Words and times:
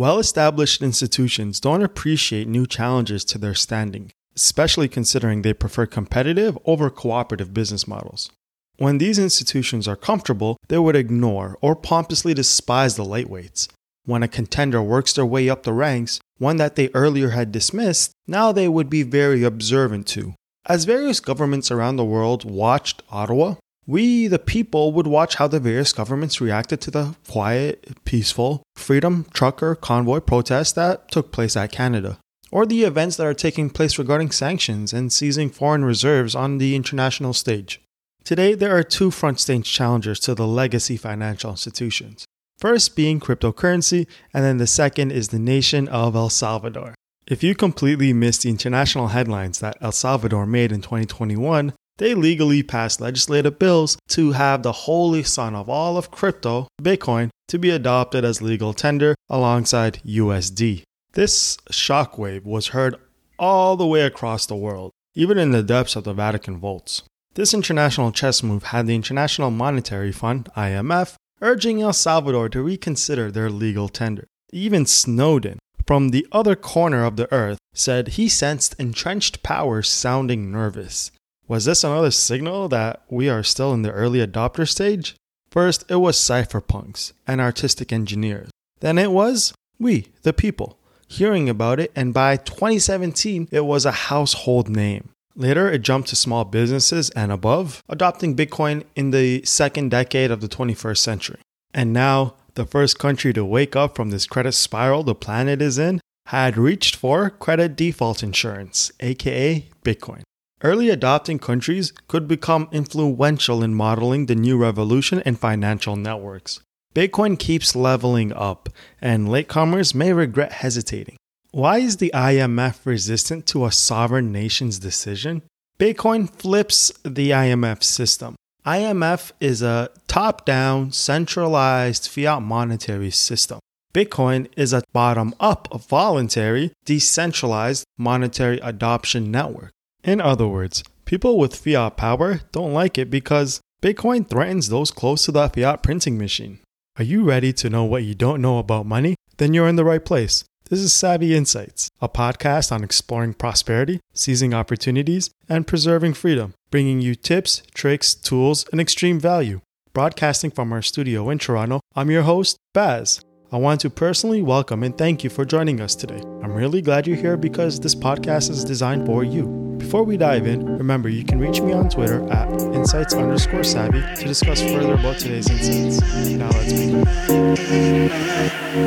Well 0.00 0.18
established 0.18 0.80
institutions 0.80 1.60
don't 1.60 1.82
appreciate 1.82 2.48
new 2.48 2.66
challenges 2.66 3.22
to 3.26 3.36
their 3.36 3.54
standing, 3.54 4.12
especially 4.34 4.88
considering 4.88 5.42
they 5.42 5.52
prefer 5.52 5.84
competitive 5.84 6.56
over 6.64 6.88
cooperative 6.88 7.52
business 7.52 7.86
models. 7.86 8.30
When 8.78 8.96
these 8.96 9.18
institutions 9.18 9.86
are 9.86 9.96
comfortable, 9.96 10.56
they 10.68 10.78
would 10.78 10.96
ignore 10.96 11.58
or 11.60 11.76
pompously 11.76 12.32
despise 12.32 12.96
the 12.96 13.04
lightweights. 13.04 13.68
When 14.06 14.22
a 14.22 14.26
contender 14.26 14.80
works 14.80 15.12
their 15.12 15.26
way 15.26 15.50
up 15.50 15.64
the 15.64 15.74
ranks, 15.74 16.18
one 16.38 16.56
that 16.56 16.76
they 16.76 16.88
earlier 16.94 17.32
had 17.32 17.52
dismissed, 17.52 18.10
now 18.26 18.52
they 18.52 18.68
would 18.68 18.88
be 18.88 19.02
very 19.02 19.42
observant 19.42 20.06
to. 20.14 20.32
As 20.64 20.86
various 20.86 21.20
governments 21.20 21.70
around 21.70 21.96
the 21.96 22.06
world 22.06 22.50
watched 22.50 23.02
Ottawa, 23.10 23.56
we, 23.90 24.28
the 24.28 24.38
people, 24.38 24.92
would 24.92 25.08
watch 25.08 25.34
how 25.34 25.48
the 25.48 25.58
various 25.58 25.92
governments 25.92 26.40
reacted 26.40 26.80
to 26.80 26.92
the 26.92 27.16
quiet, 27.28 28.04
peaceful, 28.04 28.62
freedom 28.76 29.26
trucker 29.34 29.74
convoy 29.74 30.20
protests 30.20 30.70
that 30.72 31.10
took 31.10 31.32
place 31.32 31.56
at 31.56 31.72
Canada, 31.72 32.16
or 32.52 32.64
the 32.64 32.84
events 32.84 33.16
that 33.16 33.26
are 33.26 33.34
taking 33.34 33.68
place 33.68 33.98
regarding 33.98 34.30
sanctions 34.30 34.92
and 34.92 35.12
seizing 35.12 35.50
foreign 35.50 35.84
reserves 35.84 36.36
on 36.36 36.58
the 36.58 36.76
international 36.76 37.32
stage. 37.32 37.80
Today, 38.22 38.54
there 38.54 38.76
are 38.76 38.84
two 38.84 39.10
front 39.10 39.40
stage 39.40 39.68
challengers 39.68 40.20
to 40.20 40.36
the 40.36 40.46
legacy 40.46 40.96
financial 40.96 41.50
institutions. 41.50 42.24
First 42.58 42.94
being 42.94 43.18
cryptocurrency, 43.18 44.06
and 44.32 44.44
then 44.44 44.58
the 44.58 44.68
second 44.68 45.10
is 45.10 45.28
the 45.28 45.40
nation 45.40 45.88
of 45.88 46.14
El 46.14 46.30
Salvador. 46.30 46.94
If 47.26 47.42
you 47.42 47.56
completely 47.56 48.12
missed 48.12 48.42
the 48.42 48.50
international 48.50 49.08
headlines 49.08 49.58
that 49.58 49.78
El 49.80 49.90
Salvador 49.90 50.46
made 50.46 50.70
in 50.70 50.80
2021, 50.80 51.72
they 52.00 52.14
legally 52.14 52.62
passed 52.62 52.98
legislative 52.98 53.58
bills 53.58 53.98
to 54.08 54.32
have 54.32 54.62
the 54.62 54.72
holy 54.72 55.22
son 55.22 55.54
of 55.54 55.68
all 55.68 55.98
of 55.98 56.10
crypto, 56.10 56.66
Bitcoin, 56.82 57.28
to 57.46 57.58
be 57.58 57.68
adopted 57.68 58.24
as 58.24 58.40
legal 58.40 58.72
tender 58.72 59.14
alongside 59.28 60.00
USD. 60.06 60.82
This 61.12 61.58
shockwave 61.70 62.44
was 62.44 62.68
heard 62.68 62.96
all 63.38 63.76
the 63.76 63.86
way 63.86 64.00
across 64.00 64.46
the 64.46 64.56
world, 64.56 64.92
even 65.14 65.36
in 65.36 65.50
the 65.50 65.62
depths 65.62 65.94
of 65.94 66.04
the 66.04 66.14
Vatican 66.14 66.56
vaults. 66.58 67.02
This 67.34 67.52
international 67.52 68.12
chess 68.12 68.42
move 68.42 68.64
had 68.64 68.86
the 68.86 68.94
International 68.94 69.50
Monetary 69.50 70.10
Fund, 70.10 70.48
IMF, 70.56 71.16
urging 71.42 71.82
El 71.82 71.92
Salvador 71.92 72.48
to 72.48 72.62
reconsider 72.62 73.30
their 73.30 73.50
legal 73.50 73.90
tender. 73.90 74.26
Even 74.54 74.86
Snowden, 74.86 75.58
from 75.86 76.08
the 76.08 76.26
other 76.32 76.56
corner 76.56 77.04
of 77.04 77.16
the 77.16 77.30
earth, 77.30 77.58
said 77.74 78.08
he 78.08 78.26
sensed 78.26 78.74
entrenched 78.78 79.42
powers 79.42 79.90
sounding 79.90 80.50
nervous. 80.50 81.10
Was 81.50 81.64
this 81.64 81.82
another 81.82 82.12
signal 82.12 82.68
that 82.68 83.02
we 83.10 83.28
are 83.28 83.42
still 83.42 83.74
in 83.74 83.82
the 83.82 83.90
early 83.90 84.24
adopter 84.24 84.68
stage? 84.68 85.16
First, 85.50 85.84
it 85.90 85.96
was 85.96 86.16
cypherpunks 86.16 87.12
and 87.26 87.40
artistic 87.40 87.92
engineers. 87.92 88.50
Then 88.78 88.98
it 88.98 89.10
was 89.10 89.52
we, 89.76 90.06
the 90.22 90.32
people, 90.32 90.78
hearing 91.08 91.48
about 91.48 91.80
it, 91.80 91.90
and 91.96 92.14
by 92.14 92.36
2017, 92.36 93.48
it 93.50 93.64
was 93.64 93.84
a 93.84 94.06
household 94.12 94.68
name. 94.68 95.08
Later, 95.34 95.68
it 95.68 95.82
jumped 95.82 96.10
to 96.10 96.14
small 96.16 96.44
businesses 96.44 97.10
and 97.10 97.32
above, 97.32 97.82
adopting 97.88 98.36
Bitcoin 98.36 98.84
in 98.94 99.10
the 99.10 99.42
second 99.42 99.90
decade 99.90 100.30
of 100.30 100.40
the 100.40 100.48
21st 100.48 100.98
century. 100.98 101.40
And 101.74 101.92
now, 101.92 102.34
the 102.54 102.64
first 102.64 103.00
country 103.00 103.32
to 103.32 103.44
wake 103.44 103.74
up 103.74 103.96
from 103.96 104.10
this 104.10 104.28
credit 104.28 104.52
spiral 104.52 105.02
the 105.02 105.16
planet 105.16 105.60
is 105.60 105.78
in 105.78 106.00
had 106.26 106.56
reached 106.56 106.94
for 106.94 107.28
credit 107.28 107.74
default 107.74 108.22
insurance, 108.22 108.92
aka 109.00 109.66
Bitcoin. 109.84 110.22
Early 110.62 110.90
adopting 110.90 111.38
countries 111.38 111.90
could 112.06 112.28
become 112.28 112.68
influential 112.70 113.62
in 113.62 113.74
modeling 113.74 114.26
the 114.26 114.34
new 114.34 114.58
revolution 114.58 115.22
in 115.24 115.36
financial 115.36 115.96
networks. 115.96 116.60
Bitcoin 116.94 117.38
keeps 117.38 117.74
leveling 117.74 118.30
up, 118.34 118.68
and 119.00 119.28
latecomers 119.28 119.94
may 119.94 120.12
regret 120.12 120.52
hesitating. 120.52 121.16
Why 121.50 121.78
is 121.78 121.96
the 121.96 122.10
IMF 122.14 122.84
resistant 122.84 123.46
to 123.46 123.64
a 123.64 123.72
sovereign 123.72 124.32
nation's 124.32 124.78
decision? 124.78 125.42
Bitcoin 125.78 126.28
flips 126.28 126.92
the 127.04 127.30
IMF 127.30 127.82
system. 127.82 128.36
IMF 128.66 129.32
is 129.40 129.62
a 129.62 129.88
top 130.08 130.44
down, 130.44 130.92
centralized 130.92 132.06
fiat 132.06 132.42
monetary 132.42 133.10
system. 133.10 133.60
Bitcoin 133.94 134.46
is 134.58 134.74
a 134.74 134.82
bottom 134.92 135.34
up, 135.40 135.68
voluntary, 135.88 136.70
decentralized 136.84 137.86
monetary 137.96 138.58
adoption 138.58 139.30
network. 139.30 139.72
In 140.02 140.20
other 140.20 140.46
words, 140.46 140.82
people 141.04 141.38
with 141.38 141.54
fiat 141.54 141.96
power 141.96 142.40
don't 142.52 142.72
like 142.72 142.96
it 142.96 143.10
because 143.10 143.60
Bitcoin 143.82 144.28
threatens 144.28 144.68
those 144.68 144.90
close 144.90 145.24
to 145.26 145.32
the 145.32 145.48
fiat 145.48 145.82
printing 145.82 146.16
machine. 146.16 146.60
Are 146.98 147.04
you 147.04 147.22
ready 147.22 147.52
to 147.54 147.70
know 147.70 147.84
what 147.84 148.04
you 148.04 148.14
don't 148.14 148.42
know 148.42 148.58
about 148.58 148.86
money? 148.86 149.14
Then 149.36 149.54
you're 149.54 149.68
in 149.68 149.76
the 149.76 149.84
right 149.84 150.04
place. 150.04 150.44
This 150.70 150.80
is 150.80 150.92
Savvy 150.92 151.34
Insights, 151.34 151.88
a 152.00 152.08
podcast 152.08 152.72
on 152.72 152.84
exploring 152.84 153.34
prosperity, 153.34 154.00
seizing 154.14 154.54
opportunities, 154.54 155.30
and 155.48 155.66
preserving 155.66 156.14
freedom, 156.14 156.54
bringing 156.70 157.00
you 157.00 157.14
tips, 157.14 157.62
tricks, 157.74 158.14
tools, 158.14 158.64
and 158.70 158.80
extreme 158.80 159.18
value. 159.18 159.60
Broadcasting 159.92 160.50
from 160.50 160.72
our 160.72 160.82
studio 160.82 161.28
in 161.28 161.38
Toronto, 161.38 161.80
I'm 161.96 162.10
your 162.10 162.22
host, 162.22 162.56
Baz. 162.72 163.20
I 163.52 163.56
want 163.56 163.80
to 163.80 163.90
personally 163.90 164.42
welcome 164.42 164.84
and 164.84 164.96
thank 164.96 165.24
you 165.24 165.30
for 165.30 165.44
joining 165.44 165.80
us 165.80 165.96
today. 165.96 166.20
I'm 166.40 166.52
really 166.52 166.80
glad 166.80 167.08
you're 167.08 167.16
here 167.16 167.36
because 167.36 167.80
this 167.80 167.96
podcast 167.96 168.48
is 168.48 168.64
designed 168.64 169.06
for 169.06 169.24
you. 169.24 169.44
Before 169.76 170.04
we 170.04 170.16
dive 170.16 170.46
in, 170.46 170.64
remember 170.78 171.08
you 171.08 171.24
can 171.24 171.40
reach 171.40 171.60
me 171.60 171.72
on 171.72 171.88
Twitter 171.88 172.22
at 172.30 172.48
insights 172.62 173.12
underscore 173.12 173.64
savvy 173.64 174.02
to 174.02 174.24
discuss 174.24 174.62
further 174.62 174.94
about 174.94 175.18
today's 175.18 175.50
insights. 175.50 176.30
Now 176.30 176.48
let's 176.50 176.72
begin. 176.72 177.04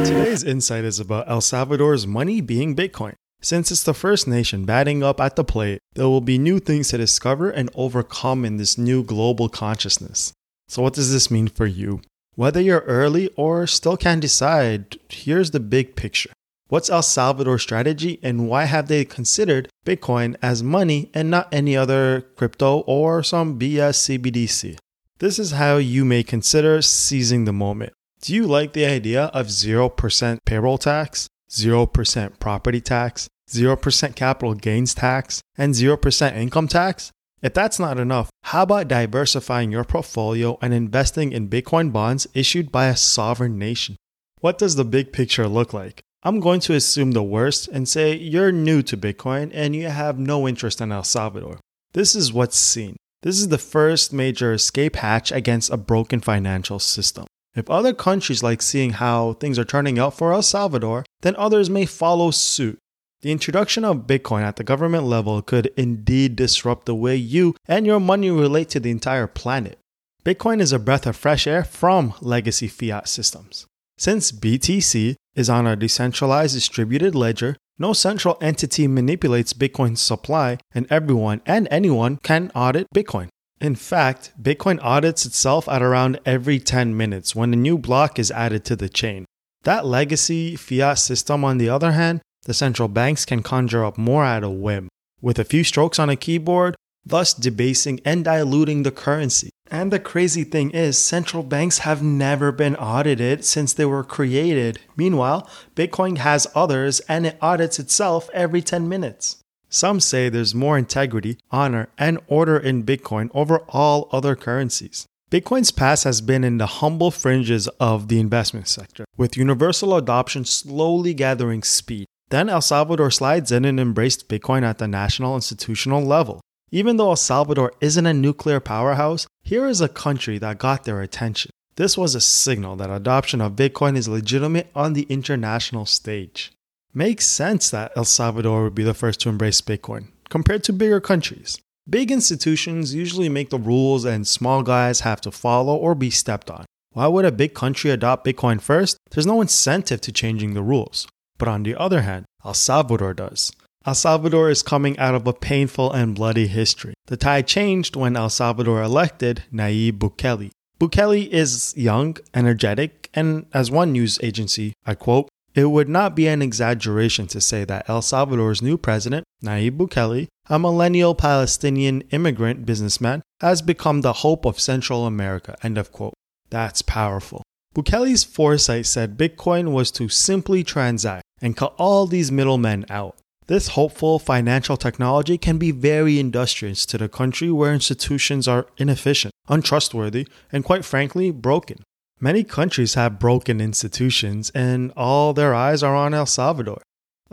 Today's 0.06 0.46
insight 0.46 0.86
is 0.86 0.98
about 0.98 1.30
El 1.30 1.42
Salvador's 1.42 2.08
money 2.08 2.40
being 2.40 2.74
Bitcoin. 2.74 3.16
Since 3.42 3.70
it's 3.70 3.84
the 3.84 3.94
first 3.94 4.30
nation 4.30 4.64
batting 4.64 5.04
up 5.04 5.20
at 5.20 5.36
the 5.36 5.44
plate, 5.44 5.82
there 5.96 6.08
will 6.08 6.22
be 6.22 6.38
new 6.38 6.60
things 6.60 6.88
to 6.90 6.98
discover 6.98 7.50
and 7.50 7.70
overcome 7.76 8.46
in 8.46 8.56
this 8.56 8.78
new 8.78 9.04
global 9.04 9.50
consciousness. 9.50 10.32
So, 10.70 10.82
what 10.82 10.94
does 10.94 11.12
this 11.12 11.30
mean 11.30 11.50
for 11.50 11.66
you? 11.66 12.00
Whether 12.36 12.62
you're 12.62 12.80
early 12.82 13.30
or 13.36 13.68
still 13.68 13.96
can't 13.96 14.22
decide, 14.22 14.98
here's 15.08 15.52
the 15.52 15.60
big 15.60 15.96
picture. 15.96 16.32
What's 16.68 16.90
El 16.90 17.04
Salvador's 17.04 17.62
strategy 17.62 18.20
and 18.24 18.50
why 18.50 18.64
have 18.64 18.88
they 18.88 19.06
considered 19.06 19.70
Bitcoin 19.86 20.36
as 20.42 20.64
money 20.64 21.12
and 21.14 21.30
not 21.30 21.54
any 21.54 21.78
other 21.78 22.22
crypto 22.36 22.80
or 22.88 23.22
some 23.22 23.60
BS 23.60 24.18
CBDC? 24.20 24.80
This 25.20 25.38
is 25.38 25.52
how 25.52 25.78
you 25.78 26.04
may 26.04 26.24
consider 26.24 26.82
seizing 26.82 27.46
the 27.46 27.54
moment. 27.54 27.94
Do 28.22 28.34
you 28.34 28.48
like 28.48 28.74
the 28.74 28.86
idea 28.86 29.26
of 29.26 29.48
0% 29.48 30.40
payroll 30.44 30.80
tax, 30.80 31.28
0% 31.52 32.40
property 32.40 32.82
tax, 32.82 33.28
0% 33.52 34.16
capital 34.16 34.56
gains 34.56 34.96
tax, 34.96 35.44
and 35.56 35.76
0% 35.76 36.36
income 36.36 36.68
tax? 36.68 37.12
If 37.44 37.54
that's 37.54 37.78
not 37.78 38.00
enough, 38.00 38.30
how 38.44 38.64
about 38.64 38.88
diversifying 38.88 39.70
your 39.70 39.84
portfolio 39.84 40.58
and 40.62 40.74
investing 40.74 41.34
in 41.34 41.50
Bitcoin 41.50 41.92
bonds 41.92 42.26
issued 42.34 42.72
by 42.72 42.86
a 42.86 42.96
sovereign 42.96 43.60
nation? 43.60 43.98
What 44.40 44.58
does 44.58 44.78
the 44.78 44.86
big 44.86 45.12
picture 45.12 45.50
look 45.50 45.74
like? 45.74 46.00
I'm 46.24 46.40
going 46.40 46.62
to 46.62 46.74
assume 46.74 47.12
the 47.12 47.22
worst 47.22 47.68
and 47.68 47.86
say 47.86 48.16
you're 48.16 48.54
new 48.54 48.82
to 48.84 48.96
Bitcoin 48.96 49.52
and 49.54 49.76
you 49.76 49.90
have 49.90 50.18
no 50.18 50.48
interest 50.48 50.80
in 50.80 50.94
El 50.94 51.04
Salvador. 51.04 51.60
This 51.92 52.16
is 52.16 52.32
what's 52.32 52.56
seen. 52.56 52.96
This 53.24 53.38
is 53.38 53.50
the 53.50 53.58
first 53.58 54.14
major 54.14 54.54
escape 54.54 54.96
hatch 54.96 55.30
against 55.30 55.70
a 55.70 55.76
broken 55.76 56.22
financial 56.22 56.80
system. 56.80 57.26
If 57.56 57.70
other 57.70 57.94
countries 57.94 58.42
like 58.42 58.62
seeing 58.62 58.92
how 58.92 59.34
things 59.34 59.60
are 59.60 59.66
turning 59.66 60.00
out 60.00 60.14
for 60.14 60.32
El 60.32 60.44
Salvador, 60.44 61.04
then 61.24 61.36
others 61.36 61.70
may 61.70 61.86
follow 61.86 62.32
suit. 62.32 62.80
The 63.24 63.32
introduction 63.32 63.86
of 63.86 64.06
Bitcoin 64.06 64.42
at 64.42 64.58
the 64.58 64.66
government 64.66 65.06
level 65.06 65.42
could 65.42 65.68
indeed 65.78 66.36
disrupt 66.36 66.86
the 66.86 66.94
way 66.94 67.16
you 67.16 67.56
and 67.70 67.86
your 67.86 68.02
money 68.02 68.30
relate 68.30 68.68
to 68.72 68.82
the 68.82 68.92
entire 68.92 69.28
planet. 69.28 69.80
Bitcoin 70.26 70.60
is 70.60 70.74
a 70.74 70.78
breath 70.78 71.08
of 71.08 71.16
fresh 71.16 71.48
air 71.48 71.64
from 71.64 72.14
legacy 72.20 72.68
fiat 72.68 73.08
systems. 73.08 73.66
Since 73.98 74.34
BTC 74.34 75.16
is 75.36 75.50
on 75.50 75.66
a 75.66 75.78
decentralized 75.78 76.54
distributed 76.54 77.16
ledger, 77.16 77.56
no 77.80 77.94
central 77.94 78.38
entity 78.42 78.88
manipulates 78.88 79.54
Bitcoin's 79.54 80.02
supply, 80.02 80.58
and 80.76 80.86
everyone 80.90 81.42
and 81.46 81.70
anyone 81.72 82.18
can 82.24 82.52
audit 82.54 82.88
Bitcoin. 82.94 83.30
In 83.62 83.76
fact, 83.76 84.34
Bitcoin 84.42 84.84
audits 84.84 85.26
itself 85.26 85.70
at 85.70 85.82
around 85.82 86.20
every 86.26 86.60
10 86.60 86.98
minutes 86.98 87.34
when 87.34 87.54
a 87.54 87.56
new 87.56 87.78
block 87.78 88.20
is 88.20 88.32
added 88.32 88.66
to 88.66 88.76
the 88.76 88.90
chain. 88.90 89.24
That 89.64 89.86
legacy 89.86 90.58
fiat 90.58 91.00
system, 91.00 91.46
on 91.46 91.58
the 91.58 91.70
other 91.70 91.94
hand, 91.94 92.20
the 92.46 92.54
central 92.54 92.88
banks 92.88 93.26
can 93.26 93.44
conjure 93.44 93.86
up 93.86 93.98
more 93.98 94.24
at 94.24 94.44
a 94.44 94.50
whim. 94.50 94.90
With 95.22 95.40
a 95.40 95.46
few 95.46 95.64
strokes 95.64 96.00
on 96.00 96.10
a 96.10 96.16
keyboard, 96.16 96.76
thus 97.06 97.34
debasing 97.34 98.00
and 98.06 98.24
diluting 98.24 98.84
the 98.84 98.92
currency. 98.92 99.50
And 99.72 99.92
the 99.92 100.00
crazy 100.00 100.44
thing 100.44 100.72
is, 100.72 100.98
central 100.98 101.44
banks 101.44 101.80
have 101.80 102.04
never 102.04 102.52
been 102.52 102.76
audited 102.76 103.44
since 103.44 103.74
they 103.74 103.86
were 103.86 104.04
created. 104.04 104.80
Meanwhile, 104.96 105.50
Bitcoin 105.76 106.18
has 106.18 106.48
others 106.54 107.00
and 107.02 107.26
it 107.26 107.38
audits 107.42 107.80
itself 107.80 108.30
every 108.34 108.62
10 108.62 108.88
minutes. 108.88 109.38
Some 109.70 110.00
say 110.00 110.30
there's 110.30 110.54
more 110.54 110.78
integrity, 110.78 111.38
honor, 111.50 111.90
and 111.98 112.20
order 112.28 112.58
in 112.58 112.84
Bitcoin 112.84 113.32
over 113.34 113.60
all 113.70 114.08
other 114.12 114.36
currencies. 114.36 115.08
Bitcoin's 115.32 115.72
past 115.72 116.04
has 116.04 116.22
been 116.22 116.44
in 116.44 116.60
the 116.60 116.68
humble 116.68 117.10
fringes 117.10 117.68
of 117.80 118.08
the 118.08 118.20
investment 118.20 118.68
sector, 118.68 119.06
with 119.18 119.36
universal 119.36 119.96
adoption 119.98 120.46
slowly 120.46 121.16
gathering 121.16 121.64
speed. 121.64 122.06
Then 122.30 122.50
El 122.50 122.62
Salvador 122.62 123.12
slides 123.12 123.52
in 123.52 123.66
and 123.66 123.80
embraced 123.80 124.28
Bitcoin 124.28 124.64
at 124.64 124.78
the 124.78 124.88
national 124.88 125.36
institutional 125.36 126.02
level. 126.02 126.42
Even 126.72 126.98
though 126.98 127.10
El 127.10 127.16
Salvador 127.16 127.74
isn't 127.82 128.06
a 128.06 128.14
nuclear 128.14 128.60
powerhouse, 128.60 129.28
here 129.44 129.68
is 129.68 129.82
a 129.82 129.88
country 129.88 130.40
that 130.40 130.58
got 130.58 130.84
their 130.84 131.02
attention. 131.02 131.52
This 131.76 131.98
was 131.98 132.16
a 132.16 132.22
signal 132.22 132.76
that 132.78 132.90
adoption 132.90 133.42
of 133.42 133.56
Bitcoin 133.56 133.96
is 133.96 134.08
legitimate 134.08 134.70
on 134.76 134.94
the 134.94 135.08
international 135.10 135.86
stage. 135.86 136.52
Makes 136.94 137.26
sense 137.28 137.70
that 137.72 137.92
El 137.96 138.06
Salvador 138.06 138.64
would 138.64 138.76
be 138.76 138.84
the 138.84 138.94
first 138.94 139.20
to 139.22 139.30
embrace 139.30 139.62
Bitcoin, 139.62 140.08
compared 140.30 140.64
to 140.66 140.74
bigger 140.74 141.02
countries. 141.02 141.60
Big 141.90 142.12
institutions 142.12 142.94
usually 142.94 143.28
make 143.28 143.50
the 143.50 143.58
rules 143.60 144.06
and 144.06 144.26
small 144.26 144.64
guys 144.64 145.02
have 145.02 145.20
to 145.22 145.32
follow 145.32 145.76
or 145.76 145.96
be 145.96 146.10
stepped 146.10 146.50
on. 146.50 146.66
Why 146.92 147.08
would 147.08 147.26
a 147.26 147.32
big 147.32 147.54
country 147.56 147.92
adopt 147.92 148.26
Bitcoin 148.26 148.62
first? 148.62 148.98
There's 149.12 149.26
no 149.26 149.42
incentive 149.42 150.00
to 150.02 150.12
changing 150.12 150.54
the 150.54 150.62
rules. 150.62 151.08
But 151.44 151.52
on 151.52 151.64
the 151.64 151.76
other 151.76 152.04
hand, 152.04 152.24
El 152.46 152.54
Salvador 152.54 153.14
does. 153.14 153.52
El 153.86 153.96
Salvador 153.96 154.50
is 154.50 154.64
coming 154.64 154.98
out 154.98 155.14
of 155.14 155.28
a 155.28 155.34
painful 155.34 155.92
and 155.92 156.16
bloody 156.16 156.48
history. 156.48 156.94
The 157.08 157.18
tide 157.18 157.48
changed 157.48 157.98
when 157.98 158.16
El 158.16 158.30
Salvador 158.30 158.82
elected 158.82 159.44
Nayib 159.52 159.98
Bukele. 159.98 160.52
Bukele 160.80 161.28
is 161.28 161.74
young, 161.76 162.16
energetic, 162.34 163.10
and 163.14 163.46
as 163.54 163.70
one 163.70 163.92
news 163.92 164.20
agency, 164.24 164.72
I 164.86 164.96
quote, 164.96 165.28
it 165.54 165.66
would 165.66 165.90
not 165.90 166.16
be 166.16 166.28
an 166.30 166.42
exaggeration 166.42 167.28
to 167.28 167.42
say 167.42 167.66
that 167.66 167.90
El 167.90 168.02
Salvador's 168.02 168.62
new 168.62 168.78
president, 168.78 169.26
Nayib 169.44 169.76
Bukele, 169.76 170.30
a 170.50 170.58
millennial 170.58 171.14
Palestinian 171.14 172.04
immigrant 172.12 172.66
businessman, 172.66 173.22
has 173.42 173.62
become 173.62 174.00
the 174.00 174.20
hope 174.24 174.46
of 174.46 174.62
Central 174.62 175.06
America. 175.06 175.58
End 175.62 175.78
of 175.78 175.92
quote. 175.92 176.14
That's 176.50 176.82
powerful. 176.82 177.44
Bukele's 177.74 178.24
foresight 178.24 178.86
said 178.86 179.18
Bitcoin 179.18 179.72
was 179.72 179.90
to 179.92 180.08
simply 180.08 180.64
transact 180.64 181.24
and 181.42 181.58
cut 181.58 181.74
all 181.78 182.06
these 182.06 182.32
middlemen 182.32 182.86
out. 182.90 183.18
This 183.48 183.70
hopeful 183.70 184.20
financial 184.20 184.78
technology 184.78 185.38
can 185.38 185.58
be 185.58 185.72
very 185.72 186.20
industrious 186.20 186.86
to 186.86 186.98
the 186.98 187.10
country 187.10 187.52
where 187.52 187.74
institutions 187.74 188.48
are 188.48 188.68
inefficient, 188.78 189.34
untrustworthy, 189.50 190.28
and 190.52 190.64
quite 190.64 190.86
frankly, 190.86 191.32
broken. 191.32 191.84
Many 192.22 192.44
countries 192.44 192.94
have 192.94 193.20
broken 193.20 193.60
institutions, 193.60 194.50
and 194.52 194.94
all 194.96 195.34
their 195.34 195.54
eyes 195.54 195.84
are 195.84 195.96
on 195.96 196.14
El 196.14 196.26
Salvador. 196.26 196.82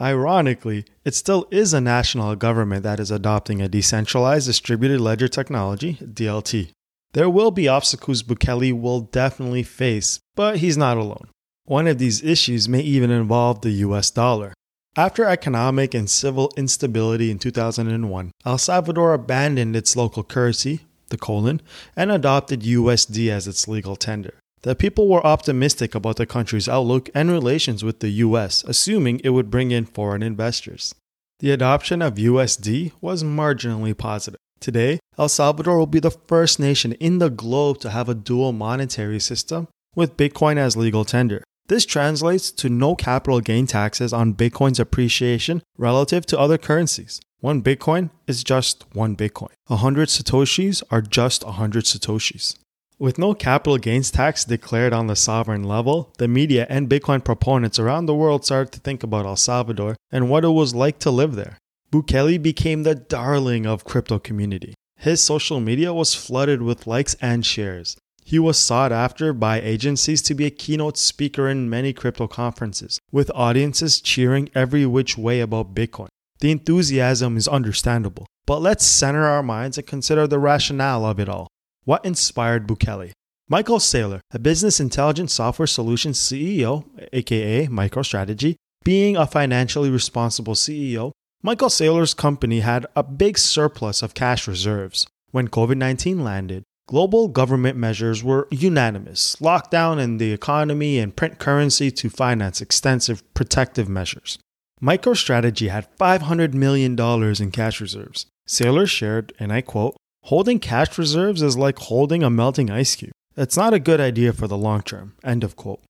Ironically, 0.00 0.84
it 1.04 1.14
still 1.14 1.46
is 1.50 1.74
a 1.74 1.80
national 1.80 2.34
government 2.34 2.82
that 2.82 2.98
is 2.98 3.10
adopting 3.10 3.60
a 3.60 3.68
decentralized 3.68 4.46
distributed 4.46 5.00
ledger 5.00 5.28
technology, 5.28 5.98
DLT. 6.02 6.70
There 7.12 7.28
will 7.28 7.50
be 7.50 7.66
obstacles 7.66 8.22
Bukele 8.22 8.78
will 8.78 9.00
definitely 9.00 9.64
face, 9.64 10.20
but 10.36 10.58
he's 10.58 10.76
not 10.76 10.96
alone. 10.96 11.28
One 11.64 11.86
of 11.86 11.98
these 11.98 12.22
issues 12.22 12.68
may 12.68 12.80
even 12.80 13.10
involve 13.10 13.60
the 13.60 13.70
US 13.86 14.10
dollar. 14.10 14.54
After 14.96 15.24
economic 15.24 15.94
and 15.94 16.10
civil 16.10 16.52
instability 16.56 17.30
in 17.30 17.38
2001, 17.38 18.32
El 18.44 18.58
Salvador 18.58 19.14
abandoned 19.14 19.76
its 19.76 19.96
local 19.96 20.24
currency, 20.24 20.80
the 21.08 21.16
colon, 21.16 21.60
and 21.96 22.10
adopted 22.10 22.62
USD 22.62 23.28
as 23.28 23.46
its 23.46 23.68
legal 23.68 23.96
tender. 23.96 24.34
The 24.62 24.74
people 24.74 25.08
were 25.08 25.26
optimistic 25.26 25.94
about 25.94 26.16
the 26.16 26.26
country's 26.26 26.68
outlook 26.68 27.08
and 27.14 27.30
relations 27.30 27.82
with 27.82 28.00
the 28.00 28.10
US, 28.10 28.62
assuming 28.64 29.20
it 29.24 29.30
would 29.30 29.50
bring 29.50 29.70
in 29.70 29.84
foreign 29.84 30.22
investors. 30.22 30.94
The 31.38 31.50
adoption 31.50 32.02
of 32.02 32.16
USD 32.16 32.92
was 33.00 33.24
marginally 33.24 33.96
positive. 33.96 34.38
Today, 34.60 35.00
El 35.16 35.30
Salvador 35.30 35.78
will 35.78 35.86
be 35.86 36.00
the 36.00 36.10
first 36.10 36.60
nation 36.60 36.92
in 36.94 37.18
the 37.18 37.30
globe 37.30 37.78
to 37.80 37.90
have 37.90 38.10
a 38.10 38.14
dual 38.14 38.52
monetary 38.52 39.18
system 39.18 39.68
with 39.96 40.18
Bitcoin 40.18 40.58
as 40.58 40.76
legal 40.76 41.06
tender. 41.06 41.42
This 41.68 41.86
translates 41.86 42.50
to 42.52 42.68
no 42.68 42.94
capital 42.94 43.40
gain 43.40 43.66
taxes 43.66 44.12
on 44.12 44.34
Bitcoin's 44.34 44.78
appreciation 44.78 45.62
relative 45.78 46.26
to 46.26 46.38
other 46.38 46.58
currencies. 46.58 47.20
One 47.38 47.62
Bitcoin 47.62 48.10
is 48.26 48.44
just 48.44 48.84
one 48.92 49.16
Bitcoin. 49.16 49.52
100 49.68 50.08
Satoshis 50.08 50.82
are 50.90 51.00
just 51.00 51.42
100 51.42 51.84
Satoshis. 51.84 52.56
With 52.98 53.16
no 53.16 53.32
capital 53.32 53.78
gains 53.78 54.10
tax 54.10 54.44
declared 54.44 54.92
on 54.92 55.06
the 55.06 55.16
sovereign 55.16 55.64
level, 55.64 56.12
the 56.18 56.28
media 56.28 56.66
and 56.68 56.86
Bitcoin 56.86 57.24
proponents 57.24 57.78
around 57.78 58.04
the 58.04 58.14
world 58.14 58.44
started 58.44 58.72
to 58.72 58.80
think 58.80 59.02
about 59.02 59.24
El 59.24 59.36
Salvador 59.36 59.96
and 60.12 60.28
what 60.28 60.44
it 60.44 60.48
was 60.48 60.74
like 60.74 60.98
to 60.98 61.10
live 61.10 61.34
there. 61.34 61.56
Bukele 61.92 62.40
became 62.40 62.84
the 62.84 62.94
darling 62.94 63.66
of 63.66 63.84
crypto 63.84 64.20
community. 64.20 64.74
His 64.96 65.20
social 65.20 65.58
media 65.58 65.92
was 65.92 66.14
flooded 66.14 66.62
with 66.62 66.86
likes 66.86 67.16
and 67.20 67.44
shares. 67.44 67.96
He 68.22 68.38
was 68.38 68.58
sought 68.58 68.92
after 68.92 69.32
by 69.32 69.60
agencies 69.60 70.22
to 70.22 70.34
be 70.36 70.46
a 70.46 70.50
keynote 70.50 70.96
speaker 70.96 71.48
in 71.48 71.68
many 71.68 71.92
crypto 71.92 72.28
conferences, 72.28 73.00
with 73.10 73.28
audiences 73.34 74.00
cheering 74.00 74.50
every 74.54 74.86
which 74.86 75.18
way 75.18 75.40
about 75.40 75.74
Bitcoin. 75.74 76.06
The 76.38 76.52
enthusiasm 76.52 77.36
is 77.36 77.48
understandable, 77.48 78.26
but 78.46 78.62
let's 78.62 78.84
center 78.84 79.24
our 79.24 79.42
minds 79.42 79.76
and 79.76 79.86
consider 79.86 80.28
the 80.28 80.38
rationale 80.38 81.04
of 81.04 81.18
it 81.18 81.28
all. 81.28 81.48
What 81.84 82.04
inspired 82.04 82.68
Bukele? 82.68 83.10
Michael 83.48 83.78
Saylor, 83.78 84.20
a 84.30 84.38
business 84.38 84.78
intelligence 84.78 85.34
software 85.34 85.66
solutions 85.66 86.20
CEO, 86.20 86.84
aka 87.12 87.66
MicroStrategy, 87.66 88.54
being 88.84 89.16
a 89.16 89.26
financially 89.26 89.90
responsible 89.90 90.54
CEO, 90.54 91.10
Michael 91.42 91.70
Saylor's 91.70 92.12
company 92.12 92.60
had 92.60 92.84
a 92.94 93.02
big 93.02 93.38
surplus 93.38 94.02
of 94.02 94.12
cash 94.12 94.46
reserves. 94.46 95.06
When 95.30 95.48
COVID 95.48 95.78
19 95.78 96.22
landed, 96.22 96.64
global 96.86 97.28
government 97.28 97.78
measures 97.78 98.22
were 98.22 98.46
unanimous 98.50 99.36
lockdown 99.36 99.98
in 99.98 100.18
the 100.18 100.32
economy 100.34 100.98
and 100.98 101.16
print 101.16 101.38
currency 101.38 101.90
to 101.92 102.10
finance 102.10 102.60
extensive 102.60 103.22
protective 103.32 103.88
measures. 103.88 104.38
MicroStrategy 104.82 105.70
had 105.70 105.88
$500 105.96 106.52
million 106.52 106.98
in 106.98 107.50
cash 107.50 107.80
reserves. 107.80 108.26
Saylor 108.46 108.86
shared, 108.86 109.32
and 109.38 109.50
I 109.50 109.62
quote, 109.62 109.96
Holding 110.24 110.58
cash 110.58 110.98
reserves 110.98 111.40
is 111.40 111.56
like 111.56 111.78
holding 111.78 112.22
a 112.22 112.28
melting 112.28 112.70
ice 112.70 112.96
cube. 112.96 113.12
It's 113.34 113.56
not 113.56 113.72
a 113.72 113.78
good 113.78 114.00
idea 114.00 114.34
for 114.34 114.46
the 114.46 114.58
long 114.58 114.82
term. 114.82 115.14
End 115.24 115.42
of 115.42 115.56
quote. 115.56 115.80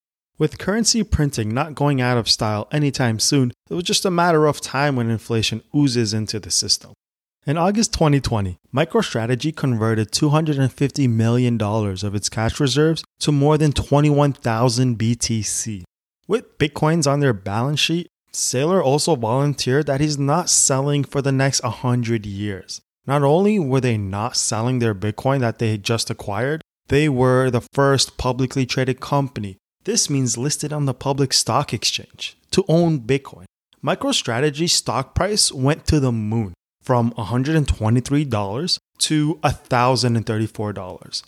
With 0.41 0.57
currency 0.57 1.03
printing 1.03 1.53
not 1.53 1.75
going 1.75 2.01
out 2.01 2.17
of 2.17 2.27
style 2.27 2.67
anytime 2.73 3.19
soon, 3.19 3.53
it 3.69 3.75
was 3.75 3.85
just 3.85 4.07
a 4.07 4.11
matter 4.11 4.47
of 4.47 4.63
time 4.63 4.97
when 4.97 5.11
inflation 5.11 5.63
oozes 5.77 6.15
into 6.15 6.41
the 6.41 6.51
system. 6.51 6.95
In 7.47 7.59
August 7.59 7.93
2020, 7.93 8.57
MicroStrategy 8.75 9.55
converted 9.55 10.13
$250 10.13 11.11
million 11.11 11.61
of 11.61 12.15
its 12.15 12.31
cash 12.31 12.59
reserves 12.59 13.05
to 13.19 13.31
more 13.31 13.59
than 13.59 13.73
21,000 13.73 14.99
BTC. 14.99 15.83
With 16.27 16.57
Bitcoins 16.57 17.07
on 17.07 17.21
their 17.21 17.35
balance 17.35 17.81
sheet, 17.81 18.09
Saylor 18.33 18.83
also 18.83 19.17
volunteered 19.17 19.85
that 19.89 20.01
he's 20.01 20.17
not 20.17 20.49
selling 20.49 21.05
for 21.05 21.21
the 21.21 21.33
next 21.33 21.63
100 21.63 22.25
years. 22.25 22.81
Not 23.07 23.23
only 23.23 23.59
were 23.59 23.83
they 23.83 23.99
not 23.99 24.39
selling 24.39 24.79
their 24.79 24.95
Bitcoin 24.95 25.41
that 25.41 25.59
they 25.59 25.73
had 25.73 25.83
just 25.83 26.09
acquired, 26.09 26.63
they 26.89 27.11
were 27.11 27.51
the 27.51 27.67
first 27.75 28.17
publicly 28.17 28.65
traded 28.65 29.01
company. 29.01 29.59
This 29.85 30.11
means 30.11 30.37
listed 30.37 30.73
on 30.73 30.85
the 30.85 30.95
public 30.95 31.33
stock 31.33 31.73
exchange 31.73 32.37
to 32.51 32.65
own 32.69 33.01
Bitcoin. 33.01 33.47
MicroStrategy's 33.83 34.73
stock 34.73 35.15
price 35.15 35.51
went 35.51 35.87
to 35.87 36.01
the 36.01 36.13
moon 36.13 36.53
from 36.83 37.13
$123 37.13 38.79
to 38.99 39.35
$1,034. 39.43 41.23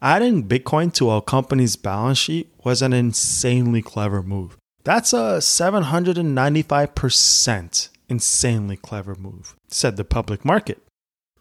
Adding 0.00 0.48
Bitcoin 0.48 0.92
to 0.94 1.12
a 1.12 1.22
company's 1.22 1.76
balance 1.76 2.18
sheet 2.18 2.52
was 2.64 2.82
an 2.82 2.92
insanely 2.92 3.82
clever 3.82 4.20
move. 4.20 4.56
That's 4.82 5.12
a 5.12 5.38
795% 5.38 7.88
insanely 8.08 8.76
clever 8.76 9.14
move, 9.14 9.54
said 9.68 9.96
the 9.96 10.04
public 10.04 10.44
market. 10.44 10.82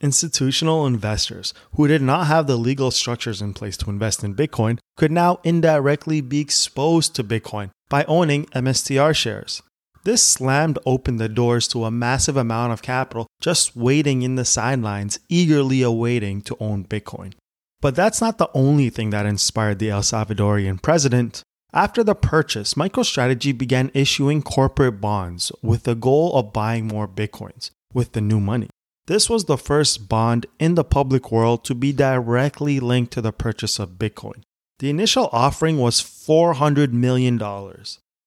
Institutional 0.02 0.88
investors 0.88 1.54
who 1.76 1.88
did 1.88 2.02
not 2.02 2.26
have 2.26 2.48
the 2.48 2.58
legal 2.58 2.90
structures 2.90 3.40
in 3.40 3.54
place 3.54 3.78
to 3.78 3.90
invest 3.92 4.24
in 4.24 4.34
Bitcoin 4.34 4.80
could 4.98 5.12
now 5.12 5.40
indirectly 5.44 6.22
be 6.22 6.40
exposed 6.40 7.16
to 7.16 7.24
Bitcoin 7.24 7.70
by 7.88 8.04
owning 8.06 8.48
MSTR 8.48 9.16
shares. 9.16 9.62
This 10.04 10.24
slammed 10.24 10.80
open 10.88 11.18
the 11.18 11.30
doors 11.30 11.68
to 11.68 11.86
a 11.86 11.92
massive 11.92 12.36
amount 12.36 12.74
of 12.74 12.82
capital 12.82 13.28
just 13.40 13.76
waiting 13.76 14.24
in 14.24 14.34
the 14.34 14.46
sidelines, 14.46 15.20
eagerly 15.30 15.84
awaiting 15.84 16.42
to 16.42 16.58
own 16.60 16.84
Bitcoin. 16.84 17.34
But 17.80 17.96
that's 17.96 18.22
not 18.22 18.40
the 18.40 18.50
only 18.56 18.90
thing 18.90 19.12
that 19.12 19.28
inspired 19.28 19.78
the 19.78 19.92
El 19.92 20.02
Salvadorian 20.02 20.82
president. 20.82 21.44
After 21.74 22.04
the 22.04 22.16
purchase, 22.16 22.74
MicroStrategy 22.74 23.56
began 23.56 23.92
issuing 23.94 24.42
corporate 24.42 25.00
bonds 25.00 25.52
with 25.62 25.84
the 25.84 25.96
goal 25.96 26.36
of 26.36 26.54
buying 26.54 26.88
more 26.88 27.08
Bitcoins 27.08 27.70
with 27.94 28.14
the 28.14 28.22
new 28.22 28.40
money. 28.40 28.70
This 29.12 29.30
was 29.30 29.44
the 29.44 29.58
first 29.58 30.08
bond 30.08 30.46
in 30.58 30.76
the 30.76 30.86
public 30.86 31.34
world 31.34 31.66
to 31.66 31.76
be 31.76 31.92
directly 31.92 32.80
linked 32.80 33.12
to 33.12 33.22
the 33.22 33.34
purchase 33.34 33.78
of 33.78 34.00
Bitcoin. 34.00 34.44
The 34.80 34.90
initial 34.90 35.28
offering 35.34 35.80
was 35.80 36.00
$400 36.00 36.94
million 36.94 37.38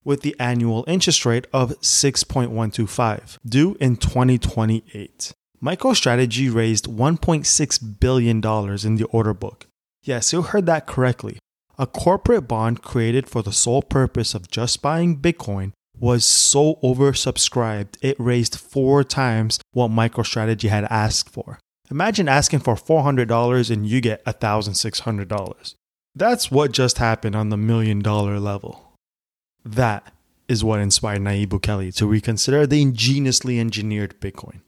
with 0.04 0.20
the 0.20 0.36
annual 0.38 0.84
interest 0.86 1.24
rate 1.24 1.46
of 1.54 1.70
6.125, 1.80 3.38
due 3.46 3.78
in 3.80 3.96
2028. 3.96 5.32
MicroStrategy 5.62 6.54
raised 6.54 6.84
$1.6 6.84 8.00
billion 8.00 8.36
in 8.36 8.96
the 8.96 9.08
order 9.10 9.32
book. 9.32 9.66
Yes, 10.02 10.34
you 10.34 10.42
heard 10.42 10.66
that 10.66 10.86
correctly. 10.86 11.38
A 11.78 11.86
corporate 11.86 12.46
bond 12.46 12.82
created 12.82 13.26
for 13.26 13.40
the 13.40 13.54
sole 13.54 13.80
purpose 13.80 14.34
of 14.34 14.50
just 14.50 14.82
buying 14.82 15.16
Bitcoin 15.16 15.72
was 15.98 16.24
so 16.24 16.76
oversubscribed, 16.82 17.96
it 18.02 18.16
raised 18.18 18.58
four 18.58 19.04
times 19.04 19.60
what 19.72 19.90
MicroStrategy 19.90 20.68
had 20.68 20.84
asked 20.84 21.30
for. 21.30 21.58
Imagine 21.90 22.28
asking 22.28 22.60
for 22.60 22.74
$400 22.74 23.70
and 23.70 23.86
you 23.86 24.00
get 24.00 24.24
$1,600. 24.24 25.74
That's 26.14 26.50
what 26.50 26.72
just 26.72 26.98
happened 26.98 27.36
on 27.36 27.48
the 27.48 27.56
million 27.56 28.00
dollar 28.00 28.38
level. 28.38 28.92
That 29.64 30.12
is 30.48 30.62
what 30.62 30.80
inspired 30.80 31.22
Nayib 31.22 31.48
Bukele 31.48 31.94
to 31.96 32.06
reconsider 32.06 32.66
the 32.66 32.82
ingeniously 32.82 33.58
engineered 33.58 34.20
Bitcoin. 34.20 34.60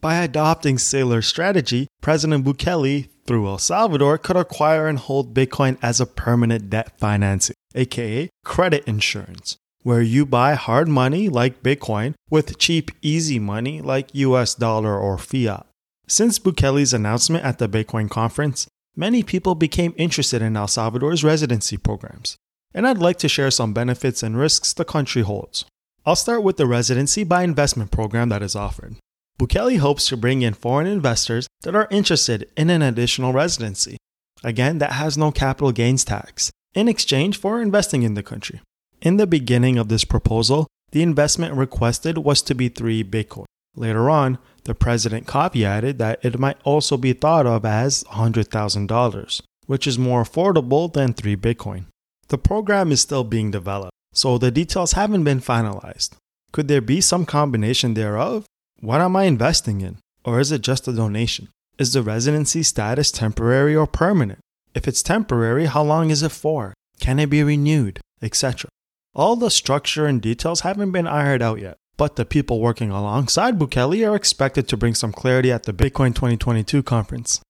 By 0.00 0.16
adopting 0.16 0.76
Saylor's 0.76 1.26
strategy, 1.26 1.86
President 2.00 2.44
Bukele, 2.44 3.08
through 3.26 3.46
El 3.46 3.58
Salvador, 3.58 4.18
could 4.18 4.36
acquire 4.36 4.88
and 4.88 4.98
hold 4.98 5.34
Bitcoin 5.34 5.78
as 5.82 6.00
a 6.00 6.06
permanent 6.06 6.70
debt 6.70 6.98
financing, 6.98 7.54
aka 7.74 8.28
credit 8.44 8.82
insurance, 8.86 9.56
where 9.82 10.02
you 10.02 10.26
buy 10.26 10.54
hard 10.54 10.88
money 10.88 11.28
like 11.28 11.62
Bitcoin 11.62 12.14
with 12.28 12.58
cheap, 12.58 12.90
easy 13.00 13.38
money 13.38 13.80
like 13.80 14.14
US 14.14 14.54
dollar 14.54 14.98
or 14.98 15.16
fiat. 15.16 15.66
Since 16.06 16.38
Bukele's 16.38 16.92
announcement 16.92 17.44
at 17.44 17.58
the 17.58 17.68
Bitcoin 17.68 18.10
conference, 18.10 18.66
many 18.96 19.22
people 19.22 19.54
became 19.54 19.94
interested 19.96 20.42
in 20.42 20.56
El 20.56 20.66
Salvador's 20.66 21.24
residency 21.24 21.76
programs, 21.76 22.36
and 22.74 22.86
I'd 22.86 22.98
like 22.98 23.18
to 23.18 23.28
share 23.28 23.50
some 23.50 23.72
benefits 23.72 24.22
and 24.22 24.36
risks 24.36 24.72
the 24.72 24.84
country 24.84 25.22
holds. 25.22 25.64
I'll 26.04 26.16
start 26.16 26.42
with 26.42 26.56
the 26.56 26.66
residency 26.66 27.24
by 27.24 27.42
investment 27.42 27.90
program 27.90 28.28
that 28.30 28.42
is 28.42 28.56
offered. 28.56 28.96
Bukele 29.38 29.78
hopes 29.78 30.06
to 30.08 30.16
bring 30.16 30.42
in 30.42 30.54
foreign 30.54 30.86
investors 30.86 31.46
that 31.62 31.74
are 31.74 31.88
interested 31.90 32.50
in 32.56 32.68
an 32.68 32.82
additional 32.82 33.32
residency, 33.32 33.96
again, 34.44 34.78
that 34.78 34.92
has 34.92 35.16
no 35.16 35.30
capital 35.30 35.72
gains 35.72 36.04
tax, 36.04 36.50
in 36.74 36.88
exchange 36.88 37.38
for 37.38 37.62
investing 37.62 38.02
in 38.02 38.14
the 38.14 38.22
country. 38.22 38.60
In 39.02 39.16
the 39.16 39.26
beginning 39.26 39.78
of 39.78 39.88
this 39.88 40.04
proposal, 40.04 40.66
the 40.92 41.02
investment 41.02 41.54
requested 41.54 42.18
was 42.18 42.42
to 42.42 42.54
be 42.54 42.68
3 42.68 43.02
Bitcoin. 43.04 43.46
Later 43.74 44.10
on, 44.10 44.38
the 44.64 44.74
president 44.74 45.26
caveated 45.26 45.96
that 45.96 46.22
it 46.22 46.38
might 46.38 46.58
also 46.64 46.98
be 46.98 47.14
thought 47.14 47.46
of 47.46 47.64
as 47.64 48.04
$100,000, 48.04 49.42
which 49.66 49.86
is 49.86 49.98
more 49.98 50.22
affordable 50.22 50.92
than 50.92 51.14
3 51.14 51.34
Bitcoin. 51.36 51.86
The 52.28 52.36
program 52.36 52.92
is 52.92 53.00
still 53.00 53.24
being 53.24 53.50
developed, 53.50 53.94
so 54.12 54.36
the 54.36 54.50
details 54.50 54.92
haven't 54.92 55.24
been 55.24 55.40
finalized. 55.40 56.10
Could 56.52 56.68
there 56.68 56.82
be 56.82 57.00
some 57.00 57.24
combination 57.24 57.94
thereof? 57.94 58.44
What 58.80 59.00
am 59.00 59.16
I 59.16 59.24
investing 59.24 59.80
in? 59.80 59.96
Or 60.24 60.40
is 60.40 60.52
it 60.52 60.60
just 60.60 60.86
a 60.88 60.92
donation? 60.92 61.48
Is 61.78 61.94
the 61.94 62.02
residency 62.02 62.62
status 62.62 63.10
temporary 63.10 63.74
or 63.74 63.86
permanent? 63.86 64.40
If 64.74 64.86
it's 64.86 65.02
temporary, 65.02 65.66
how 65.66 65.84
long 65.84 66.10
is 66.10 66.22
it 66.22 66.32
for? 66.32 66.74
Can 67.00 67.18
it 67.18 67.30
be 67.30 67.42
renewed? 67.42 68.00
Etc. 68.20 68.68
All 69.12 69.34
the 69.34 69.50
structure 69.50 70.06
and 70.06 70.22
details 70.22 70.60
haven't 70.60 70.92
been 70.92 71.08
ironed 71.08 71.42
out 71.42 71.60
yet, 71.60 71.78
but 71.96 72.14
the 72.14 72.24
people 72.24 72.60
working 72.60 72.90
alongside 72.90 73.58
Bukele 73.58 74.08
are 74.08 74.14
expected 74.14 74.68
to 74.68 74.76
bring 74.76 74.94
some 74.94 75.10
clarity 75.10 75.50
at 75.50 75.64
the 75.64 75.72
Bitcoin 75.72 76.14
2022 76.14 76.84
conference. 76.84 77.40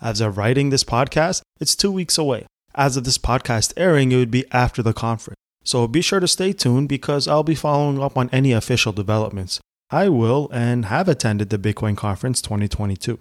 As 0.00 0.20
of 0.20 0.38
writing 0.38 0.70
this 0.70 0.84
podcast, 0.84 1.42
it's 1.58 1.74
two 1.74 1.90
weeks 1.90 2.18
away. 2.18 2.46
As 2.72 2.96
of 2.96 3.02
this 3.02 3.18
podcast 3.18 3.72
airing, 3.76 4.12
it 4.12 4.16
would 4.16 4.30
be 4.30 4.44
after 4.52 4.80
the 4.80 4.92
conference. 4.92 5.34
So 5.64 5.88
be 5.88 6.02
sure 6.02 6.20
to 6.20 6.28
stay 6.28 6.52
tuned 6.52 6.88
because 6.88 7.26
I'll 7.26 7.42
be 7.42 7.56
following 7.56 8.00
up 8.00 8.16
on 8.16 8.30
any 8.30 8.52
official 8.52 8.92
developments. 8.92 9.58
I 9.90 10.08
will 10.10 10.48
and 10.52 10.84
have 10.84 11.08
attended 11.08 11.50
the 11.50 11.58
Bitcoin 11.58 11.96
Conference 11.96 12.40
2022. 12.42 13.18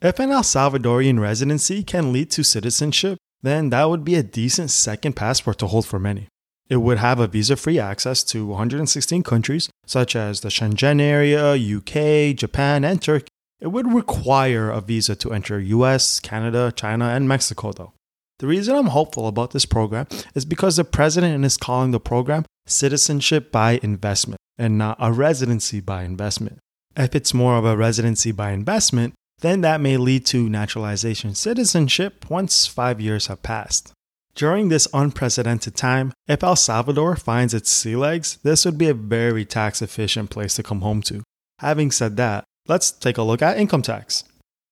If 0.00 0.20
an 0.20 0.30
El 0.30 0.42
Salvadorian 0.42 1.18
residency 1.18 1.82
can 1.82 2.12
lead 2.12 2.30
to 2.30 2.44
citizenship, 2.44 3.18
then 3.42 3.70
that 3.70 3.88
would 3.90 4.04
be 4.04 4.14
a 4.14 4.22
decent 4.22 4.70
second 4.70 5.14
passport 5.14 5.58
to 5.58 5.66
hold 5.66 5.84
for 5.84 5.98
many. 5.98 6.28
It 6.68 6.78
would 6.78 6.98
have 6.98 7.20
a 7.20 7.26
visa 7.26 7.56
free 7.56 7.78
access 7.78 8.24
to 8.24 8.46
116 8.46 9.22
countries, 9.22 9.68
such 9.86 10.16
as 10.16 10.40
the 10.40 10.48
Schengen 10.48 11.00
area, 11.00 11.52
UK, 11.52 12.34
Japan, 12.34 12.84
and 12.84 13.00
Turkey. 13.02 13.28
It 13.60 13.68
would 13.68 13.92
require 13.92 14.70
a 14.70 14.80
visa 14.80 15.14
to 15.16 15.32
enter 15.32 15.60
US, 15.60 16.20
Canada, 16.20 16.72
China, 16.74 17.06
and 17.06 17.28
Mexico, 17.28 17.72
though. 17.72 17.92
The 18.38 18.46
reason 18.46 18.74
I'm 18.74 18.88
hopeful 18.88 19.28
about 19.28 19.52
this 19.52 19.64
program 19.64 20.06
is 20.34 20.44
because 20.44 20.76
the 20.76 20.84
president 20.84 21.44
is 21.44 21.56
calling 21.56 21.92
the 21.92 22.00
program 22.00 22.44
citizenship 22.66 23.52
by 23.52 23.78
investment 23.82 24.40
and 24.58 24.78
not 24.78 24.96
a 24.98 25.12
residency 25.12 25.80
by 25.80 26.02
investment. 26.02 26.58
If 26.96 27.14
it's 27.14 27.34
more 27.34 27.56
of 27.56 27.64
a 27.64 27.76
residency 27.76 28.32
by 28.32 28.52
investment, 28.52 29.14
then 29.40 29.60
that 29.62 29.80
may 29.80 29.96
lead 29.96 30.26
to 30.26 30.48
naturalization 30.48 31.34
citizenship 31.34 32.28
once 32.30 32.66
five 32.66 33.00
years 33.00 33.26
have 33.26 33.42
passed. 33.42 33.92
During 34.34 34.68
this 34.68 34.88
unprecedented 34.92 35.76
time, 35.76 36.12
if 36.26 36.42
El 36.42 36.56
Salvador 36.56 37.14
finds 37.14 37.54
its 37.54 37.70
sea 37.70 37.94
legs, 37.94 38.38
this 38.42 38.64
would 38.64 38.76
be 38.76 38.88
a 38.88 38.94
very 38.94 39.44
tax 39.44 39.80
efficient 39.80 40.30
place 40.30 40.56
to 40.56 40.64
come 40.64 40.80
home 40.80 41.02
to. 41.02 41.22
Having 41.60 41.92
said 41.92 42.16
that, 42.16 42.42
let's 42.66 42.90
take 42.90 43.16
a 43.16 43.22
look 43.22 43.42
at 43.42 43.58
income 43.58 43.82
tax. 43.82 44.24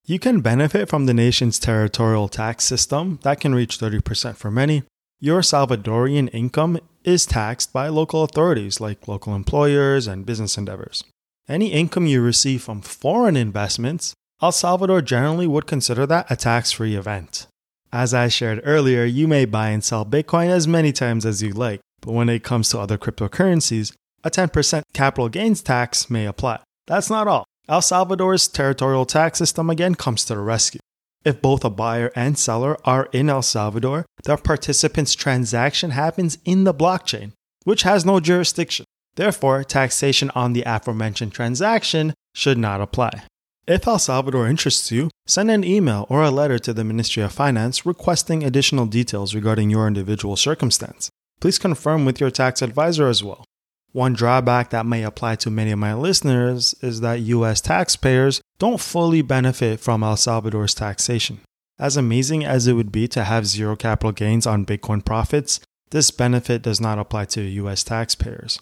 You 0.04 0.19
can 0.19 0.40
benefit 0.40 0.88
from 0.88 1.07
the 1.07 1.14
nation's 1.14 1.61
territorial 1.61 2.28
tax 2.28 2.64
system 2.64 3.21
that 3.23 3.40
can 3.40 3.54
reach 3.54 3.78
30% 3.78 4.37
for 4.37 4.50
many. 4.50 4.83
Your 5.21 5.42
Salvadorian 5.42 6.28
income 6.33 6.81
is 7.04 7.25
taxed 7.25 7.73
by 7.73 7.87
local 7.87 8.25
authorities 8.25 8.81
like 8.81 9.07
local 9.07 9.33
employers 9.33 10.09
and 10.09 10.26
business 10.26 10.59
endeavors. 10.59 11.04
Any 11.49 11.69
income 11.69 12.07
you 12.07 12.21
receive 12.21 12.62
from 12.62 12.81
foreign 12.81 13.37
investments, 13.37 14.12
El 14.42 14.50
Salvador 14.50 15.02
generally 15.02 15.47
would 15.47 15.69
consider 15.69 16.04
that 16.07 16.28
a 16.28 16.35
tax 16.35 16.73
free 16.73 16.97
event. 16.97 17.47
As 17.92 18.14
I 18.14 18.28
shared 18.28 18.62
earlier, 18.64 19.04
you 19.04 19.28
may 19.28 19.44
buy 19.44 19.68
and 19.68 19.84
sell 19.84 20.06
Bitcoin 20.06 20.49
as 20.49 20.66
many 20.66 20.92
times 20.92 21.26
as 21.26 21.42
you 21.42 21.52
like, 21.52 21.80
but 22.00 22.12
when 22.12 22.30
it 22.30 22.42
comes 22.42 22.70
to 22.70 22.78
other 22.78 22.96
cryptocurrencies, 22.96 23.92
a 24.25 24.30
10% 24.30 24.82
capital 24.94 25.28
gains 25.28 25.61
tax 25.61 26.08
may 26.08 26.25
apply. 26.25 26.61
That's 26.87 27.11
not 27.11 27.28
all. 27.28 27.44
El 27.68 27.82
Salvador's 27.82 28.49
territorial 28.49 29.04
tax 29.04 29.38
system 29.38 29.68
again 29.68 29.94
comes 29.94 30.25
to 30.25 30.34
the 30.34 30.40
rescue. 30.40 30.80
If 31.22 31.42
both 31.42 31.64
a 31.64 31.70
buyer 31.70 32.11
and 32.16 32.38
seller 32.38 32.78
are 32.87 33.11
in 33.12 33.28
El 33.28 33.42
Salvador, 33.42 34.06
the 34.25 34.38
participant's 34.38 35.14
transaction 35.14 35.90
happens 35.90 36.38
in 36.46 36.64
the 36.64 36.75
blockchain, 36.75 37.32
which 37.64 37.82
has 37.82 38.06
no 38.06 38.20
jurisdiction. 38.20 38.87
Therefore, 39.16 39.62
taxation 39.64 40.30
on 40.34 40.54
the 40.54 40.64
aforementioned 40.64 41.32
transaction 41.32 42.14
should 42.34 42.56
not 42.56 42.80
apply. 42.80 43.25
If 43.66 43.87
El 43.87 44.00
Salvador 44.00 44.49
interests 44.49 44.90
you, 44.90 45.09
send 45.25 45.49
an 45.49 45.62
email 45.62 46.04
or 46.09 46.25
a 46.25 46.33
letter 46.33 46.59
to 46.59 46.73
the 46.73 46.83
Ministry 46.83 47.23
of 47.23 47.33
Finance 47.33 47.87
requesting 47.87 48.42
additional 48.42 48.87
details 48.87 49.37
regarding 49.37 49.71
your 49.71 49.87
individual 49.87 50.35
circumstance. 50.35 51.11
Please 51.40 51.61
confirm 51.61 52.04
with 52.04 52.21
your 52.21 52.31
tax 52.31 52.61
advisor 52.61 53.07
as 53.07 53.23
well. 53.23 53.45
One 53.92 54.14
drawback 54.14 54.71
that 54.71 54.85
may 54.85 55.04
apply 55.04 55.37
to 55.37 55.50
many 55.50 55.71
of 55.71 55.78
my 55.78 55.95
listeners 55.95 56.75
is 56.83 57.02
that 57.02 57.21
US 57.21 57.61
taxpayers 57.61 58.40
don't 58.59 58.81
fully 58.81 59.23
benefit 59.23 59.78
from 59.78 60.02
El 60.02 60.16
Salvador's 60.16 60.75
taxation. 60.75 61.38
As 61.78 61.97
amazing 61.97 62.45
as 62.45 62.66
it 62.66 62.73
would 62.73 62.90
be 62.90 63.07
to 63.09 63.23
have 63.23 63.47
zero 63.47 63.76
capital 63.76 64.11
gains 64.11 64.45
on 64.45 64.66
Bitcoin 64.66 65.04
profits, 65.04 65.61
this 65.90 66.11
benefit 66.11 66.62
does 66.62 66.81
not 66.81 66.99
apply 66.99 67.26
to 67.26 67.42
US 67.42 67.85
taxpayers. 67.85 68.59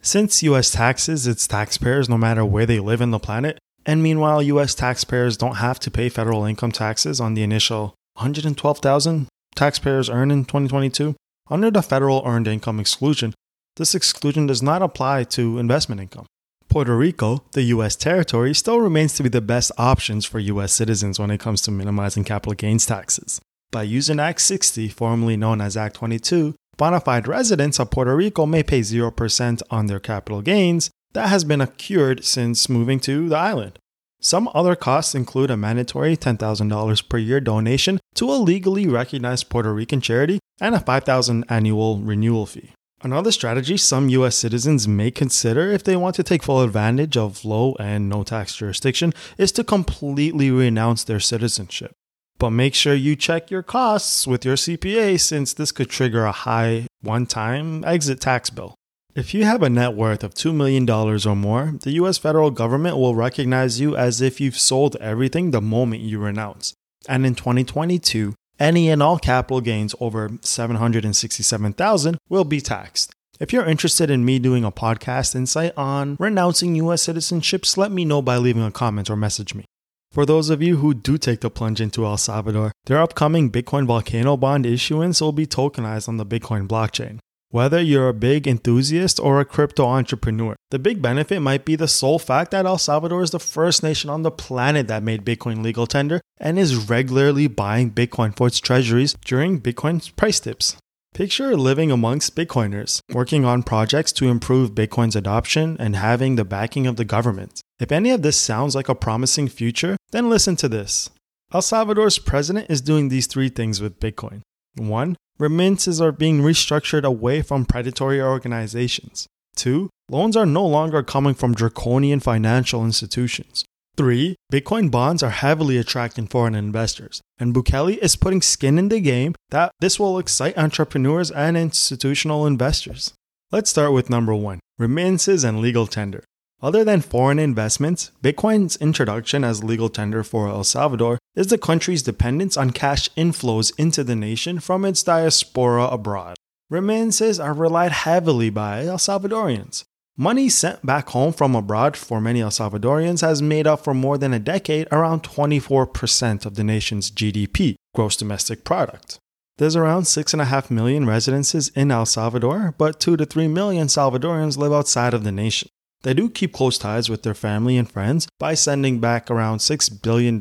Since 0.00 0.42
US 0.44 0.70
taxes 0.70 1.26
its 1.26 1.46
taxpayers 1.46 2.08
no 2.08 2.16
matter 2.16 2.46
where 2.46 2.64
they 2.64 2.78
live 2.80 3.02
in 3.02 3.10
the 3.10 3.18
planet, 3.18 3.58
and 3.88 4.02
meanwhile, 4.02 4.42
US 4.42 4.74
taxpayers 4.74 5.38
don't 5.38 5.56
have 5.56 5.80
to 5.80 5.90
pay 5.90 6.10
federal 6.10 6.44
income 6.44 6.72
taxes 6.72 7.22
on 7.22 7.32
the 7.32 7.42
initial 7.42 7.94
112,000 8.16 9.28
taxpayers 9.54 10.10
earned 10.10 10.30
in 10.30 10.44
2022 10.44 11.16
under 11.50 11.70
the 11.70 11.80
federal 11.80 12.22
earned 12.26 12.46
income 12.46 12.78
exclusion. 12.78 13.32
This 13.76 13.94
exclusion 13.94 14.46
does 14.46 14.62
not 14.62 14.82
apply 14.82 15.24
to 15.24 15.58
investment 15.58 16.02
income. 16.02 16.26
Puerto 16.68 16.94
Rico, 16.94 17.44
the 17.52 17.62
US 17.74 17.96
territory, 17.96 18.54
still 18.54 18.78
remains 18.78 19.14
to 19.14 19.22
be 19.22 19.30
the 19.30 19.40
best 19.40 19.72
options 19.78 20.26
for 20.26 20.38
US 20.38 20.74
citizens 20.74 21.18
when 21.18 21.30
it 21.30 21.40
comes 21.40 21.62
to 21.62 21.70
minimizing 21.70 22.24
capital 22.24 22.52
gains 22.52 22.84
taxes. 22.84 23.40
By 23.70 23.84
using 23.84 24.20
Act 24.20 24.42
60, 24.42 24.88
formerly 24.88 25.38
known 25.38 25.62
as 25.62 25.78
Act 25.78 25.96
22, 25.96 26.54
bona 26.76 27.00
fide 27.00 27.26
residents 27.26 27.80
of 27.80 27.90
Puerto 27.90 28.14
Rico 28.14 28.44
may 28.44 28.62
pay 28.62 28.80
0% 28.80 29.62
on 29.70 29.86
their 29.86 29.98
capital 29.98 30.42
gains, 30.42 30.90
that 31.12 31.28
has 31.28 31.44
been 31.44 31.60
accrued 31.60 32.24
since 32.24 32.68
moving 32.68 33.00
to 33.00 33.28
the 33.28 33.36
island. 33.36 33.78
Some 34.20 34.48
other 34.52 34.74
costs 34.74 35.14
include 35.14 35.50
a 35.50 35.56
mandatory 35.56 36.16
$10,000 36.16 37.08
per 37.08 37.18
year 37.18 37.40
donation 37.40 38.00
to 38.14 38.30
a 38.30 38.34
legally 38.34 38.86
recognized 38.86 39.48
Puerto 39.48 39.72
Rican 39.72 40.00
charity 40.00 40.40
and 40.60 40.74
a 40.74 40.80
$5,000 40.80 41.44
annual 41.48 41.98
renewal 41.98 42.46
fee. 42.46 42.72
Another 43.00 43.30
strategy 43.30 43.76
some 43.76 44.08
US 44.08 44.34
citizens 44.34 44.88
may 44.88 45.12
consider 45.12 45.70
if 45.70 45.84
they 45.84 45.94
want 45.94 46.16
to 46.16 46.24
take 46.24 46.42
full 46.42 46.62
advantage 46.62 47.16
of 47.16 47.44
low 47.44 47.76
and 47.78 48.08
no 48.08 48.24
tax 48.24 48.56
jurisdiction 48.56 49.14
is 49.36 49.52
to 49.52 49.62
completely 49.62 50.50
renounce 50.50 51.04
their 51.04 51.20
citizenship. 51.20 51.92
But 52.38 52.50
make 52.50 52.74
sure 52.74 52.94
you 52.94 53.14
check 53.14 53.52
your 53.52 53.62
costs 53.62 54.26
with 54.26 54.44
your 54.44 54.56
CPA 54.56 55.20
since 55.20 55.52
this 55.52 55.70
could 55.70 55.90
trigger 55.90 56.24
a 56.24 56.32
high 56.32 56.88
one 57.00 57.26
time 57.26 57.84
exit 57.84 58.20
tax 58.20 58.50
bill. 58.50 58.74
If 59.18 59.34
you 59.34 59.44
have 59.44 59.64
a 59.64 59.68
net 59.68 59.94
worth 59.94 60.22
of 60.22 60.34
$2 60.34 60.54
million 60.54 60.88
or 60.88 61.34
more, 61.34 61.74
the 61.82 61.90
US 62.02 62.18
federal 62.18 62.52
government 62.52 62.98
will 62.98 63.16
recognize 63.16 63.80
you 63.80 63.96
as 63.96 64.20
if 64.20 64.40
you've 64.40 64.56
sold 64.56 64.94
everything 65.00 65.50
the 65.50 65.60
moment 65.60 66.02
you 66.02 66.20
renounce. 66.20 66.72
And 67.08 67.26
in 67.26 67.34
2022, 67.34 68.34
any 68.60 68.88
and 68.88 69.02
all 69.02 69.18
capital 69.18 69.60
gains 69.60 69.92
over 69.98 70.30
767,000 70.42 72.18
will 72.28 72.44
be 72.44 72.60
taxed. 72.60 73.10
If 73.40 73.52
you're 73.52 73.64
interested 73.64 74.08
in 74.08 74.24
me 74.24 74.38
doing 74.38 74.64
a 74.64 74.70
podcast 74.70 75.34
insight 75.34 75.72
on 75.76 76.16
renouncing 76.20 76.76
US 76.76 77.06
citizenships, 77.06 77.76
let 77.76 77.90
me 77.90 78.04
know 78.04 78.22
by 78.22 78.36
leaving 78.36 78.62
a 78.62 78.70
comment 78.70 79.10
or 79.10 79.16
message 79.16 79.52
me. 79.52 79.64
For 80.12 80.26
those 80.26 80.48
of 80.48 80.62
you 80.62 80.76
who 80.76 80.94
do 80.94 81.18
take 81.18 81.40
the 81.40 81.50
plunge 81.50 81.80
into 81.80 82.04
El 82.04 82.18
Salvador, 82.18 82.70
their 82.86 83.00
upcoming 83.00 83.50
Bitcoin 83.50 83.84
volcano 83.84 84.36
bond 84.36 84.64
issuance 84.64 85.20
will 85.20 85.32
be 85.32 85.46
tokenized 85.46 86.08
on 86.08 86.18
the 86.18 86.26
Bitcoin 86.26 86.68
blockchain. 86.68 87.18
Whether 87.50 87.80
you're 87.80 88.10
a 88.10 88.14
big 88.14 88.46
enthusiast 88.46 89.18
or 89.18 89.40
a 89.40 89.44
crypto 89.46 89.86
entrepreneur, 89.86 90.54
the 90.70 90.78
big 90.78 91.00
benefit 91.00 91.40
might 91.40 91.64
be 91.64 91.76
the 91.76 91.88
sole 91.88 92.18
fact 92.18 92.50
that 92.50 92.66
El 92.66 92.76
Salvador 92.76 93.22
is 93.22 93.30
the 93.30 93.40
first 93.40 93.82
nation 93.82 94.10
on 94.10 94.22
the 94.22 94.30
planet 94.30 94.86
that 94.88 95.02
made 95.02 95.24
Bitcoin 95.24 95.64
legal 95.64 95.86
tender 95.86 96.20
and 96.38 96.58
is 96.58 96.90
regularly 96.90 97.46
buying 97.46 97.90
Bitcoin 97.90 98.36
for 98.36 98.48
its 98.48 98.60
treasuries 98.60 99.16
during 99.24 99.62
Bitcoin's 99.62 100.10
price 100.10 100.40
dips. 100.40 100.76
Picture 101.14 101.56
living 101.56 101.90
amongst 101.90 102.36
Bitcoiners, 102.36 103.00
working 103.14 103.46
on 103.46 103.62
projects 103.62 104.12
to 104.12 104.28
improve 104.28 104.74
Bitcoin's 104.74 105.16
adoption 105.16 105.74
and 105.80 105.96
having 105.96 106.36
the 106.36 106.44
backing 106.44 106.86
of 106.86 106.96
the 106.96 107.04
government. 107.06 107.62
If 107.80 107.90
any 107.90 108.10
of 108.10 108.20
this 108.20 108.36
sounds 108.36 108.74
like 108.74 108.90
a 108.90 108.94
promising 108.94 109.48
future, 109.48 109.96
then 110.10 110.28
listen 110.28 110.54
to 110.56 110.68
this. 110.68 111.08
El 111.54 111.62
Salvador's 111.62 112.18
president 112.18 112.66
is 112.68 112.82
doing 112.82 113.08
these 113.08 113.26
three 113.26 113.48
things 113.48 113.80
with 113.80 114.00
Bitcoin. 114.00 114.42
One, 114.78 115.16
remittances 115.38 116.00
are 116.00 116.12
being 116.12 116.40
restructured 116.40 117.04
away 117.04 117.42
from 117.42 117.64
predatory 117.64 118.20
organizations. 118.20 119.26
Two, 119.56 119.90
loans 120.10 120.36
are 120.36 120.46
no 120.46 120.64
longer 120.64 121.02
coming 121.02 121.34
from 121.34 121.54
draconian 121.54 122.20
financial 122.20 122.84
institutions. 122.84 123.64
Three, 123.96 124.36
Bitcoin 124.52 124.92
bonds 124.92 125.24
are 125.24 125.30
heavily 125.30 125.76
attracting 125.76 126.28
foreign 126.28 126.54
investors, 126.54 127.20
and 127.38 127.52
Bukele 127.52 127.98
is 127.98 128.14
putting 128.14 128.40
skin 128.40 128.78
in 128.78 128.88
the 128.88 129.00
game 129.00 129.34
that 129.50 129.72
this 129.80 129.98
will 129.98 130.18
excite 130.18 130.56
entrepreneurs 130.56 131.32
and 131.32 131.56
institutional 131.56 132.46
investors. 132.46 133.12
Let's 133.50 133.70
start 133.70 133.92
with 133.92 134.08
number 134.08 134.34
one 134.34 134.60
remittances 134.78 135.42
and 135.42 135.60
legal 135.60 135.88
tender. 135.88 136.22
Other 136.60 136.84
than 136.84 137.00
foreign 137.00 137.38
investments, 137.38 138.10
Bitcoin's 138.22 138.76
introduction 138.76 139.44
as 139.44 139.62
legal 139.62 139.88
tender 139.88 140.24
for 140.24 140.48
El 140.48 140.64
Salvador 140.64 141.18
is 141.34 141.46
the 141.46 141.58
country's 141.58 142.02
dependence 142.02 142.56
on 142.56 142.70
cash 142.70 143.08
inflows 143.10 143.72
into 143.78 144.02
the 144.02 144.16
nation 144.16 144.58
from 144.58 144.84
its 144.84 145.02
diaspora 145.02 145.84
abroad. 145.84 146.36
Remittances 146.68 147.38
are 147.38 147.54
relied 147.54 147.92
heavily 147.92 148.50
by 148.50 148.84
El 148.84 148.98
Salvadorians, 148.98 149.84
Money 150.20 150.48
sent 150.48 150.84
back 150.84 151.10
home 151.10 151.32
from 151.32 151.54
abroad 151.54 151.96
for 151.96 152.20
many 152.20 152.40
El 152.40 152.50
Salvadorians 152.50 153.20
has 153.20 153.40
made 153.40 153.68
up 153.68 153.84
for 153.84 153.94
more 153.94 154.18
than 154.18 154.34
a 154.34 154.40
decade 154.40 154.88
around 154.90 155.22
24% 155.22 156.44
of 156.44 156.56
the 156.56 156.64
nation's 156.64 157.12
GDP, 157.12 157.76
gross 157.94 158.16
domestic 158.16 158.64
product. 158.64 159.20
There's 159.58 159.76
around 159.76 160.02
6.5 160.02 160.72
million 160.72 161.06
residences 161.06 161.68
in 161.68 161.92
El 161.92 162.04
Salvador, 162.04 162.74
but 162.76 162.98
2 162.98 163.16
to 163.16 163.24
3 163.24 163.46
million 163.46 163.86
Salvadorians 163.86 164.56
live 164.56 164.72
outside 164.72 165.14
of 165.14 165.22
the 165.22 165.30
nation. 165.30 165.68
They 166.02 166.14
do 166.14 166.30
keep 166.30 166.52
close 166.52 166.78
ties 166.78 167.08
with 167.08 167.22
their 167.22 167.34
family 167.34 167.76
and 167.76 167.90
friends 167.90 168.28
by 168.38 168.54
sending 168.54 169.00
back 169.00 169.30
around 169.30 169.58
$6 169.58 170.02
billion 170.02 170.36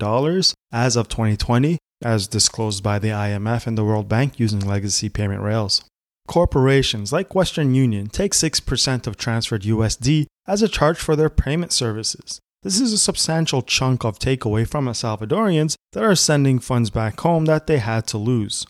as 0.72 0.96
of 0.96 1.08
2020, 1.10 1.78
as 2.04 2.28
disclosed 2.28 2.84
by 2.84 3.00
the 3.00 3.10
IMF 3.10 3.66
and 3.66 3.78
the 3.78 3.84
World 3.84 4.08
Bank 4.08 4.40
using 4.40 4.60
legacy 4.60 5.10
payment 5.10 5.42
rails. 5.42 5.84
Corporations 6.28 7.12
like 7.12 7.34
Western 7.34 7.74
Union 7.74 8.08
take 8.08 8.34
6% 8.34 9.08
of 9.08 9.18
transferred 9.18 9.64
USD 9.64 10.26
as 10.46 10.62
a 10.62 10.68
charge 10.68 10.98
for 10.98 11.16
their 11.16 11.30
payment 11.30 11.72
services. 11.72 12.40
This 12.64 12.80
is 12.80 12.92
a 12.92 12.98
substantial 12.98 13.62
chunk 13.62 14.04
of 14.04 14.20
takeaway 14.20 14.68
from 14.68 14.88
Salvadorians 14.88 15.76
that 15.94 16.04
are 16.04 16.16
sending 16.16 16.60
funds 16.60 16.90
back 16.90 17.20
home 17.22 17.46
that 17.46 17.66
they 17.66 17.78
had 17.78 18.06
to 18.08 18.18
lose. 18.18 18.66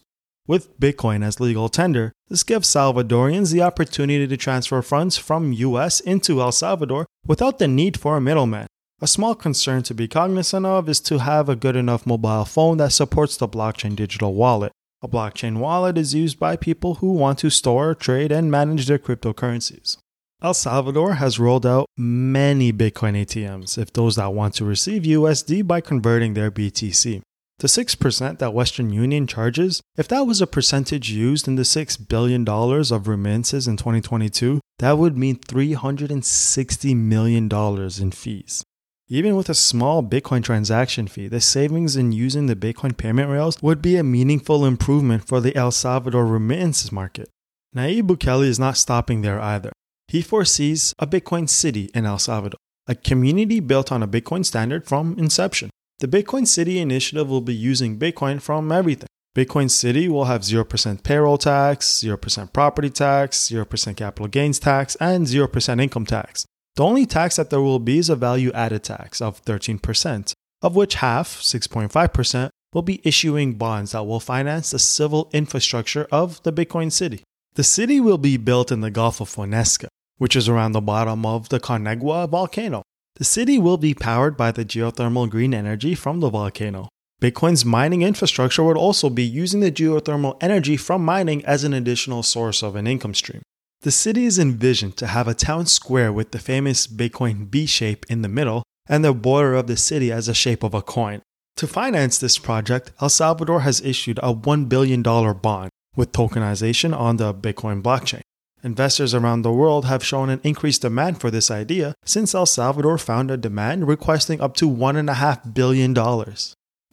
With 0.48 0.80
Bitcoin 0.80 1.26
as 1.26 1.42
legal 1.42 1.68
tender, 1.68 2.14
this 2.30 2.44
gives 2.44 2.70
Salvadorians 2.70 3.52
the 3.52 3.62
opportunity 3.62 4.26
to 4.26 4.38
transfer 4.38 4.82
funds 4.82 5.18
from 5.18 5.52
US 5.52 6.00
into 6.00 6.40
El 6.40 6.54
Salvador 6.54 7.06
without 7.26 7.60
the 7.60 7.68
need 7.68 8.00
for 8.00 8.16
a 8.16 8.22
middleman. 8.22 8.68
A 9.02 9.08
small 9.08 9.36
concern 9.36 9.84
to 9.84 9.94
be 9.94 10.08
cognizant 10.08 10.66
of 10.66 10.88
is 10.88 11.02
to 11.02 11.20
have 11.20 11.50
a 11.50 11.56
good 11.58 11.76
enough 11.76 12.06
mobile 12.06 12.46
phone 12.46 12.78
that 12.78 12.94
supports 12.94 13.36
the 13.36 13.48
blockchain 13.48 13.96
digital 13.98 14.34
wallet. 14.36 14.72
A 15.02 15.08
blockchain 15.10 15.58
wallet 15.58 15.98
is 15.98 16.16
used 16.16 16.40
by 16.40 16.56
people 16.56 16.96
who 16.96 17.12
want 17.12 17.40
to 17.40 17.50
store, 17.50 17.94
trade, 17.94 18.32
and 18.32 18.50
manage 18.50 18.88
their 18.88 18.98
cryptocurrencies. 18.98 19.98
El 20.42 20.54
Salvador 20.54 21.16
has 21.16 21.40
rolled 21.40 21.66
out 21.66 21.88
many 21.98 22.72
Bitcoin 22.72 23.22
ATMs 23.22 23.78
if 23.78 23.92
those 23.92 24.16
that 24.16 24.34
want 24.34 24.54
to 24.56 24.66
receive 24.66 25.04
USD 25.04 25.68
by 25.68 25.82
converting 25.82 26.36
their 26.36 26.50
BTC. 26.52 27.22
The 27.60 27.68
6% 27.68 28.38
that 28.38 28.54
Western 28.54 28.92
Union 28.92 29.26
charges, 29.26 29.82
if 29.96 30.08
that 30.10 30.28
was 30.28 30.42
a 30.42 30.48
percentage 30.48 31.10
used 31.10 31.48
in 31.48 31.56
the 31.56 31.64
$6 31.64 32.08
billion 32.08 32.48
of 32.48 33.08
remittances 33.08 33.68
in 33.68 33.78
2022, 33.78 34.60
that 34.78 35.00
would 35.00 35.18
mean 35.18 35.38
$360 35.38 36.96
million 36.96 37.50
in 37.52 38.12
fees. 38.12 38.64
Even 39.08 39.36
with 39.36 39.50
a 39.50 39.56
small 39.56 40.04
Bitcoin 40.04 40.44
transaction 40.44 41.08
fee, 41.08 41.28
the 41.28 41.42
savings 41.42 41.96
in 41.96 42.12
using 42.12 42.46
the 42.46 42.56
Bitcoin 42.56 42.96
payment 42.96 43.32
rails 43.32 43.58
would 43.64 43.82
be 43.82 43.96
a 43.96 44.04
meaningful 44.04 44.64
improvement 44.64 45.28
for 45.28 45.42
the 45.42 45.56
El 45.56 45.72
Salvador 45.72 46.28
remittances 46.28 46.92
market. 46.92 47.28
Nayib 47.76 48.04
Bukele 48.04 48.46
is 48.46 48.60
not 48.60 48.78
stopping 48.78 49.24
there 49.24 49.42
either. 49.42 49.72
He 50.08 50.22
foresees 50.22 50.94
a 51.00 51.08
Bitcoin 51.08 51.50
city 51.50 51.90
in 51.96 52.06
El 52.06 52.20
Salvador, 52.20 52.60
a 52.86 52.94
community 52.94 53.60
built 53.60 53.92
on 53.92 54.04
a 54.04 54.08
Bitcoin 54.08 54.46
standard 54.46 54.86
from 54.86 55.18
inception. 55.18 55.72
The 56.00 56.08
Bitcoin 56.08 56.46
City 56.46 56.78
initiative 56.78 57.28
will 57.28 57.42
be 57.42 57.56
using 57.56 57.98
Bitcoin 57.98 58.40
from 58.40 58.72
everything. 58.72 59.08
Bitcoin 59.36 59.68
City 59.68 60.08
will 60.08 60.26
have 60.26 60.42
0% 60.42 61.02
payroll 61.02 61.40
tax, 61.40 61.88
0% 62.04 62.54
property 62.54 62.92
tax, 62.92 63.50
0% 63.50 63.98
capital 63.98 64.28
gains 64.28 64.60
tax, 64.60 64.96
and 64.98 65.26
0% 65.26 65.82
income 65.82 66.06
tax. 66.06 66.46
The 66.76 66.84
only 66.84 67.08
tax 67.08 67.38
that 67.38 67.50
there 67.50 67.62
will 67.62 67.80
be 67.80 67.98
is 67.98 68.10
a 68.10 68.16
value 68.16 68.52
added 68.52 68.84
tax 68.84 69.22
of 69.22 69.44
13%, 69.46 70.34
of 70.62 70.76
which 70.76 70.96
half, 70.96 71.42
6.5%, 71.42 72.50
will 72.74 72.84
be 72.84 73.02
issuing 73.04 73.56
bonds 73.56 73.94
that 73.94 74.06
will 74.06 74.20
finance 74.20 74.70
the 74.70 74.78
civil 74.78 75.32
infrastructure 75.34 76.08
of 76.12 76.44
the 76.44 76.54
Bitcoin 76.54 76.92
city. 76.92 77.24
The 77.56 77.64
city 77.64 78.00
will 78.00 78.20
be 78.20 78.38
built 78.38 78.72
in 78.72 78.82
the 78.82 78.92
Gulf 78.92 79.20
of 79.20 79.30
Fonseca, 79.30 79.88
which 80.18 80.36
is 80.36 80.48
around 80.48 80.74
the 80.74 80.82
bottom 80.82 81.26
of 81.26 81.50
the 81.50 81.60
Conchagua 81.60 82.28
volcano. 82.28 82.84
The 83.18 83.24
city 83.24 83.58
will 83.58 83.78
be 83.78 83.96
powered 83.96 84.38
by 84.38 84.52
the 84.52 84.64
geothermal 84.64 85.28
green 85.28 85.52
energy 85.52 85.96
from 85.96 86.20
the 86.20 86.30
volcano. 86.30 86.88
Bitcoin's 87.20 87.66
mining 87.66 88.04
infrastructure 88.04 88.64
would 88.64 88.78
also 88.78 89.10
be 89.10 89.24
using 89.24 89.60
the 89.60 89.72
geothermal 89.72 90.38
energy 90.40 90.78
from 90.78 91.04
mining 91.04 91.44
as 91.44 91.64
an 91.64 91.74
additional 91.74 92.22
source 92.22 92.62
of 92.62 92.76
an 92.76 92.86
income 92.86 93.16
stream. 93.16 93.42
The 93.82 93.90
city 93.90 94.26
is 94.26 94.38
envisioned 94.38 94.98
to 94.98 95.08
have 95.08 95.28
a 95.28 95.34
town 95.34 95.66
square 95.66 96.14
with 96.14 96.30
the 96.30 96.38
famous 96.38 96.86
Bitcoin 96.86 97.50
B 97.50 97.66
shape 97.66 98.06
in 98.08 98.22
the 98.22 98.30
middle 98.30 98.62
and 98.88 99.04
the 99.04 99.14
border 99.14 99.56
of 99.56 99.66
the 99.66 99.78
city 99.78 100.12
as 100.12 100.28
a 100.28 100.36
shape 100.36 100.62
of 100.62 100.76
a 100.76 100.84
coin. 100.84 101.24
To 101.56 101.66
finance 101.66 102.20
this 102.20 102.38
project, 102.38 102.92
El 103.02 103.10
Salvador 103.10 103.62
has 103.62 103.82
issued 103.82 104.20
a 104.20 104.32
$1 104.32 104.70
billion 104.70 105.02
bond 105.02 105.72
with 105.96 106.12
tokenization 106.12 106.96
on 106.96 107.18
the 107.18 107.34
Bitcoin 107.34 107.82
blockchain. 107.82 108.22
Investors 108.64 109.14
around 109.14 109.42
the 109.42 109.52
world 109.52 109.86
have 109.86 110.04
shown 110.04 110.30
an 110.30 110.42
increased 110.44 110.82
demand 110.82 111.22
for 111.22 111.30
this 111.30 111.52
idea 111.52 111.94
since 112.04 112.34
El 112.34 112.46
Salvador 112.46 112.98
found 112.98 113.30
a 113.30 113.38
demand 113.38 113.88
requesting 113.88 114.42
up 114.42 114.56
to 114.58 114.70
$1.5 114.70 115.54
billion. 115.54 115.96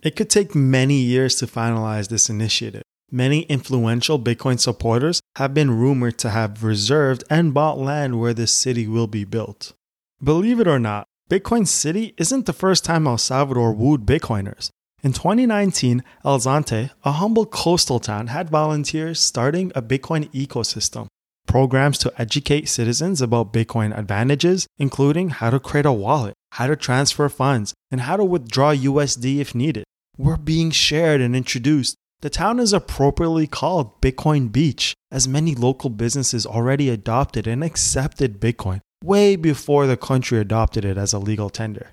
It 0.02 0.16
could 0.16 0.30
take 0.30 0.54
many 0.54 0.96
years 0.96 1.36
to 1.36 1.46
finalize 1.46 2.08
this 2.08 2.28
initiative, 2.28 2.82
Many 3.14 3.42
influential 3.42 4.18
Bitcoin 4.18 4.58
supporters 4.58 5.20
have 5.36 5.54
been 5.54 5.78
rumored 5.78 6.18
to 6.18 6.30
have 6.30 6.64
reserved 6.64 7.22
and 7.30 7.54
bought 7.54 7.78
land 7.78 8.18
where 8.18 8.34
this 8.34 8.50
city 8.50 8.88
will 8.88 9.06
be 9.06 9.22
built. 9.22 9.72
Believe 10.20 10.58
it 10.58 10.66
or 10.66 10.80
not, 10.80 11.06
Bitcoin 11.30 11.64
City 11.64 12.14
isn't 12.18 12.46
the 12.46 12.52
first 12.52 12.84
time 12.84 13.06
El 13.06 13.18
Salvador 13.18 13.72
wooed 13.72 14.04
Bitcoiners. 14.04 14.70
In 15.04 15.12
2019, 15.12 16.02
El 16.24 16.38
Zonte, 16.40 16.90
a 17.04 17.12
humble 17.12 17.46
coastal 17.46 18.00
town, 18.00 18.26
had 18.26 18.50
volunteers 18.50 19.20
starting 19.20 19.70
a 19.76 19.82
Bitcoin 19.82 20.28
ecosystem. 20.32 21.06
Programs 21.54 21.98
to 21.98 22.12
educate 22.18 22.68
citizens 22.68 23.22
about 23.22 23.52
Bitcoin 23.52 23.96
advantages, 23.96 24.66
including 24.76 25.28
how 25.28 25.50
to 25.50 25.60
create 25.60 25.86
a 25.86 25.92
wallet, 25.92 26.34
how 26.50 26.66
to 26.66 26.74
transfer 26.74 27.28
funds, 27.28 27.72
and 27.92 28.00
how 28.00 28.16
to 28.16 28.24
withdraw 28.24 28.74
USD 28.74 29.38
if 29.38 29.54
needed, 29.54 29.84
were 30.18 30.36
being 30.36 30.72
shared 30.72 31.20
and 31.20 31.36
introduced 31.36 31.94
the 32.22 32.28
town 32.28 32.58
is 32.58 32.72
appropriately 32.72 33.46
called 33.46 34.00
Bitcoin 34.00 34.50
Beach, 34.50 34.94
as 35.12 35.28
many 35.28 35.54
local 35.54 35.90
businesses 35.90 36.44
already 36.44 36.88
adopted 36.88 37.46
and 37.46 37.62
accepted 37.62 38.40
Bitcoin 38.40 38.80
way 39.04 39.36
before 39.36 39.86
the 39.86 39.96
country 39.96 40.40
adopted 40.40 40.84
it 40.84 40.98
as 40.98 41.12
a 41.12 41.20
legal 41.20 41.50
tender. 41.50 41.90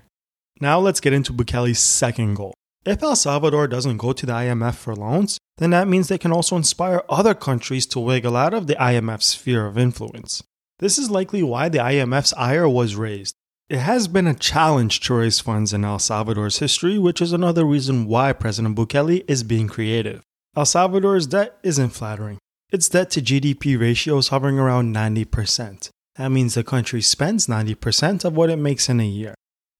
Now 0.60 0.80
let's 0.80 0.98
get 0.98 1.12
into 1.12 1.32
Bukele's 1.32 1.78
second 1.78 2.34
goal. 2.34 2.52
If 2.84 3.00
El 3.00 3.14
Salvador 3.14 3.68
doesn't 3.68 3.98
go 3.98 4.12
to 4.12 4.26
the 4.26 4.32
IMF 4.32 4.74
for 4.74 4.96
loans, 4.96 5.38
then 5.58 5.70
that 5.70 5.86
means 5.86 6.08
they 6.08 6.18
can 6.18 6.32
also 6.32 6.56
inspire 6.56 7.04
other 7.08 7.32
countries 7.32 7.86
to 7.86 8.00
wiggle 8.00 8.36
out 8.36 8.52
of 8.52 8.66
the 8.66 8.74
IMF's 8.74 9.26
sphere 9.26 9.66
of 9.66 9.78
influence. 9.78 10.42
This 10.80 10.98
is 10.98 11.08
likely 11.08 11.44
why 11.44 11.68
the 11.68 11.78
IMF's 11.78 12.32
ire 12.32 12.68
was 12.68 12.96
raised. 12.96 13.36
It 13.68 13.78
has 13.78 14.08
been 14.08 14.26
a 14.26 14.34
challenge 14.34 14.98
to 15.00 15.14
raise 15.14 15.38
funds 15.38 15.72
in 15.72 15.84
El 15.84 16.00
Salvador's 16.00 16.58
history, 16.58 16.98
which 16.98 17.22
is 17.22 17.32
another 17.32 17.64
reason 17.64 18.06
why 18.06 18.32
President 18.32 18.76
Bukele 18.76 19.24
is 19.28 19.44
being 19.44 19.68
creative. 19.68 20.22
El 20.56 20.66
Salvador's 20.66 21.28
debt 21.28 21.58
isn't 21.62 21.90
flattering. 21.90 22.38
Its 22.70 22.88
debt 22.88 23.10
to 23.10 23.22
GDP 23.22 23.78
ratio 23.80 24.18
is 24.18 24.28
hovering 24.28 24.58
around 24.58 24.92
90%. 24.92 25.88
That 26.16 26.30
means 26.30 26.54
the 26.54 26.64
country 26.64 27.00
spends 27.00 27.46
90% 27.46 28.24
of 28.24 28.36
what 28.36 28.50
it 28.50 28.56
makes 28.56 28.88
in 28.88 28.98
a 28.98 29.06
year. 29.06 29.34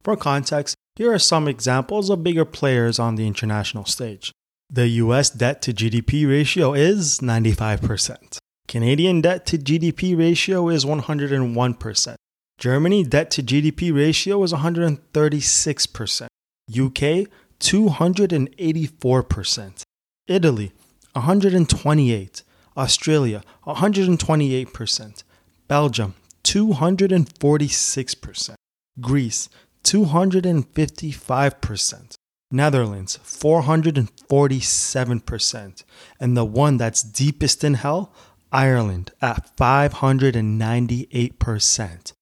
For 0.04 0.16
context, 0.16 0.76
here 0.96 1.12
are 1.12 1.18
some 1.18 1.46
examples 1.48 2.10
of 2.10 2.22
bigger 2.22 2.44
players 2.44 2.98
on 2.98 3.14
the 3.14 3.26
international 3.26 3.86
stage. 3.86 4.30
The 4.68 4.88
US 4.88 5.30
debt 5.30 5.62
to 5.62 5.72
GDP 5.72 6.28
ratio 6.28 6.74
is 6.74 7.20
95%. 7.20 8.36
Canadian 8.68 9.20
debt 9.20 9.46
to 9.46 9.58
GDP 9.58 10.18
ratio 10.18 10.68
is 10.68 10.84
101%. 10.84 12.14
Germany 12.58 13.04
debt 13.04 13.30
to 13.32 13.42
GDP 13.42 13.92
ratio 13.94 14.42
is 14.42 14.52
136%. 14.52 16.26
UK 16.70 17.26
284%. 17.58 19.82
Italy 20.26 20.72
128. 21.12 22.42
Australia 22.76 23.42
128%. 23.66 25.24
Belgium 25.68 26.14
246%. 26.44 28.54
Greece 29.00 29.48
255%. 29.84 32.14
Netherlands 32.50 33.18
447%. 33.24 35.84
And 36.20 36.36
the 36.36 36.44
one 36.44 36.76
that's 36.76 37.02
deepest 37.02 37.64
in 37.64 37.72
hell, 37.74 38.12
Ireland 38.52 39.10
at 39.22 39.56
598%. 39.56 42.12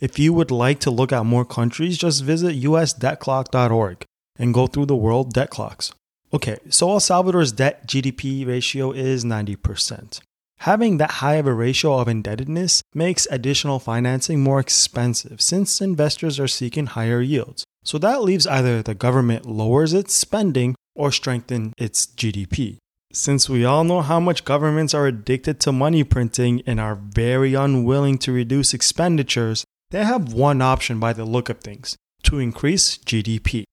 If 0.00 0.18
you 0.18 0.32
would 0.34 0.50
like 0.50 0.80
to 0.80 0.90
look 0.90 1.12
at 1.12 1.24
more 1.24 1.44
countries, 1.44 1.96
just 1.96 2.24
visit 2.24 2.60
usdebtclock.org 2.60 4.04
and 4.38 4.52
go 4.52 4.66
through 4.66 4.86
the 4.86 4.96
world 4.96 5.32
debt 5.32 5.50
clocks. 5.50 5.92
Okay, 6.32 6.58
so 6.68 6.90
El 6.90 6.98
Salvador's 7.00 7.52
debt 7.52 7.86
GDP 7.86 8.44
ratio 8.46 8.92
is 8.92 9.24
90%. 9.24 10.20
Having 10.64 10.96
that 10.96 11.20
high 11.20 11.34
of 11.34 11.46
a 11.46 11.52
ratio 11.52 11.98
of 11.98 12.08
indebtedness 12.08 12.80
makes 12.94 13.28
additional 13.30 13.78
financing 13.78 14.42
more 14.42 14.60
expensive 14.60 15.42
since 15.42 15.82
investors 15.82 16.40
are 16.40 16.48
seeking 16.48 16.86
higher 16.86 17.20
yields. 17.20 17.64
So 17.84 17.98
that 17.98 18.22
leaves 18.22 18.46
either 18.46 18.82
the 18.82 18.94
government 18.94 19.44
lowers 19.44 19.92
its 19.92 20.14
spending 20.14 20.74
or 20.94 21.12
strengthen 21.12 21.74
its 21.76 22.06
GDP. 22.06 22.78
Since 23.12 23.46
we 23.46 23.66
all 23.66 23.84
know 23.84 24.00
how 24.00 24.18
much 24.20 24.46
governments 24.46 24.94
are 24.94 25.06
addicted 25.06 25.60
to 25.60 25.70
money 25.70 26.02
printing 26.02 26.62
and 26.66 26.80
are 26.80 26.94
very 26.96 27.52
unwilling 27.52 28.16
to 28.20 28.32
reduce 28.32 28.72
expenditures, 28.72 29.66
they 29.90 30.02
have 30.02 30.32
one 30.32 30.62
option 30.62 30.98
by 30.98 31.12
the 31.12 31.26
look 31.26 31.50
of 31.50 31.60
things 31.60 31.94
to 32.22 32.38
increase 32.38 32.96
GDP. 32.96 33.64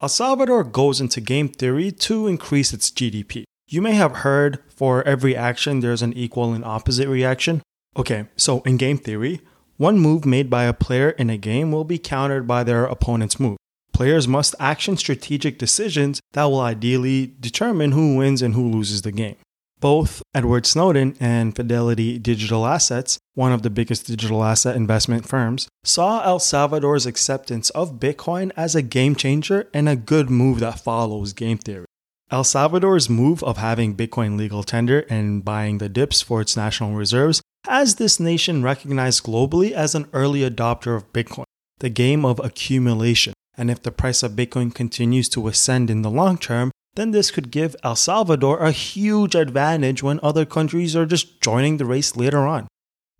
El 0.00 0.08
Salvador 0.08 0.64
goes 0.64 0.98
into 0.98 1.20
game 1.20 1.50
theory 1.50 1.92
to 1.92 2.26
increase 2.26 2.72
its 2.72 2.90
GDP. 2.90 3.44
You 3.72 3.80
may 3.80 3.94
have 3.94 4.16
heard 4.16 4.58
for 4.68 5.02
every 5.04 5.34
action 5.34 5.80
there's 5.80 6.02
an 6.02 6.12
equal 6.12 6.52
and 6.52 6.62
opposite 6.62 7.08
reaction. 7.08 7.62
Okay, 7.96 8.26
so 8.36 8.60
in 8.66 8.76
game 8.76 8.98
theory, 8.98 9.40
one 9.78 9.98
move 9.98 10.26
made 10.26 10.50
by 10.50 10.64
a 10.64 10.74
player 10.74 11.12
in 11.12 11.30
a 11.30 11.38
game 11.38 11.72
will 11.72 11.84
be 11.84 11.96
countered 11.96 12.46
by 12.46 12.64
their 12.64 12.84
opponent's 12.84 13.40
move. 13.40 13.56
Players 13.94 14.28
must 14.28 14.54
action 14.60 14.98
strategic 14.98 15.58
decisions 15.58 16.20
that 16.34 16.44
will 16.44 16.60
ideally 16.60 17.34
determine 17.40 17.92
who 17.92 18.18
wins 18.18 18.42
and 18.42 18.52
who 18.52 18.68
loses 18.68 19.00
the 19.00 19.10
game. 19.10 19.36
Both 19.80 20.22
Edward 20.34 20.66
Snowden 20.66 21.16
and 21.18 21.56
Fidelity 21.56 22.18
Digital 22.18 22.66
Assets, 22.66 23.18
one 23.32 23.52
of 23.52 23.62
the 23.62 23.70
biggest 23.70 24.06
digital 24.06 24.44
asset 24.44 24.76
investment 24.76 25.26
firms, 25.26 25.66
saw 25.82 26.22
El 26.24 26.40
Salvador's 26.40 27.06
acceptance 27.06 27.70
of 27.70 27.98
Bitcoin 27.98 28.52
as 28.54 28.74
a 28.74 28.82
game 28.82 29.16
changer 29.16 29.70
and 29.72 29.88
a 29.88 29.96
good 29.96 30.28
move 30.28 30.60
that 30.60 30.78
follows 30.78 31.32
game 31.32 31.56
theory. 31.56 31.86
El 32.32 32.44
Salvador's 32.44 33.10
move 33.10 33.44
of 33.44 33.58
having 33.58 33.94
Bitcoin 33.94 34.38
legal 34.38 34.62
tender 34.62 35.00
and 35.10 35.44
buying 35.44 35.76
the 35.76 35.90
dips 35.90 36.22
for 36.22 36.40
its 36.40 36.56
national 36.56 36.94
reserves 36.94 37.42
has 37.66 37.96
this 37.96 38.18
nation 38.18 38.62
recognized 38.62 39.24
globally 39.24 39.72
as 39.72 39.94
an 39.94 40.08
early 40.14 40.40
adopter 40.40 40.96
of 40.96 41.12
Bitcoin, 41.12 41.44
the 41.80 41.90
game 41.90 42.24
of 42.24 42.40
accumulation. 42.42 43.34
And 43.54 43.70
if 43.70 43.82
the 43.82 43.92
price 43.92 44.22
of 44.22 44.32
Bitcoin 44.32 44.74
continues 44.74 45.28
to 45.28 45.46
ascend 45.46 45.90
in 45.90 46.00
the 46.00 46.08
long 46.08 46.38
term, 46.38 46.70
then 46.94 47.10
this 47.10 47.30
could 47.30 47.50
give 47.50 47.76
El 47.84 47.96
Salvador 47.96 48.60
a 48.60 48.70
huge 48.70 49.34
advantage 49.34 50.02
when 50.02 50.18
other 50.22 50.46
countries 50.46 50.96
are 50.96 51.04
just 51.04 51.38
joining 51.42 51.76
the 51.76 51.84
race 51.84 52.16
later 52.16 52.46
on. 52.46 52.66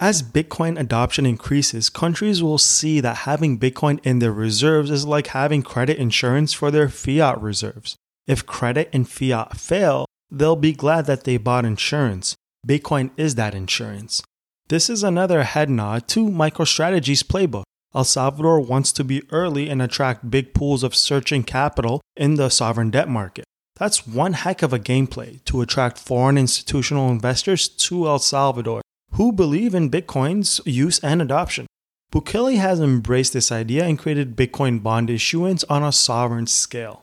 As 0.00 0.22
Bitcoin 0.22 0.80
adoption 0.80 1.26
increases, 1.26 1.90
countries 1.90 2.42
will 2.42 2.56
see 2.56 2.98
that 3.00 3.18
having 3.18 3.58
Bitcoin 3.58 4.00
in 4.04 4.20
their 4.20 4.32
reserves 4.32 4.90
is 4.90 5.04
like 5.04 5.26
having 5.28 5.62
credit 5.62 5.98
insurance 5.98 6.54
for 6.54 6.70
their 6.70 6.88
fiat 6.88 7.38
reserves. 7.42 7.94
If 8.26 8.46
credit 8.46 8.88
and 8.92 9.08
fiat 9.08 9.56
fail, 9.56 10.06
they'll 10.30 10.56
be 10.56 10.72
glad 10.72 11.06
that 11.06 11.24
they 11.24 11.36
bought 11.36 11.64
insurance. 11.64 12.34
Bitcoin 12.66 13.10
is 13.16 13.34
that 13.34 13.54
insurance. 13.54 14.22
This 14.68 14.88
is 14.88 15.02
another 15.02 15.42
head 15.42 15.68
nod 15.68 16.08
to 16.08 16.28
MicroStrategy's 16.28 17.22
playbook. 17.22 17.64
El 17.94 18.04
Salvador 18.04 18.60
wants 18.60 18.92
to 18.92 19.04
be 19.04 19.22
early 19.30 19.68
and 19.68 19.82
attract 19.82 20.30
big 20.30 20.54
pools 20.54 20.82
of 20.82 20.94
searching 20.94 21.42
capital 21.42 22.00
in 22.16 22.36
the 22.36 22.48
sovereign 22.48 22.90
debt 22.90 23.08
market. 23.08 23.44
That's 23.76 24.06
one 24.06 24.34
heck 24.34 24.62
of 24.62 24.72
a 24.72 24.78
gameplay 24.78 25.44
to 25.44 25.60
attract 25.60 25.98
foreign 25.98 26.38
institutional 26.38 27.10
investors 27.10 27.68
to 27.68 28.06
El 28.06 28.18
Salvador 28.18 28.80
who 29.12 29.32
believe 29.32 29.74
in 29.74 29.90
Bitcoin's 29.90 30.60
use 30.64 30.98
and 31.00 31.20
adoption. 31.20 31.66
Bukele 32.12 32.56
has 32.56 32.80
embraced 32.80 33.32
this 33.32 33.52
idea 33.52 33.84
and 33.84 33.98
created 33.98 34.36
Bitcoin 34.36 34.82
bond 34.82 35.10
issuance 35.10 35.64
on 35.64 35.82
a 35.82 35.92
sovereign 35.92 36.46
scale. 36.46 37.02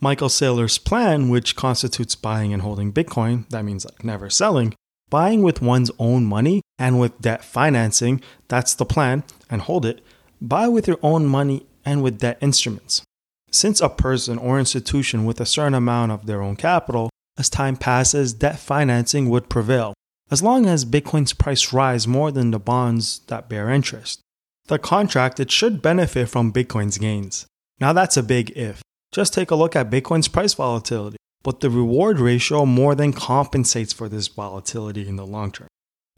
Michael 0.00 0.28
Saylor's 0.28 0.78
plan, 0.78 1.28
which 1.28 1.56
constitutes 1.56 2.14
buying 2.14 2.52
and 2.52 2.62
holding 2.62 2.92
Bitcoin, 2.92 3.48
that 3.48 3.64
means 3.64 3.84
like 3.84 4.04
never 4.04 4.30
selling, 4.30 4.74
buying 5.10 5.42
with 5.42 5.60
one's 5.60 5.90
own 5.98 6.24
money 6.24 6.62
and 6.78 7.00
with 7.00 7.20
debt 7.20 7.44
financing, 7.44 8.22
that's 8.46 8.74
the 8.74 8.84
plan, 8.84 9.24
and 9.50 9.62
hold 9.62 9.84
it, 9.84 10.00
buy 10.40 10.68
with 10.68 10.86
your 10.86 10.98
own 11.02 11.26
money 11.26 11.66
and 11.84 12.02
with 12.02 12.20
debt 12.20 12.38
instruments. 12.40 13.02
Since 13.50 13.80
a 13.80 13.88
person 13.88 14.38
or 14.38 14.58
institution 14.58 15.24
with 15.24 15.40
a 15.40 15.46
certain 15.46 15.74
amount 15.74 16.12
of 16.12 16.26
their 16.26 16.42
own 16.42 16.54
capital, 16.54 17.10
as 17.36 17.48
time 17.48 17.76
passes, 17.76 18.32
debt 18.32 18.58
financing 18.58 19.28
would 19.30 19.48
prevail, 19.48 19.94
as 20.30 20.42
long 20.42 20.66
as 20.66 20.84
Bitcoin's 20.84 21.32
price 21.32 21.72
rise 21.72 22.06
more 22.06 22.30
than 22.30 22.50
the 22.50 22.60
bonds 22.60 23.20
that 23.28 23.48
bear 23.48 23.70
interest. 23.70 24.20
The 24.66 24.78
contract 24.78 25.40
it 25.40 25.50
should 25.50 25.80
benefit 25.82 26.28
from 26.28 26.52
Bitcoin's 26.52 26.98
gains. 26.98 27.46
Now 27.80 27.92
that's 27.92 28.16
a 28.16 28.22
big 28.22 28.56
if. 28.56 28.82
Just 29.12 29.32
take 29.32 29.50
a 29.50 29.54
look 29.54 29.74
at 29.74 29.90
Bitcoin's 29.90 30.28
price 30.28 30.54
volatility, 30.54 31.16
but 31.42 31.60
the 31.60 31.70
reward 31.70 32.20
ratio 32.20 32.66
more 32.66 32.94
than 32.94 33.12
compensates 33.12 33.92
for 33.92 34.08
this 34.08 34.28
volatility 34.28 35.08
in 35.08 35.16
the 35.16 35.26
long 35.26 35.50
term. 35.50 35.68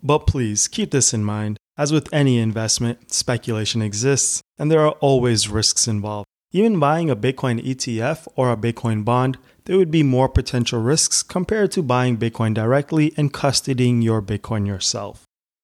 But 0.03 0.26
please 0.26 0.66
keep 0.66 0.90
this 0.90 1.14
in 1.14 1.24
mind. 1.24 1.57
As 1.79 1.92
with 1.92 2.12
any 2.12 2.38
investment, 2.38 3.12
speculation 3.12 3.81
exists, 3.81 4.42
and 4.59 4.70
there 4.70 4.81
are 4.81 4.96
always 5.00 5.48
risks 5.48 5.87
involved. 5.87 6.26
Even 6.53 6.81
buying 6.81 7.09
a 7.09 7.16
Bitcoin 7.16 7.64
ETF 7.64 8.26
or 8.35 8.50
a 8.50 8.57
Bitcoin 8.57 9.05
bond, 9.05 9.38
there 9.64 9.76
would 9.79 9.90
be 9.90 10.03
more 10.03 10.29
potential 10.29 10.81
risks 10.81 11.22
compared 11.22 11.70
to 11.72 11.83
buying 11.83 12.18
Bitcoin 12.18 12.55
directly 12.55 13.14
and 13.16 13.33
custodying 13.33 14.03
your 14.03 14.20
Bitcoin 14.20 14.66
yourself. 14.66 15.22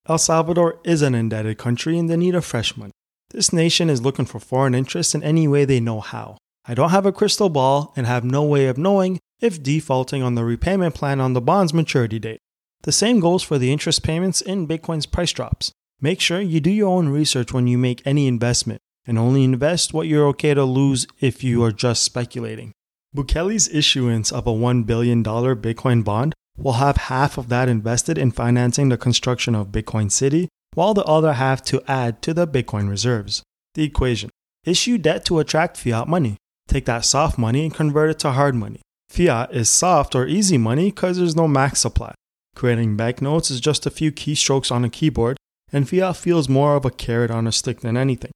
El 0.09 0.19
Salvador 0.19 0.79
is 0.85 1.03
an 1.03 1.17
indebted 1.17 1.59
country 1.59 1.99
in 1.99 2.07
the 2.07 2.17
need 2.17 2.37
of 2.37 2.45
fresh 2.45 2.77
money. 2.77 2.93
This 3.31 3.53
nation 3.53 3.91
is 3.91 4.01
looking 4.01 4.27
for 4.27 4.39
foreign 4.39 4.77
interests 4.77 5.15
in 5.15 5.25
any 5.25 5.49
way 5.49 5.65
they 5.65 5.81
know 5.81 6.01
how. 6.01 6.39
I 6.69 6.75
don't 6.75 6.91
have 6.91 7.07
a 7.07 7.13
crystal 7.13 7.49
ball 7.49 7.93
and 7.97 8.07
have 8.07 8.25
no 8.25 8.43
way 8.43 8.67
of 8.67 8.77
knowing 8.77 9.21
if 9.41 9.63
defaulting 9.63 10.23
on 10.23 10.35
the 10.35 10.45
repayment 10.45 10.95
plan 10.95 11.21
on 11.21 11.33
the 11.33 11.41
bond's 11.41 11.73
maturity 11.73 12.19
date. 12.19 12.41
The 12.83 12.93
same 12.93 13.21
goes 13.21 13.43
for 13.43 13.59
the 13.59 13.73
interest 13.73 14.03
payments 14.03 14.41
in 14.41 14.67
Bitcoin's 14.67 15.07
price 15.07 15.33
drops. 15.33 15.71
Make 16.01 16.21
sure 16.21 16.41
you 16.41 16.61
do 16.61 16.71
your 16.71 16.89
own 16.89 17.09
research 17.09 17.53
when 17.53 17.67
you 17.67 17.79
make 17.79 18.03
any 18.05 18.27
investment 18.27 18.81
and 19.07 19.19
only 19.19 19.45
invest 19.45 19.95
what 19.95 20.09
you're 20.09 20.27
okay 20.29 20.55
to 20.55 20.65
lose 20.65 21.07
if 21.21 21.45
you 21.45 21.63
are 21.63 21.73
just 21.73 22.03
speculating. 22.03 22.73
Bukele's 23.15 23.69
issuance 23.69 24.33
of 24.33 24.47
a 24.47 24.53
$1 24.53 24.85
billion 24.87 25.23
Bitcoin 25.23 26.05
bond 26.05 26.35
will 26.57 26.75
have 26.75 26.97
half 26.97 27.39
of 27.39 27.49
that 27.49 27.69
invested 27.69 28.19
in 28.19 28.31
financing 28.33 28.89
the 28.89 28.99
construction 28.99 29.55
of 29.55 29.69
Bitcoin 29.69 30.11
City, 30.11 30.49
while 30.75 30.95
the 30.95 31.05
other 31.05 31.35
half 31.35 31.63
to 31.63 31.83
add 31.87 32.21
to 32.23 32.35
the 32.35 32.47
Bitcoin 32.47 32.89
reserves. 32.89 33.43
The 33.75 33.85
equation 33.85 34.31
issue 34.65 34.99
debt 34.99 35.25
to 35.27 35.39
attract 35.39 35.77
fiat 35.77 36.09
money. 36.09 36.37
Take 36.69 36.85
that 36.87 37.05
soft 37.05 37.39
money 37.39 37.65
and 37.65 37.75
convert 37.75 38.11
it 38.11 38.19
to 38.21 38.33
hard 38.33 38.55
money. 38.55 38.81
Fiat 39.09 39.55
is 39.55 39.69
soft 39.69 40.15
or 40.15 40.27
easy 40.27 40.59
money 40.59 40.91
because 40.91 41.19
there's 41.19 41.37
no 41.37 41.47
max 41.47 41.81
supply. 41.81 42.15
Creating 42.55 42.97
banknotes 42.97 43.51
is 43.51 43.61
just 43.61 43.87
a 43.87 43.91
few 43.91 44.11
keystrokes 44.11 44.73
on 44.73 44.85
a 44.85 44.91
keyboard, 44.91 45.37
and 45.73 45.89
fiat 45.89 46.17
feels 46.17 46.49
more 46.49 46.77
of 46.77 46.85
a 46.85 46.91
carrot 46.91 47.31
on 47.31 47.47
a 47.47 47.53
stick 47.53 47.81
than 47.81 47.97
anything. 47.97 48.33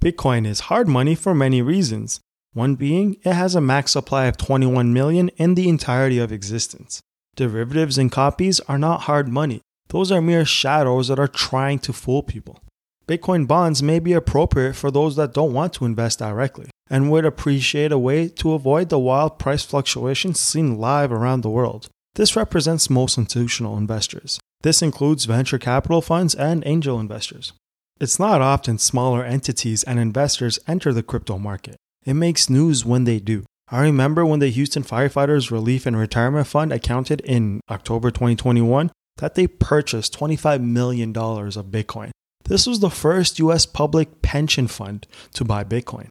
Bitcoin 0.00 0.46
is 0.46 0.60
hard 0.60 0.86
money 0.86 1.14
for 1.14 1.34
many 1.34 1.62
reasons. 1.62 2.20
One 2.52 2.74
being, 2.74 3.16
it 3.24 3.32
has 3.32 3.54
a 3.54 3.60
max 3.60 3.92
supply 3.92 4.26
of 4.26 4.36
21 4.36 4.92
million 4.92 5.28
in 5.36 5.54
the 5.54 5.68
entirety 5.68 6.18
of 6.18 6.30
existence. 6.30 7.00
Derivatives 7.36 7.98
and 7.98 8.12
copies 8.12 8.60
are 8.60 8.78
not 8.78 9.02
hard 9.02 9.28
money, 9.28 9.60
those 9.88 10.10
are 10.10 10.20
mere 10.20 10.44
shadows 10.44 11.08
that 11.08 11.18
are 11.18 11.28
trying 11.28 11.78
to 11.80 11.92
fool 11.92 12.22
people. 12.22 12.60
Bitcoin 13.06 13.46
bonds 13.46 13.82
may 13.82 13.98
be 13.98 14.12
appropriate 14.12 14.74
for 14.74 14.90
those 14.90 15.16
that 15.16 15.34
don't 15.34 15.52
want 15.52 15.72
to 15.74 15.84
invest 15.84 16.18
directly. 16.18 16.70
And 16.90 17.10
would 17.10 17.24
appreciate 17.24 17.92
a 17.92 17.98
way 17.98 18.28
to 18.28 18.52
avoid 18.52 18.88
the 18.88 18.98
wild 18.98 19.38
price 19.38 19.64
fluctuations 19.64 20.40
seen 20.40 20.78
live 20.78 21.10
around 21.12 21.40
the 21.40 21.50
world. 21.50 21.88
This 22.14 22.36
represents 22.36 22.90
most 22.90 23.18
institutional 23.18 23.76
investors. 23.76 24.38
This 24.62 24.82
includes 24.82 25.24
venture 25.24 25.58
capital 25.58 26.00
funds 26.00 26.34
and 26.34 26.62
angel 26.66 27.00
investors. 27.00 27.52
It's 28.00 28.18
not 28.18 28.40
often 28.40 28.78
smaller 28.78 29.24
entities 29.24 29.82
and 29.84 29.98
investors 29.98 30.58
enter 30.66 30.92
the 30.92 31.02
crypto 31.02 31.38
market. 31.38 31.76
It 32.04 32.14
makes 32.14 32.50
news 32.50 32.84
when 32.84 33.04
they 33.04 33.18
do. 33.18 33.44
I 33.68 33.82
remember 33.82 34.26
when 34.26 34.40
the 34.40 34.50
Houston 34.50 34.82
Firefighters 34.82 35.50
Relief 35.50 35.86
and 35.86 35.96
Retirement 35.96 36.46
Fund 36.46 36.72
accounted 36.72 37.20
in 37.22 37.60
October 37.70 38.10
2021 38.10 38.90
that 39.18 39.34
they 39.34 39.46
purchased 39.46 40.18
$25 40.18 40.60
million 40.60 41.10
of 41.10 41.66
Bitcoin. 41.66 42.10
This 42.44 42.66
was 42.66 42.80
the 42.80 42.90
first 42.90 43.38
US 43.38 43.64
public 43.64 44.20
pension 44.22 44.68
fund 44.68 45.06
to 45.32 45.44
buy 45.44 45.64
Bitcoin. 45.64 46.08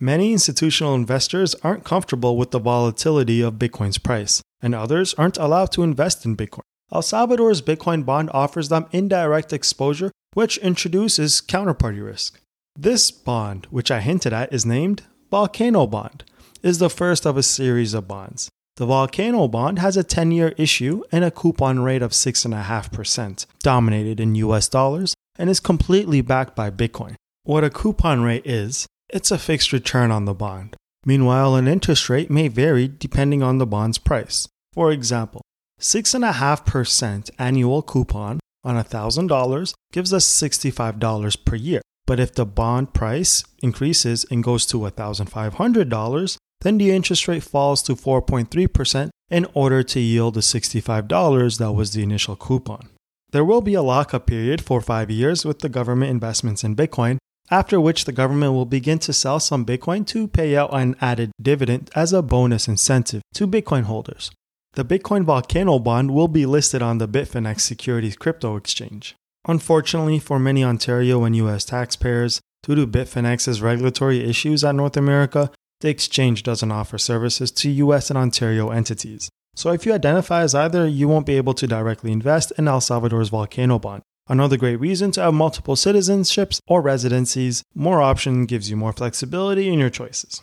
Many 0.00 0.32
institutional 0.32 0.94
investors 0.94 1.54
aren't 1.62 1.84
comfortable 1.84 2.36
with 2.36 2.50
the 2.50 2.58
volatility 2.58 3.40
of 3.40 3.54
Bitcoin's 3.54 3.98
price, 3.98 4.42
and 4.60 4.74
others 4.74 5.14
aren't 5.14 5.38
allowed 5.38 5.70
to 5.72 5.84
invest 5.84 6.26
in 6.26 6.36
Bitcoin. 6.36 6.62
El 6.92 7.02
Salvador's 7.02 7.62
Bitcoin 7.62 8.04
bond 8.04 8.30
offers 8.32 8.68
them 8.68 8.86
indirect 8.90 9.52
exposure, 9.52 10.10
which 10.32 10.58
introduces 10.58 11.40
counterparty 11.40 12.04
risk. 12.04 12.40
This 12.76 13.12
bond, 13.12 13.66
which 13.70 13.90
I 13.90 14.00
hinted 14.00 14.32
at, 14.32 14.52
is 14.52 14.66
named 14.66 15.04
Volcano 15.30 15.86
Bond, 15.86 16.24
is 16.62 16.78
the 16.78 16.90
first 16.90 17.24
of 17.24 17.36
a 17.36 17.42
series 17.42 17.94
of 17.94 18.08
bonds. 18.08 18.48
The 18.76 18.86
Volcano 18.86 19.46
bond 19.46 19.78
has 19.78 19.96
a 19.96 20.02
10 20.02 20.32
year 20.32 20.52
issue 20.56 21.04
and 21.12 21.24
a 21.24 21.30
coupon 21.30 21.80
rate 21.80 22.02
of 22.02 22.10
6.5%, 22.10 23.46
dominated 23.62 24.18
in 24.18 24.34
US 24.34 24.68
dollars, 24.68 25.14
and 25.38 25.48
is 25.48 25.60
completely 25.60 26.20
backed 26.20 26.56
by 26.56 26.70
Bitcoin. 26.70 27.14
What 27.44 27.62
a 27.62 27.70
coupon 27.70 28.22
rate 28.22 28.44
is, 28.44 28.86
it's 29.08 29.30
a 29.30 29.38
fixed 29.38 29.72
return 29.72 30.10
on 30.10 30.24
the 30.24 30.34
bond. 30.34 30.76
Meanwhile, 31.06 31.54
an 31.56 31.68
interest 31.68 32.08
rate 32.08 32.30
may 32.30 32.48
vary 32.48 32.88
depending 32.88 33.42
on 33.42 33.58
the 33.58 33.66
bond's 33.66 33.98
price. 33.98 34.48
For 34.72 34.90
example, 34.90 35.42
6.5% 35.80 37.30
annual 37.38 37.82
coupon 37.82 38.40
on 38.64 38.82
$1,000 38.82 39.74
gives 39.92 40.12
us 40.12 40.26
$65 40.26 41.44
per 41.44 41.56
year. 41.56 41.82
But 42.06 42.20
if 42.20 42.34
the 42.34 42.46
bond 42.46 42.94
price 42.94 43.44
increases 43.62 44.26
and 44.30 44.42
goes 44.42 44.66
to 44.66 44.78
$1,500, 44.78 46.36
then 46.60 46.78
the 46.78 46.90
interest 46.90 47.28
rate 47.28 47.42
falls 47.42 47.82
to 47.82 47.94
4.3% 47.94 49.10
in 49.30 49.46
order 49.54 49.82
to 49.82 50.00
yield 50.00 50.34
the 50.34 50.40
$65 50.40 51.58
that 51.58 51.72
was 51.72 51.92
the 51.92 52.02
initial 52.02 52.36
coupon. 52.36 52.88
There 53.32 53.44
will 53.44 53.62
be 53.62 53.74
a 53.74 53.82
lockup 53.82 54.26
period 54.26 54.62
for 54.62 54.80
five 54.80 55.10
years 55.10 55.44
with 55.44 55.58
the 55.58 55.68
government 55.68 56.10
investments 56.10 56.62
in 56.62 56.76
Bitcoin, 56.76 57.18
after 57.50 57.80
which 57.80 58.04
the 58.04 58.12
government 58.12 58.52
will 58.52 58.66
begin 58.66 58.98
to 59.00 59.12
sell 59.12 59.38
some 59.38 59.66
Bitcoin 59.66 60.06
to 60.06 60.26
pay 60.28 60.56
out 60.56 60.72
an 60.72 60.96
added 61.00 61.30
dividend 61.40 61.90
as 61.94 62.12
a 62.12 62.22
bonus 62.22 62.68
incentive 62.68 63.22
to 63.34 63.46
Bitcoin 63.46 63.84
holders. 63.84 64.30
The 64.74 64.84
Bitcoin 64.84 65.24
Volcano 65.24 65.78
bond 65.78 66.12
will 66.12 66.28
be 66.28 66.46
listed 66.46 66.82
on 66.82 66.98
the 66.98 67.06
Bitfinex 67.06 67.60
Securities 67.60 68.16
crypto 68.16 68.56
exchange. 68.56 69.14
Unfortunately, 69.46 70.18
for 70.18 70.38
many 70.38 70.64
Ontario 70.64 71.22
and 71.24 71.36
US 71.36 71.64
taxpayers, 71.64 72.40
due 72.62 72.74
to 72.74 72.86
Bitfinex's 72.86 73.60
regulatory 73.60 74.24
issues 74.24 74.64
at 74.64 74.74
North 74.74 74.96
America, 74.96 75.50
the 75.80 75.90
exchange 75.90 76.42
doesn't 76.42 76.72
offer 76.72 76.98
services 76.98 77.52
to 77.52 77.70
US 77.70 78.10
and 78.10 78.18
Ontario 78.18 78.70
entities. 78.70 79.28
So 79.54 79.70
if 79.70 79.86
you 79.86 79.92
identify 79.92 80.42
as 80.42 80.54
either, 80.54 80.88
you 80.88 81.06
won't 81.06 81.26
be 81.26 81.36
able 81.36 81.54
to 81.54 81.66
directly 81.66 82.10
invest 82.10 82.52
in 82.58 82.66
El 82.66 82.80
Salvador's 82.80 83.28
volcano 83.28 83.78
bond. 83.78 84.02
Another 84.26 84.56
great 84.56 84.76
reason 84.76 85.10
to 85.12 85.22
have 85.22 85.34
multiple 85.34 85.74
citizenships 85.74 86.58
or 86.66 86.80
residencies, 86.80 87.62
more 87.74 88.00
option 88.00 88.46
gives 88.46 88.70
you 88.70 88.76
more 88.76 88.92
flexibility 88.92 89.68
in 89.68 89.78
your 89.78 89.90
choices. 89.90 90.40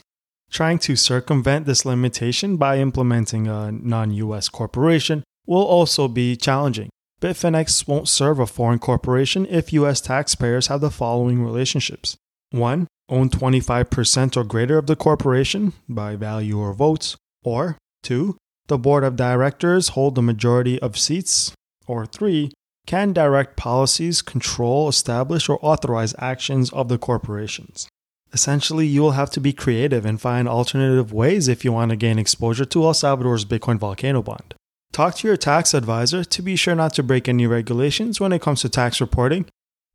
Trying 0.52 0.80
to 0.80 0.96
circumvent 0.96 1.66
this 1.66 1.86
limitation 1.86 2.58
by 2.58 2.78
implementing 2.78 3.48
a 3.48 3.72
non 3.72 4.12
US 4.12 4.50
corporation 4.50 5.24
will 5.48 5.64
also 5.64 6.08
be 6.08 6.36
challenging. 6.36 6.90
Bitfinex 7.22 7.88
won't 7.88 8.08
serve 8.08 8.40
a 8.40 8.46
foreign 8.46 8.80
corporation 8.80 9.46
if 9.48 9.74
US 9.74 10.02
taxpayers 10.02 10.68
have 10.68 10.82
the 10.82 10.92
following 10.92 11.44
relationships 11.44 12.18
1 12.52 12.88
own 13.12 13.30
25% 13.30 14.38
or 14.38 14.44
greater 14.44 14.78
of 14.78 14.88
the 14.88 14.96
corporation 14.96 15.74
by 15.90 16.16
value 16.16 16.58
or 16.58 16.74
votes, 16.74 17.18
or 17.44 17.78
2. 18.04 18.38
The 18.68 18.78
board 18.78 19.04
of 19.04 19.18
directors 19.18 19.90
hold 19.90 20.16
the 20.16 20.22
majority 20.22 20.80
of 20.80 20.98
seats, 20.98 21.52
or 21.88 22.06
3. 22.06 22.52
Can 22.88 23.14
direct 23.14 23.58
policies, 23.58 24.22
control, 24.22 24.90
establish, 24.90 25.48
or 25.48 25.60
authorize 25.62 26.16
actions 26.18 26.72
of 26.72 26.90
the 26.90 26.98
corporations. 26.98 27.88
Essentially, 28.34 28.88
you 28.88 29.02
will 29.02 29.12
have 29.12 29.30
to 29.32 29.42
be 29.42 29.54
creative 29.54 30.06
and 30.06 30.20
find 30.20 30.48
alternative 30.48 31.14
ways 31.14 31.48
if 31.48 31.64
you 31.64 31.72
want 31.72 31.92
to 31.92 31.98
gain 31.98 32.18
exposure 32.18 32.66
to 32.66 32.84
El 32.84 32.94
Salvador's 32.94 33.46
Bitcoin 33.46 33.78
Volcano 33.78 34.22
Bond. 34.22 34.56
Talk 34.92 35.16
to 35.16 35.28
your 35.28 35.38
tax 35.38 35.74
advisor 35.74 36.24
to 36.24 36.42
be 36.42 36.56
sure 36.56 36.76
not 36.76 36.94
to 36.94 37.04
break 37.04 37.30
any 37.30 37.48
regulations 37.48 38.20
when 38.20 38.34
it 38.34 38.42
comes 38.42 38.62
to 38.62 38.70
tax 38.70 39.00
reporting 39.00 39.46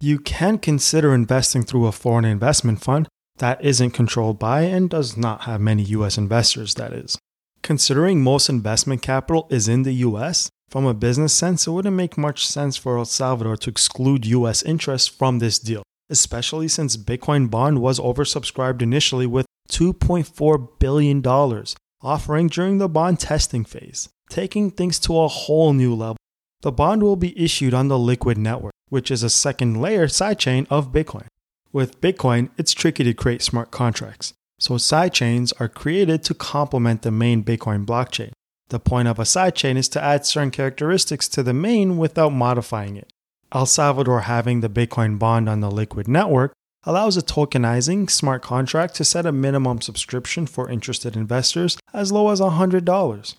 you 0.01 0.19
can 0.19 0.59
consider 0.59 1.15
investing 1.15 1.63
through 1.63 1.87
a 1.87 1.93
foreign 1.93 2.25
investment 2.25 2.83
fund 2.83 3.09
that 3.39 3.63
isn't 3.65 3.91
controlled 3.91 4.39
by 4.39 4.63
and 4.63 4.91
does 4.91 5.17
not 5.17 5.43
have 5.43 5.61
many 5.61 5.83
US 5.85 6.19
investors, 6.19 6.75
that 6.75 6.93
is. 6.93 7.19
Considering 7.67 8.23
most 8.23 8.49
investment 8.49 9.03
capital 9.03 9.49
is 9.51 9.67
in 9.67 9.83
the 9.83 9.95
US, 9.95 10.49
from 10.69 10.87
a 10.87 10.95
business 10.95 11.33
sense, 11.33 11.67
it 11.67 11.73
wouldn't 11.73 11.97
make 11.97 12.17
much 12.17 12.47
sense 12.47 12.77
for 12.77 12.97
El 12.97 13.05
Salvador 13.05 13.57
to 13.57 13.69
exclude 13.69 14.25
US 14.25 14.63
interest 14.63 15.19
from 15.19 15.41
this 15.41 15.59
deal, 15.59 15.83
especially 16.09 16.69
since 16.69 16.97
Bitcoin 16.97 17.51
bond 17.51 17.83
was 17.83 17.99
oversubscribed 17.99 18.83
initially 18.83 19.27
with 19.27 19.47
$2.4 19.69 20.79
billion, 20.79 21.27
offering 22.03 22.47
during 22.47 22.79
the 22.79 22.89
bond 22.89 23.19
testing 23.19 23.65
phase, 23.65 24.09
taking 24.31 24.71
things 24.71 25.01
to 25.01 25.19
a 25.19 25.27
whole 25.27 25.73
new 25.73 25.93
level. 25.93 26.19
The 26.61 26.71
bond 26.71 27.03
will 27.03 27.17
be 27.17 27.37
issued 27.37 27.75
on 27.75 27.89
the 27.89 27.99
Liquid 27.99 28.39
network 28.39 28.77
which 28.91 29.11
is 29.11 29.25
a 29.25 29.29
second 29.29 29.81
layer 29.81 30.07
sidechain 30.07 30.69
of 30.71 30.93
Bitcoin. 30.93 31.27
With 31.73 32.01
Bitcoin, 32.01 32.51
it's 32.57 32.73
tricky 32.73 33.03
to 33.03 33.13
create 33.13 33.43
smart 33.43 33.73
contracts, 33.73 34.33
so 34.59 34.75
sidechains 34.75 35.53
are 35.61 35.69
created 35.69 36.23
to 36.25 36.35
complement 36.35 37.03
the 37.03 37.11
main 37.11 37.45
Bitcoin 37.45 37.85
blockchain. 37.85 38.33
The 38.69 38.81
point 38.81 39.07
of 39.07 39.19
a 39.19 39.23
sidechain 39.23 39.77
is 39.77 39.89
to 39.91 40.03
add 40.03 40.27
certain 40.27 40.51
characteristics 40.51 41.29
to 41.29 41.43
the 41.43 41.55
main 41.55 41.99
without 41.99 42.31
modifying 42.31 42.97
it. 42.97 43.13
El 43.53 43.67
Salvador 43.67 44.23
having 44.23 44.61
the 44.61 44.69
Bitcoin 44.69 45.19
bond 45.19 45.49
on 45.49 45.61
the 45.61 45.71
Liquid 45.71 46.09
network 46.09 46.53
allows 46.83 47.17
a 47.17 47.23
tokenizing 47.23 48.11
smart 48.11 48.43
contract 48.43 48.95
to 48.97 49.05
set 49.05 49.27
a 49.27 49.33
minimum 49.33 49.81
subscription 49.81 50.47
for 50.47 50.71
interested 50.71 51.17
investors 51.17 51.77
as 51.93 52.11
low 52.11 52.31
as 52.31 52.41
$100. 52.41 53.35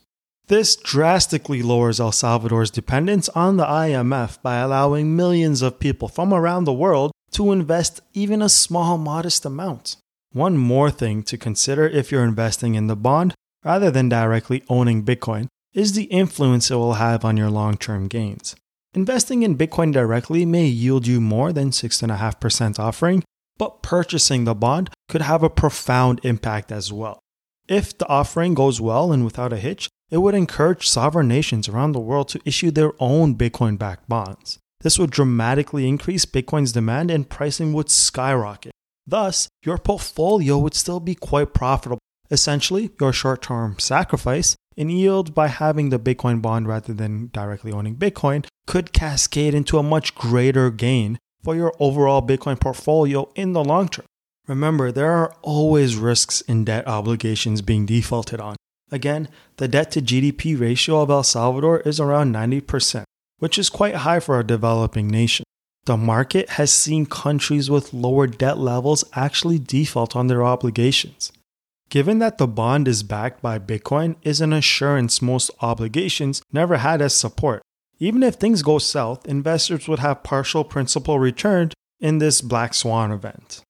This 0.48 0.78
drastically 0.78 1.62
lowers 1.62 2.00
El 2.00 2.14
Salvador's 2.14 2.72
dependence 2.72 3.28
on 3.30 3.58
the 3.58 3.66
IMF 3.66 4.42
by 4.42 4.58
allowing 4.58 5.16
millions 5.16 5.62
of 5.62 5.80
people 5.80 6.08
from 6.08 6.34
around 6.34 6.64
the 6.64 6.74
world 6.74 7.12
to 7.32 7.52
invest 7.52 8.00
even 8.14 8.42
a 8.42 8.48
small, 8.48 8.98
modest 8.98 9.46
amount. 9.46 9.98
One 10.34 10.58
more 10.58 10.92
thing 10.92 11.24
to 11.24 11.38
consider 11.38 11.88
if 11.88 12.12
you're 12.12 12.24
investing 12.24 12.76
in 12.76 12.88
the 12.88 12.96
bond 12.96 13.34
rather 13.64 13.90
than 13.90 14.10
directly 14.10 14.64
owning 14.70 15.04
Bitcoin 15.04 15.48
is 15.74 15.94
the 15.94 16.06
influence 16.06 16.70
it 16.70 16.76
will 16.76 16.94
have 16.94 17.24
on 17.24 17.38
your 17.38 17.50
long 17.50 17.78
term 17.78 18.08
gains. 18.08 18.56
Investing 18.94 19.44
in 19.44 19.58
Bitcoin 19.58 19.94
directly 19.94 20.46
may 20.46 20.66
yield 20.66 21.06
you 21.06 21.22
more 21.22 21.54
than 21.54 21.70
6.5% 21.70 22.80
offering, 22.80 23.24
but 23.58 23.84
purchasing 23.84 24.44
the 24.44 24.56
bond 24.56 24.90
could 25.08 25.22
have 25.22 25.44
a 25.44 25.50
profound 25.50 26.20
impact 26.24 26.72
as 26.72 26.92
well. 26.92 27.20
If 27.68 27.98
the 27.98 28.08
offering 28.08 28.54
goes 28.54 28.80
well 28.80 29.12
and 29.12 29.26
without 29.26 29.54
a 29.54 29.58
hitch, 29.58 29.90
it 30.10 30.18
would 30.18 30.36
encourage 30.36 30.88
sovereign 30.88 31.28
nations 31.28 31.68
around 31.68 31.92
the 31.92 32.00
world 32.00 32.30
to 32.30 32.42
issue 32.46 32.72
their 32.72 32.94
own 33.00 33.36
Bitcoin 33.36 33.78
backed 33.78 34.08
bonds. 34.08 34.58
This 34.82 34.98
would 34.98 35.12
dramatically 35.12 35.88
increase 35.88 36.26
Bitcoin's 36.26 36.72
demand 36.72 37.12
and 37.12 37.30
pricing 37.30 37.74
would 37.74 37.90
skyrocket. 37.90 38.72
Thus, 39.08 39.48
your 39.64 39.78
portfolio 39.78 40.58
would 40.58 40.74
still 40.74 41.00
be 41.00 41.16
quite 41.16 41.54
profitable. 41.54 42.00
Essentially, 42.30 42.92
your 43.00 43.14
short 43.14 43.42
term 43.42 43.80
sacrifice 43.80 44.56
in 44.76 44.90
yield 44.90 45.34
by 45.34 45.48
having 45.48 45.90
the 45.90 46.00
Bitcoin 46.00 46.42
bond 46.42 46.68
rather 46.68 46.94
than 46.94 47.30
directly 47.34 47.72
owning 47.72 47.96
Bitcoin 47.96 48.46
could 48.68 48.92
cascade 48.92 49.54
into 49.54 49.78
a 49.78 49.84
much 49.84 50.14
greater 50.14 50.70
gain 50.70 51.18
for 51.42 51.56
your 51.56 51.74
overall 51.80 52.22
Bitcoin 52.22 52.60
portfolio 52.60 53.32
in 53.36 53.54
the 53.54 53.64
long 53.64 53.88
term. 53.88 54.06
Remember, 54.46 54.92
there 54.92 55.12
are 55.12 55.34
always 55.42 55.96
risks 55.96 56.42
in 56.42 56.66
debt 56.66 56.88
obligations 56.88 57.62
being 57.62 57.86
defaulted 57.86 58.42
on. 58.42 58.56
Again, 58.92 59.30
the 59.58 59.68
debt 59.68 59.92
to 59.92 60.02
GDP 60.02 60.60
ratio 60.60 61.02
of 61.02 61.10
El 61.10 61.24
Salvador 61.24 61.80
is 61.82 62.00
around 62.00 62.34
90%, 62.34 63.04
which 63.40 63.58
is 63.58 63.70
quite 63.70 63.96
high 63.96 64.20
for 64.20 64.40
a 64.40 64.48
developing 64.48 65.08
nation. 65.08 65.44
The 65.88 65.96
market 65.96 66.50
has 66.50 66.70
seen 66.70 67.06
countries 67.06 67.70
with 67.70 67.94
lower 67.94 68.28
debt 68.28 68.58
levels 68.58 69.06
actually 69.14 69.58
default 69.58 70.18
on 70.18 70.28
their 70.28 70.44
obligations. 70.44 71.32
Given 71.90 72.20
that 72.20 72.38
the 72.38 72.46
bond 72.46 72.90
is 72.90 73.04
backed 73.04 73.42
by 73.42 73.58
Bitcoin 73.58 74.18
is 74.22 74.42
an 74.42 74.52
assurance 74.52 75.22
most 75.22 75.50
obligations 75.62 76.42
never 76.52 76.76
had 76.76 77.02
as 77.02 77.16
support. 77.16 77.62
Even 78.00 78.22
if 78.22 78.36
things 78.36 78.64
go 78.64 78.80
south, 78.80 79.26
investors 79.26 79.88
would 79.88 80.00
have 80.00 80.24
partial 80.24 80.66
principal 80.66 81.20
returned 81.20 81.74
in 82.02 82.18
this 82.18 82.42
black 82.42 82.74
swan 82.74 83.14
event. 83.14 83.62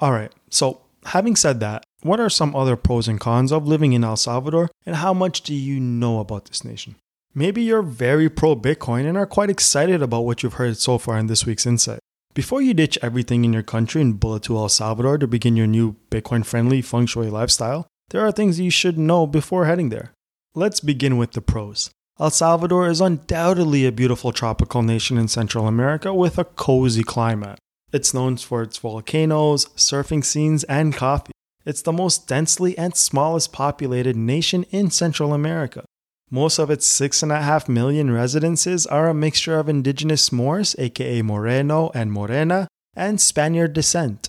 Alright, 0.00 0.32
so 0.48 0.80
having 1.04 1.36
said 1.36 1.60
that, 1.60 1.84
what 2.00 2.20
are 2.20 2.30
some 2.30 2.56
other 2.56 2.74
pros 2.74 3.06
and 3.06 3.20
cons 3.20 3.52
of 3.52 3.68
living 3.68 3.92
in 3.92 4.02
El 4.02 4.16
Salvador, 4.16 4.70
and 4.86 4.96
how 4.96 5.12
much 5.12 5.42
do 5.42 5.54
you 5.54 5.78
know 5.78 6.20
about 6.20 6.46
this 6.46 6.64
nation? 6.64 6.94
Maybe 7.34 7.62
you're 7.62 7.82
very 7.82 8.28
pro 8.28 8.56
Bitcoin 8.56 9.08
and 9.08 9.16
are 9.16 9.26
quite 9.26 9.50
excited 9.50 10.02
about 10.02 10.22
what 10.22 10.42
you've 10.42 10.54
heard 10.54 10.76
so 10.78 10.98
far 10.98 11.16
in 11.16 11.28
this 11.28 11.46
week's 11.46 11.64
insight. 11.64 12.00
Before 12.34 12.60
you 12.60 12.74
ditch 12.74 12.98
everything 13.02 13.44
in 13.44 13.52
your 13.52 13.62
country 13.62 14.02
and 14.02 14.18
bullet 14.18 14.42
to 14.44 14.56
El 14.56 14.68
Salvador 14.68 15.16
to 15.18 15.28
begin 15.28 15.56
your 15.56 15.68
new 15.68 15.94
Bitcoin 16.10 16.44
friendly 16.44 16.82
feng 16.82 17.06
shui 17.06 17.30
lifestyle, 17.30 17.86
there 18.08 18.26
are 18.26 18.32
things 18.32 18.58
you 18.58 18.70
should 18.70 18.98
know 18.98 19.28
before 19.28 19.66
heading 19.66 19.90
there. 19.90 20.12
Let's 20.56 20.80
begin 20.80 21.18
with 21.18 21.30
the 21.32 21.40
pros. 21.40 21.90
El 22.18 22.30
Salvador 22.30 22.88
is 22.88 23.00
undoubtedly 23.00 23.86
a 23.86 23.92
beautiful 23.92 24.32
tropical 24.32 24.82
nation 24.82 25.16
in 25.16 25.28
Central 25.28 25.68
America 25.68 26.12
with 26.12 26.36
a 26.36 26.44
cozy 26.44 27.04
climate. 27.04 27.60
It's 27.92 28.12
known 28.12 28.38
for 28.38 28.62
its 28.62 28.78
volcanoes, 28.78 29.66
surfing 29.76 30.24
scenes, 30.24 30.64
and 30.64 30.96
coffee. 30.96 31.32
It's 31.64 31.82
the 31.82 31.92
most 31.92 32.26
densely 32.26 32.76
and 32.76 32.96
smallest 32.96 33.52
populated 33.52 34.16
nation 34.16 34.64
in 34.70 34.90
Central 34.90 35.32
America. 35.32 35.84
Most 36.32 36.60
of 36.60 36.70
its 36.70 36.86
6.5 37.00 37.68
million 37.68 38.12
residences 38.12 38.86
are 38.86 39.08
a 39.08 39.14
mixture 39.14 39.58
of 39.58 39.68
indigenous 39.68 40.30
Moors, 40.30 40.76
aka 40.78 41.22
Moreno 41.22 41.90
and 41.92 42.12
Morena, 42.12 42.68
and 42.94 43.20
Spaniard 43.20 43.72
descent. 43.72 44.28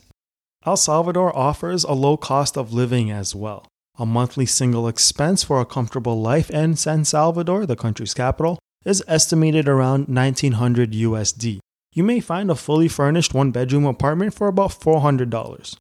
El 0.66 0.78
Salvador 0.78 1.36
offers 1.38 1.84
a 1.84 1.94
low 1.94 2.18
cost 2.18 2.58
of 2.58 2.74
living 2.74 3.12
as 3.12 3.36
well. 3.36 3.68
A 4.00 4.06
monthly 4.06 4.48
single 4.48 4.88
expense 4.88 5.44
for 5.44 5.62
a 5.62 5.66
comfortable 5.66 6.20
life 6.20 6.50
in 6.50 6.76
San 6.76 7.06
Salvador, 7.06 7.68
the 7.68 7.76
country's 7.76 8.16
capital, 8.16 8.58
is 8.84 9.04
estimated 9.08 9.68
around 9.68 10.08
1900 10.08 10.94
USD. 10.94 11.60
You 11.94 12.04
may 12.04 12.20
find 12.20 12.50
a 12.50 12.56
fully 12.56 12.88
furnished 12.88 13.36
one 13.36 13.52
bedroom 13.52 13.86
apartment 13.86 14.34
for 14.34 14.48
about 14.48 14.72
$400. 14.72 15.76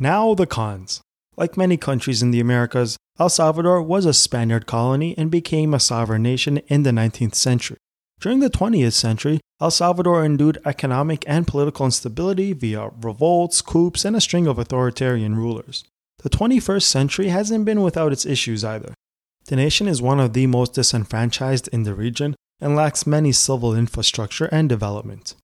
Now, 0.00 0.34
the 0.34 0.46
cons. 0.46 1.00
Like 1.36 1.56
many 1.56 1.76
countries 1.76 2.22
in 2.22 2.32
the 2.32 2.40
Americas, 2.40 2.96
El 3.16 3.28
Salvador 3.28 3.80
was 3.80 4.06
a 4.06 4.12
Spaniard 4.12 4.66
colony 4.66 5.14
and 5.16 5.30
became 5.30 5.72
a 5.72 5.78
sovereign 5.78 6.22
nation 6.22 6.58
in 6.66 6.82
the 6.82 6.90
19th 6.90 7.36
century. 7.36 7.76
During 8.20 8.40
the 8.40 8.50
20th 8.50 8.94
century, 8.94 9.38
El 9.60 9.70
Salvador 9.70 10.24
endured 10.24 10.58
economic 10.64 11.24
and 11.28 11.46
political 11.46 11.86
instability 11.86 12.52
via 12.52 12.90
revolts, 13.00 13.62
coups, 13.62 14.04
and 14.04 14.16
a 14.16 14.20
string 14.20 14.48
of 14.48 14.58
authoritarian 14.58 15.36
rulers. 15.36 15.84
The 16.24 16.30
21st 16.30 16.82
century 16.82 17.28
hasn't 17.28 17.64
been 17.64 17.82
without 17.82 18.10
its 18.10 18.26
issues 18.26 18.64
either. 18.64 18.94
The 19.46 19.56
nation 19.56 19.86
is 19.86 20.02
one 20.02 20.18
of 20.18 20.32
the 20.32 20.48
most 20.48 20.74
disenfranchised 20.74 21.68
in 21.68 21.84
the 21.84 21.94
region 21.94 22.34
and 22.60 22.74
lacks 22.74 23.06
many 23.06 23.30
civil 23.30 23.76
infrastructure 23.76 24.46
and 24.46 24.68
development. 24.68 25.34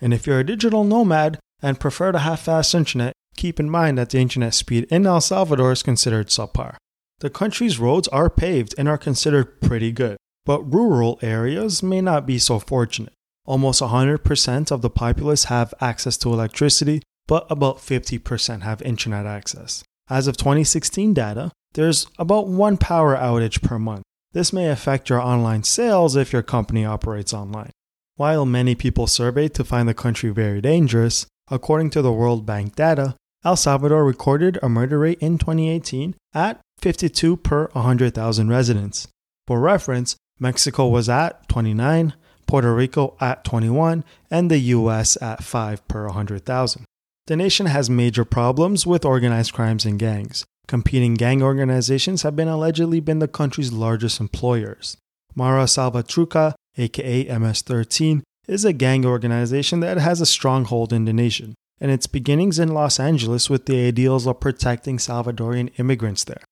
And 0.00 0.12
if 0.12 0.26
you're 0.26 0.40
a 0.40 0.44
digital 0.44 0.82
nomad 0.82 1.38
and 1.62 1.78
prefer 1.78 2.10
to 2.10 2.18
have 2.18 2.40
fast 2.40 2.74
internet, 2.74 3.12
keep 3.36 3.60
in 3.60 3.70
mind 3.70 3.98
that 3.98 4.10
the 4.10 4.18
internet 4.18 4.54
speed 4.54 4.88
in 4.90 5.06
El 5.06 5.20
Salvador 5.20 5.70
is 5.70 5.84
considered 5.84 6.28
subpar. 6.28 6.74
The 7.20 7.30
country's 7.30 7.78
roads 7.78 8.08
are 8.08 8.30
paved 8.30 8.74
and 8.78 8.88
are 8.88 8.96
considered 8.96 9.60
pretty 9.60 9.92
good, 9.92 10.16
but 10.46 10.62
rural 10.62 11.18
areas 11.20 11.82
may 11.82 12.00
not 12.00 12.26
be 12.26 12.38
so 12.38 12.58
fortunate. 12.58 13.12
Almost 13.44 13.82
100% 13.82 14.70
of 14.70 14.80
the 14.80 14.88
populace 14.88 15.44
have 15.44 15.74
access 15.80 16.16
to 16.18 16.32
electricity, 16.32 17.02
but 17.26 17.46
about 17.50 17.76
50% 17.76 18.62
have 18.62 18.80
internet 18.82 19.26
access. 19.26 19.84
As 20.08 20.26
of 20.26 20.38
2016 20.38 21.12
data, 21.12 21.52
there's 21.74 22.06
about 22.18 22.48
one 22.48 22.78
power 22.78 23.14
outage 23.14 23.62
per 23.62 23.78
month. 23.78 24.02
This 24.32 24.52
may 24.52 24.70
affect 24.70 25.10
your 25.10 25.20
online 25.20 25.62
sales 25.62 26.16
if 26.16 26.32
your 26.32 26.42
company 26.42 26.84
operates 26.86 27.34
online. 27.34 27.70
While 28.16 28.46
many 28.46 28.74
people 28.74 29.06
surveyed 29.06 29.54
to 29.54 29.64
find 29.64 29.88
the 29.88 29.94
country 29.94 30.30
very 30.30 30.60
dangerous, 30.60 31.26
according 31.50 31.90
to 31.90 32.02
the 32.02 32.12
World 32.12 32.46
Bank 32.46 32.76
data, 32.76 33.14
El 33.44 33.56
Salvador 33.56 34.04
recorded 34.04 34.58
a 34.62 34.68
murder 34.68 34.98
rate 34.98 35.18
in 35.20 35.38
2018 35.38 36.14
at 36.34 36.60
52 36.80 37.36
per 37.36 37.68
100,000 37.72 38.48
residents. 38.48 39.08
For 39.46 39.60
reference, 39.60 40.16
Mexico 40.38 40.88
was 40.88 41.08
at 41.08 41.48
29, 41.48 42.14
Puerto 42.46 42.74
Rico 42.74 43.16
at 43.20 43.44
21, 43.44 44.04
and 44.30 44.50
the 44.50 44.58
US 44.58 45.20
at 45.20 45.44
5 45.44 45.86
per 45.88 46.06
100,000. 46.06 46.84
The 47.26 47.36
nation 47.36 47.66
has 47.66 47.90
major 47.90 48.24
problems 48.24 48.86
with 48.86 49.04
organized 49.04 49.52
crimes 49.52 49.84
and 49.84 49.98
gangs. 49.98 50.44
Competing 50.66 51.14
gang 51.14 51.42
organizations 51.42 52.22
have 52.22 52.34
been 52.34 52.48
allegedly 52.48 53.00
been 53.00 53.18
the 53.18 53.28
country's 53.28 53.72
largest 53.72 54.20
employers. 54.20 54.96
Mara 55.34 55.64
Salvatrucha, 55.64 56.54
aka 56.76 57.38
MS-13, 57.38 58.22
is 58.48 58.64
a 58.64 58.72
gang 58.72 59.04
organization 59.04 59.80
that 59.80 59.98
has 59.98 60.20
a 60.20 60.26
stronghold 60.26 60.92
in 60.92 61.04
the 61.04 61.12
nation 61.12 61.54
and 61.80 61.90
its 61.90 62.06
beginnings 62.06 62.58
in 62.58 62.74
Los 62.74 63.00
Angeles 63.00 63.48
with 63.48 63.66
the 63.66 63.86
ideals 63.86 64.26
of 64.26 64.40
protecting 64.40 64.98
Salvadorian 64.98 65.70
immigrants 65.78 66.24
there. 66.24 66.42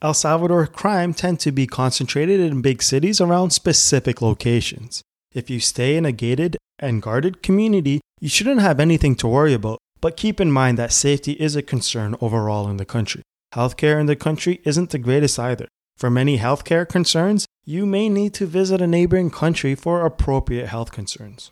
El 0.00 0.14
Salvador 0.14 0.64
crime 0.68 1.12
tend 1.12 1.40
to 1.40 1.50
be 1.50 1.66
concentrated 1.66 2.38
in 2.38 2.62
big 2.62 2.82
cities 2.84 3.20
around 3.20 3.50
specific 3.50 4.22
locations. 4.22 5.02
If 5.34 5.50
you 5.50 5.58
stay 5.58 5.96
in 5.96 6.06
a 6.06 6.12
gated 6.12 6.56
and 6.78 7.02
guarded 7.02 7.42
community, 7.42 8.00
you 8.20 8.28
shouldn't 8.28 8.60
have 8.60 8.78
anything 8.78 9.16
to 9.16 9.26
worry 9.26 9.54
about, 9.54 9.78
but 10.00 10.16
keep 10.16 10.40
in 10.40 10.52
mind 10.52 10.78
that 10.78 10.92
safety 10.92 11.32
is 11.32 11.56
a 11.56 11.62
concern 11.62 12.14
overall 12.20 12.68
in 12.68 12.76
the 12.76 12.84
country. 12.84 13.22
Healthcare 13.54 13.98
in 13.98 14.06
the 14.06 14.14
country 14.14 14.60
isn't 14.64 14.90
the 14.90 14.98
greatest 14.98 15.36
either. 15.36 15.66
For 15.96 16.10
many 16.10 16.38
healthcare 16.38 16.88
concerns, 16.88 17.46
you 17.64 17.84
may 17.84 18.08
need 18.08 18.34
to 18.34 18.46
visit 18.46 18.80
a 18.80 18.86
neighboring 18.86 19.30
country 19.30 19.74
for 19.74 20.06
appropriate 20.06 20.68
health 20.68 20.92
concerns. 20.92 21.50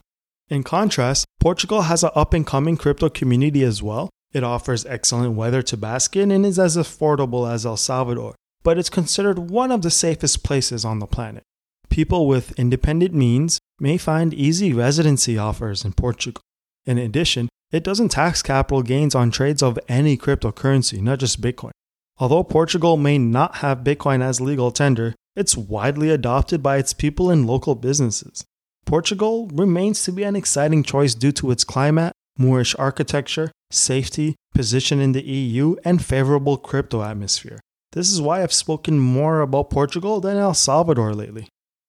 In 0.48 0.62
contrast, 0.62 1.26
Portugal 1.40 1.82
has 1.82 2.04
an 2.04 2.10
up 2.14 2.32
and 2.32 2.46
coming 2.46 2.76
crypto 2.76 3.08
community 3.08 3.64
as 3.64 3.82
well. 3.82 4.08
It 4.32 4.44
offers 4.44 4.86
excellent 4.86 5.34
weather 5.34 5.62
to 5.62 5.76
bask 5.76 6.16
in 6.16 6.30
and 6.30 6.44
is 6.44 6.58
as 6.58 6.76
affordable 6.76 7.50
as 7.50 7.64
El 7.64 7.76
Salvador, 7.76 8.34
but 8.62 8.78
it's 8.78 8.90
considered 8.90 9.38
one 9.38 9.70
of 9.70 9.82
the 9.82 9.90
safest 9.90 10.42
places 10.42 10.84
on 10.84 10.98
the 10.98 11.06
planet. 11.06 11.42
People 11.88 12.26
with 12.26 12.58
independent 12.58 13.14
means 13.14 13.58
may 13.78 13.96
find 13.96 14.34
easy 14.34 14.72
residency 14.72 15.38
offers 15.38 15.84
in 15.84 15.92
Portugal. 15.92 16.42
In 16.84 16.98
addition, 16.98 17.48
it 17.70 17.84
doesn't 17.84 18.10
tax 18.10 18.42
capital 18.42 18.82
gains 18.82 19.14
on 19.14 19.30
trades 19.30 19.62
of 19.62 19.78
any 19.88 20.16
cryptocurrency, 20.16 21.00
not 21.00 21.18
just 21.18 21.40
Bitcoin. 21.40 21.72
Although 22.18 22.44
Portugal 22.44 22.96
may 22.96 23.18
not 23.18 23.56
have 23.56 23.84
Bitcoin 23.84 24.22
as 24.22 24.40
legal 24.40 24.70
tender, 24.70 25.14
it's 25.34 25.56
widely 25.56 26.10
adopted 26.10 26.62
by 26.62 26.78
its 26.78 26.92
people 26.94 27.30
and 27.30 27.46
local 27.46 27.74
businesses. 27.74 28.44
Portugal 28.86 29.48
remains 29.52 30.02
to 30.04 30.12
be 30.12 30.22
an 30.22 30.36
exciting 30.36 30.82
choice 30.82 31.14
due 31.14 31.32
to 31.32 31.50
its 31.50 31.64
climate, 31.64 32.12
Moorish 32.36 32.74
architecture, 32.78 33.50
safety, 33.70 34.34
position 34.54 35.00
in 35.00 35.12
the 35.12 35.22
EU, 35.22 35.76
and 35.84 36.04
favorable 36.04 36.56
crypto 36.56 37.02
atmosphere. 37.02 37.60
This 37.92 38.10
is 38.10 38.20
why 38.20 38.42
I've 38.42 38.52
spoken 38.52 38.98
more 38.98 39.40
about 39.40 39.70
Portugal 39.70 40.20
than 40.20 40.36
El 40.36 40.54
Salvador 40.54 41.14
lately. 41.14 41.48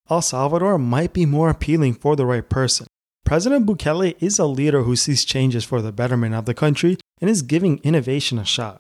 El 0.10 0.22
Salvador 0.22 0.78
might 0.78 1.14
be 1.14 1.26
more 1.26 1.50
appealing 1.50 1.94
for 1.94 2.16
the 2.16 2.26
right 2.26 2.48
person. 2.50 2.88
President 3.26 3.66
Bukele 3.66 4.16
is 4.20 4.40
a 4.40 4.46
leader 4.46 4.84
who 4.84 4.96
sees 4.96 5.26
changes 5.26 5.66
for 5.66 5.82
the 5.82 5.92
betterment 5.92 6.34
of 6.34 6.46
the 6.46 6.54
country 6.54 6.98
and 7.20 7.30
is 7.30 7.42
giving 7.42 7.80
innovation 7.80 8.40
a 8.40 8.46
shot. 8.46 8.80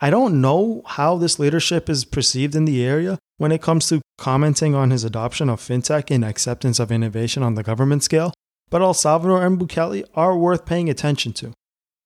I 0.00 0.10
don't 0.10 0.40
know 0.40 0.82
how 0.84 1.16
this 1.16 1.38
leadership 1.38 1.88
is 1.88 2.04
perceived 2.04 2.56
in 2.56 2.64
the 2.64 2.84
area 2.84 3.18
when 3.36 3.52
it 3.52 3.62
comes 3.62 3.88
to 3.88 4.00
commenting 4.18 4.74
on 4.74 4.90
his 4.90 5.04
adoption 5.04 5.48
of 5.48 5.60
fintech 5.60 6.10
and 6.10 6.24
acceptance 6.24 6.80
of 6.80 6.90
innovation 6.90 7.44
on 7.44 7.54
the 7.54 7.62
government 7.62 8.02
scale, 8.02 8.32
but 8.70 8.82
El 8.82 8.94
Salvador 8.94 9.44
and 9.44 9.58
Bukele 9.58 10.04
are 10.14 10.36
worth 10.36 10.66
paying 10.66 10.88
attention 10.88 11.32
to. 11.34 11.52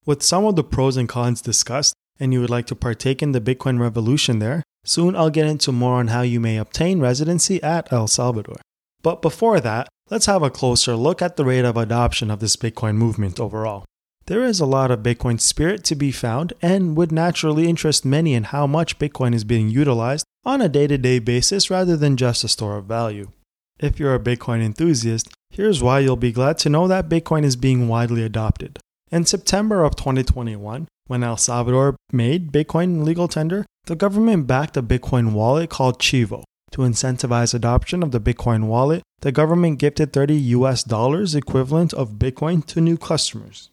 With 0.05 0.23
some 0.23 0.45
of 0.45 0.57
the 0.57 0.65
pros 0.65 0.97
and 0.97 1.09
cons 1.09 1.43
discussed, 1.43 1.95
and 2.21 2.33
you 2.33 2.41
would 2.41 2.51
like 2.51 2.67
to 2.67 2.75
partake 2.75 3.23
in 3.23 3.33
the 3.33 3.41
Bitcoin 3.41 3.79
revolution 3.81 4.39
there, 4.39 4.63
soon 4.85 5.15
I'll 5.15 5.31
get 5.31 5.47
into 5.47 5.73
more 5.73 5.95
on 5.95 6.09
how 6.09 6.23
you 6.23 6.41
may 6.41 6.57
obtain 6.57 7.01
residency 7.01 7.63
at 7.63 7.93
El 7.93 8.09
Salvador. 8.09 8.57
But 9.03 9.23
before 9.23 9.61
that, 9.61 9.89
let's 10.11 10.27
have 10.27 10.43
a 10.43 10.51
closer 10.51 10.97
look 10.97 11.23
at 11.23 11.37
the 11.37 11.45
rate 11.45 11.65
of 11.65 11.77
adoption 11.77 12.31
of 12.31 12.41
this 12.41 12.57
Bitcoin 12.57 12.97
movement 12.97 13.39
overall. 13.39 13.85
There 14.27 14.45
is 14.45 14.61
a 14.61 14.67
lot 14.67 14.91
of 14.91 15.01
Bitcoin 15.01 15.41
spirit 15.41 15.85
to 15.85 15.95
be 15.95 16.13
found 16.13 16.53
and 16.61 16.97
would 16.97 17.13
naturally 17.13 17.67
interest 17.67 18.05
many 18.05 18.35
in 18.35 18.45
how 18.45 18.67
much 18.67 18.99
Bitcoin 18.99 19.35
is 19.35 19.45
being 19.45 19.71
utilized 19.71 20.27
on 20.45 20.61
a 20.61 20.69
day 20.69 20.87
to 20.87 20.99
day 20.99 21.19
basis 21.19 21.71
rather 21.71 21.97
than 21.97 22.17
just 22.17 22.45
a 22.45 22.49
store 22.49 22.77
of 22.77 22.85
value. 22.85 23.31
If 23.79 23.99
you're 23.99 24.15
a 24.15 24.21
Bitcoin 24.21 24.63
enthusiast, 24.63 25.29
here's 25.51 25.83
why 25.83 26.01
you'll 26.01 26.17
be 26.17 26.33
glad 26.33 26.59
to 26.59 26.69
know 26.69 26.89
that 26.89 27.09
Bitcoin 27.09 27.45
is 27.45 27.57
being 27.57 27.89
widely 27.89 28.23
adopted. 28.23 28.79
In 29.11 29.25
September 29.25 29.85
of 29.85 29.97
2021, 29.97 30.87
when 31.07 31.23
El 31.23 31.37
Salvador 31.37 31.97
made 32.13 32.53
Bitcoin 32.53 33.05
legal 33.05 33.29
tender, 33.29 33.65
the 33.87 33.97
government 33.97 34.47
backed 34.47 34.77
a 34.77 34.83
Bitcoin 34.83 35.33
wallet 35.33 35.71
called 35.71 35.99
Chivo. 35.99 36.45
To 36.73 36.83
incentivize 36.83 37.55
adoption 37.55 38.03
of 38.03 38.11
the 38.11 38.21
Bitcoin 38.21 38.65
wallet, 38.65 39.03
the 39.21 39.33
government 39.33 39.79
gifted 39.79 40.13
30 40.13 40.35
US 40.35 40.85
dollars 40.85 41.35
equivalent 41.35 41.95
of 41.95 42.19
Bitcoin 42.19 42.65
to 42.67 42.81
new 42.81 42.99
customers. 42.99 43.71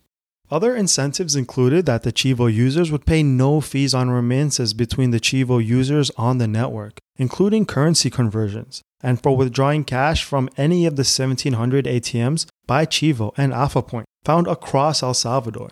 Other 0.50 0.76
incentives 0.76 1.36
included 1.36 1.86
that 1.86 2.04
the 2.04 2.14
Chivo 2.14 2.52
users 2.52 2.92
would 2.92 3.06
pay 3.06 3.24
no 3.24 3.62
fees 3.62 3.94
on 3.94 4.12
remittances 4.12 4.74
between 4.74 5.12
the 5.12 5.20
Chivo 5.20 5.64
users 5.64 6.12
on 6.18 6.38
the 6.38 6.48
network, 6.48 7.00
including 7.18 7.66
currency 7.66 8.10
conversions, 8.10 8.82
and 9.06 9.22
for 9.22 9.38
withdrawing 9.38 9.84
cash 9.84 10.24
from 10.24 10.50
any 10.58 10.88
of 10.88 10.96
the 10.96 11.02
1700 11.02 11.86
ATMs 11.86 12.48
by 12.66 12.88
Chivo 12.88 13.32
and 13.38 13.54
AlphaPoint 13.54 14.06
found 14.24 14.48
across 14.48 15.04
El 15.04 15.14
Salvador. 15.14 15.70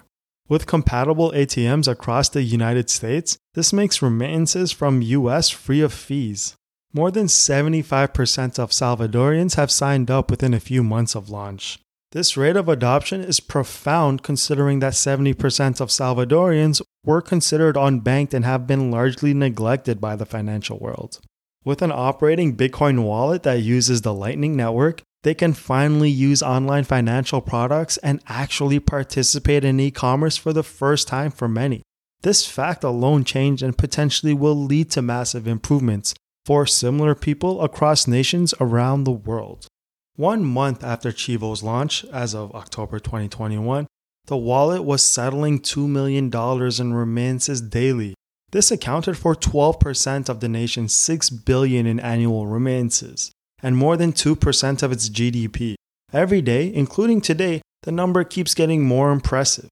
With 0.47 0.67
compatible 0.67 1.31
ATMs 1.31 1.87
across 1.87 2.29
the 2.29 2.43
United 2.43 2.91
States, 2.91 3.35
this 3.55 3.73
makes 3.73 4.03
remittances 4.03 4.71
from 4.71 5.01
US 5.01 5.49
free 5.49 5.81
of 5.81 5.91
fees. 5.91 6.55
More 6.93 7.09
than 7.09 7.25
75% 7.25 8.59
of 8.59 8.69
Salvadorians 8.69 9.55
have 9.55 9.71
signed 9.71 10.11
up 10.11 10.29
within 10.29 10.53
a 10.53 10.59
few 10.59 10.83
months 10.83 11.15
of 11.15 11.31
launch. 11.31 11.79
This 12.11 12.37
rate 12.37 12.55
of 12.55 12.69
adoption 12.69 13.21
is 13.21 13.39
profound 13.39 14.21
considering 14.21 14.77
that 14.79 14.93
70% 14.93 15.81
of 15.81 15.89
Salvadorians 15.89 16.83
were 17.03 17.23
considered 17.23 17.75
unbanked 17.75 18.35
and 18.35 18.45
have 18.45 18.67
been 18.67 18.91
largely 18.91 19.33
neglected 19.33 19.99
by 19.99 20.15
the 20.15 20.27
financial 20.27 20.77
world. 20.77 21.19
With 21.65 21.81
an 21.81 21.91
operating 21.93 22.57
Bitcoin 22.57 23.03
wallet 23.03 23.43
that 23.43 23.61
uses 23.61 24.01
the 24.01 24.13
Lightning 24.13 24.57
Network, 24.57 25.01
they 25.23 25.33
can 25.33 25.53
finally 25.53 26.09
use 26.09 26.43
online 26.43 26.83
financial 26.83 27.39
products 27.39 27.95
and 27.97 28.21
actually 28.27 28.79
participate 28.79 29.63
in 29.63 29.79
e 29.79 29.89
commerce 29.89 30.35
for 30.35 30.51
the 30.51 30.63
first 30.63 31.07
time 31.07 31.31
for 31.31 31.47
many. 31.47 31.81
This 32.21 32.45
fact 32.45 32.83
alone 32.83 33.23
changed 33.23 33.63
and 33.63 33.77
potentially 33.77 34.33
will 34.33 34.55
lead 34.55 34.91
to 34.91 35.01
massive 35.01 35.47
improvements 35.47 36.13
for 36.45 36.65
similar 36.65 37.15
people 37.15 37.61
across 37.61 38.07
nations 38.07 38.53
around 38.59 39.05
the 39.05 39.11
world. 39.11 39.67
One 40.15 40.43
month 40.43 40.83
after 40.83 41.11
Chivo's 41.11 41.63
launch, 41.63 42.03
as 42.05 42.35
of 42.35 42.53
October 42.53 42.99
2021, 42.99 43.87
the 44.25 44.37
wallet 44.37 44.83
was 44.83 45.01
settling 45.01 45.59
$2 45.59 45.87
million 45.87 46.31
in 46.79 46.93
remittances 46.93 47.61
daily. 47.61 48.15
This 48.53 48.69
accounted 48.69 49.17
for 49.17 49.33
12% 49.33 50.29
of 50.29 50.39
the 50.39 50.47
nation's 50.47 50.93
6 50.93 51.31
billion 51.31 51.87
in 51.87 51.99
annual 51.99 52.45
remittances 52.45 53.31
and 53.63 53.75
more 53.75 53.97
than 53.97 54.13
2% 54.13 54.83
of 54.83 54.91
its 54.91 55.09
GDP. 55.09 55.73
Every 56.13 56.39
day, 56.39 56.71
including 56.71 57.19
today, 57.19 57.63
the 57.81 57.91
number 57.91 58.23
keeps 58.23 58.53
getting 58.53 58.83
more 58.83 59.11
impressive. 59.11 59.69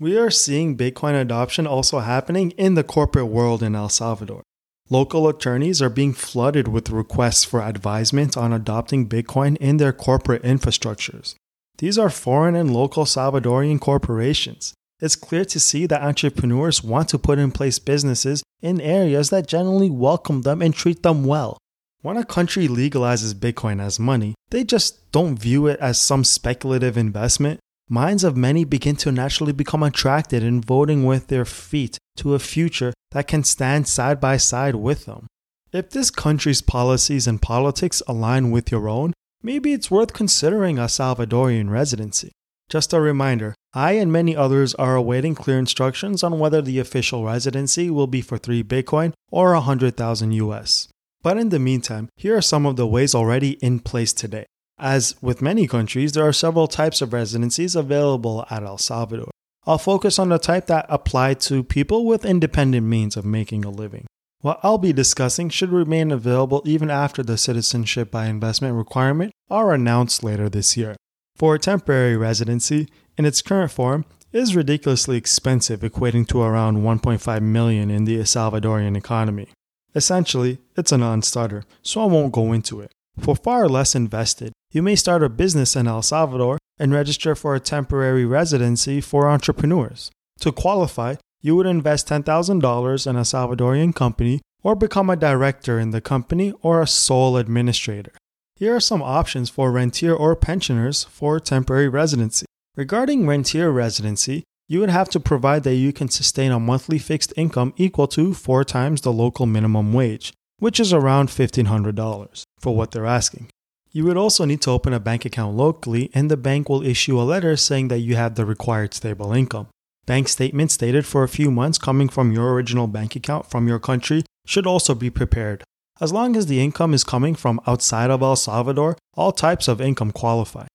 We 0.00 0.16
are 0.16 0.30
seeing 0.30 0.74
Bitcoin 0.74 1.20
adoption 1.20 1.66
also 1.66 1.98
happening 1.98 2.52
in 2.52 2.76
the 2.76 2.82
corporate 2.82 3.26
world 3.26 3.62
in 3.62 3.74
El 3.74 3.90
Salvador. 3.90 4.42
Local 4.88 5.28
attorneys 5.28 5.82
are 5.82 5.90
being 5.90 6.14
flooded 6.14 6.66
with 6.66 6.88
requests 6.88 7.44
for 7.44 7.60
advisement 7.60 8.38
on 8.38 8.54
adopting 8.54 9.06
Bitcoin 9.06 9.58
in 9.58 9.76
their 9.76 9.92
corporate 9.92 10.42
infrastructures. 10.44 11.34
These 11.76 11.98
are 11.98 12.08
foreign 12.08 12.56
and 12.56 12.72
local 12.72 13.04
Salvadorian 13.04 13.80
corporations. 13.80 14.72
It's 15.00 15.16
clear 15.16 15.44
to 15.46 15.60
see 15.60 15.86
that 15.86 16.02
entrepreneurs 16.02 16.84
want 16.84 17.08
to 17.10 17.18
put 17.18 17.38
in 17.38 17.50
place 17.50 17.78
businesses 17.78 18.42
in 18.62 18.80
areas 18.80 19.30
that 19.30 19.48
generally 19.48 19.90
welcome 19.90 20.42
them 20.42 20.62
and 20.62 20.74
treat 20.74 21.02
them 21.02 21.24
well. 21.24 21.58
When 22.02 22.16
a 22.16 22.24
country 22.24 22.68
legalizes 22.68 23.34
Bitcoin 23.34 23.80
as 23.80 23.98
money, 23.98 24.34
they 24.50 24.62
just 24.62 25.10
don't 25.10 25.38
view 25.38 25.66
it 25.66 25.80
as 25.80 25.98
some 25.98 26.22
speculative 26.22 26.96
investment. 26.96 27.60
Minds 27.88 28.24
of 28.24 28.36
many 28.36 28.64
begin 28.64 28.96
to 28.96 29.12
naturally 29.12 29.52
become 29.52 29.82
attracted 29.82 30.42
in 30.42 30.60
voting 30.60 31.04
with 31.04 31.26
their 31.26 31.44
feet 31.44 31.98
to 32.16 32.34
a 32.34 32.38
future 32.38 32.92
that 33.10 33.26
can 33.26 33.42
stand 33.42 33.88
side 33.88 34.20
by 34.20 34.36
side 34.36 34.74
with 34.74 35.06
them. 35.06 35.26
If 35.72 35.90
this 35.90 36.10
country's 36.10 36.62
policies 36.62 37.26
and 37.26 37.42
politics 37.42 38.02
align 38.06 38.50
with 38.50 38.70
your 38.70 38.88
own, 38.88 39.12
maybe 39.42 39.72
it's 39.72 39.90
worth 39.90 40.12
considering 40.12 40.78
a 40.78 40.82
Salvadorian 40.82 41.68
residency. 41.68 42.30
Just 42.68 42.92
a 42.92 43.00
reminder, 43.00 43.54
I 43.76 43.92
and 43.92 44.12
many 44.12 44.36
others 44.36 44.72
are 44.76 44.94
awaiting 44.94 45.34
clear 45.34 45.58
instructions 45.58 46.22
on 46.22 46.38
whether 46.38 46.62
the 46.62 46.78
official 46.78 47.24
residency 47.24 47.90
will 47.90 48.06
be 48.06 48.20
for 48.20 48.38
3 48.38 48.62
Bitcoin 48.62 49.12
or 49.32 49.52
100,000 49.54 50.32
US. 50.32 50.86
But 51.22 51.38
in 51.38 51.48
the 51.48 51.58
meantime, 51.58 52.08
here 52.16 52.36
are 52.36 52.42
some 52.42 52.66
of 52.66 52.76
the 52.76 52.86
ways 52.86 53.16
already 53.16 53.52
in 53.62 53.80
place 53.80 54.12
today. 54.12 54.46
As 54.78 55.16
with 55.20 55.42
many 55.42 55.66
countries, 55.66 56.12
there 56.12 56.26
are 56.26 56.32
several 56.32 56.68
types 56.68 57.02
of 57.02 57.12
residencies 57.12 57.74
available 57.74 58.46
at 58.48 58.62
El 58.62 58.78
Salvador. 58.78 59.30
I'll 59.66 59.78
focus 59.78 60.20
on 60.20 60.28
the 60.28 60.38
type 60.38 60.66
that 60.66 60.86
apply 60.88 61.34
to 61.34 61.64
people 61.64 62.06
with 62.06 62.24
independent 62.24 62.86
means 62.86 63.16
of 63.16 63.24
making 63.24 63.64
a 63.64 63.70
living. 63.70 64.06
What 64.40 64.60
I'll 64.62 64.78
be 64.78 64.92
discussing 64.92 65.48
should 65.48 65.72
remain 65.72 66.12
available 66.12 66.62
even 66.64 66.90
after 66.90 67.22
the 67.22 67.38
citizenship 67.38 68.10
by 68.10 68.26
investment 68.26 68.76
requirement 68.76 69.32
are 69.50 69.72
announced 69.72 70.22
later 70.22 70.48
this 70.48 70.76
year. 70.76 70.94
For 71.36 71.56
a 71.56 71.58
temporary 71.58 72.16
residency, 72.16 72.88
in 73.16 73.24
its 73.24 73.42
current 73.42 73.70
form, 73.70 74.04
is 74.32 74.56
ridiculously 74.56 75.16
expensive, 75.16 75.80
equating 75.80 76.26
to 76.26 76.42
around 76.42 76.78
1.5 76.78 77.42
million 77.42 77.90
in 77.90 78.04
the 78.04 78.16
Salvadorian 78.18 78.96
economy. 78.96 79.48
Essentially, 79.94 80.58
it's 80.76 80.90
a 80.90 80.98
non 80.98 81.22
starter, 81.22 81.64
so 81.82 82.02
I 82.02 82.06
won't 82.06 82.32
go 82.32 82.52
into 82.52 82.80
it. 82.80 82.90
For 83.18 83.36
far 83.36 83.68
less 83.68 83.94
invested, 83.94 84.52
you 84.72 84.82
may 84.82 84.96
start 84.96 85.22
a 85.22 85.28
business 85.28 85.76
in 85.76 85.86
El 85.86 86.02
Salvador 86.02 86.58
and 86.78 86.92
register 86.92 87.36
for 87.36 87.54
a 87.54 87.60
temporary 87.60 88.24
residency 88.24 89.00
for 89.00 89.28
entrepreneurs. 89.28 90.10
To 90.40 90.50
qualify, 90.50 91.14
you 91.40 91.54
would 91.54 91.66
invest 91.66 92.08
$10,000 92.08 93.06
in 93.06 93.16
a 93.16 93.20
Salvadorian 93.20 93.94
company 93.94 94.40
or 94.64 94.74
become 94.74 95.10
a 95.10 95.16
director 95.16 95.78
in 95.78 95.90
the 95.90 96.00
company 96.00 96.52
or 96.62 96.80
a 96.82 96.86
sole 96.88 97.36
administrator. 97.36 98.12
Here 98.56 98.74
are 98.74 98.80
some 98.80 99.02
options 99.02 99.50
for 99.50 99.70
rentier 99.70 100.14
or 100.14 100.34
pensioners 100.34 101.04
for 101.04 101.38
temporary 101.38 101.88
residency. 101.88 102.46
Regarding 102.76 103.24
rentier 103.24 103.70
residency, 103.70 104.42
you 104.66 104.80
would 104.80 104.90
have 104.90 105.08
to 105.10 105.20
provide 105.20 105.62
that 105.62 105.76
you 105.76 105.92
can 105.92 106.08
sustain 106.08 106.50
a 106.50 106.58
monthly 106.58 106.98
fixed 106.98 107.32
income 107.36 107.72
equal 107.76 108.08
to 108.08 108.34
four 108.34 108.64
times 108.64 109.00
the 109.00 109.12
local 109.12 109.46
minimum 109.46 109.92
wage, 109.92 110.32
which 110.58 110.80
is 110.80 110.92
around 110.92 111.28
$1,500 111.28 112.42
for 112.58 112.74
what 112.74 112.90
they're 112.90 113.06
asking. 113.06 113.48
You 113.92 114.04
would 114.06 114.16
also 114.16 114.44
need 114.44 114.60
to 114.62 114.72
open 114.72 114.92
a 114.92 114.98
bank 114.98 115.24
account 115.24 115.56
locally, 115.56 116.10
and 116.14 116.28
the 116.28 116.36
bank 116.36 116.68
will 116.68 116.82
issue 116.82 117.20
a 117.20 117.22
letter 117.22 117.56
saying 117.56 117.88
that 117.88 118.00
you 118.00 118.16
have 118.16 118.34
the 118.34 118.44
required 118.44 118.92
stable 118.92 119.32
income. 119.32 119.68
Bank 120.04 120.26
statements 120.26 120.76
dated 120.76 121.06
for 121.06 121.22
a 121.22 121.28
few 121.28 121.52
months 121.52 121.78
coming 121.78 122.08
from 122.08 122.32
your 122.32 122.54
original 122.54 122.88
bank 122.88 123.14
account 123.14 123.48
from 123.48 123.68
your 123.68 123.78
country 123.78 124.24
should 124.46 124.66
also 124.66 124.96
be 124.96 125.10
prepared. 125.10 125.62
As 126.00 126.12
long 126.12 126.34
as 126.34 126.46
the 126.46 126.60
income 126.60 126.92
is 126.92 127.04
coming 127.04 127.36
from 127.36 127.60
outside 127.68 128.10
of 128.10 128.20
El 128.20 128.34
Salvador, 128.34 128.96
all 129.16 129.30
types 129.30 129.68
of 129.68 129.80
income 129.80 130.10
qualify. 130.10 130.66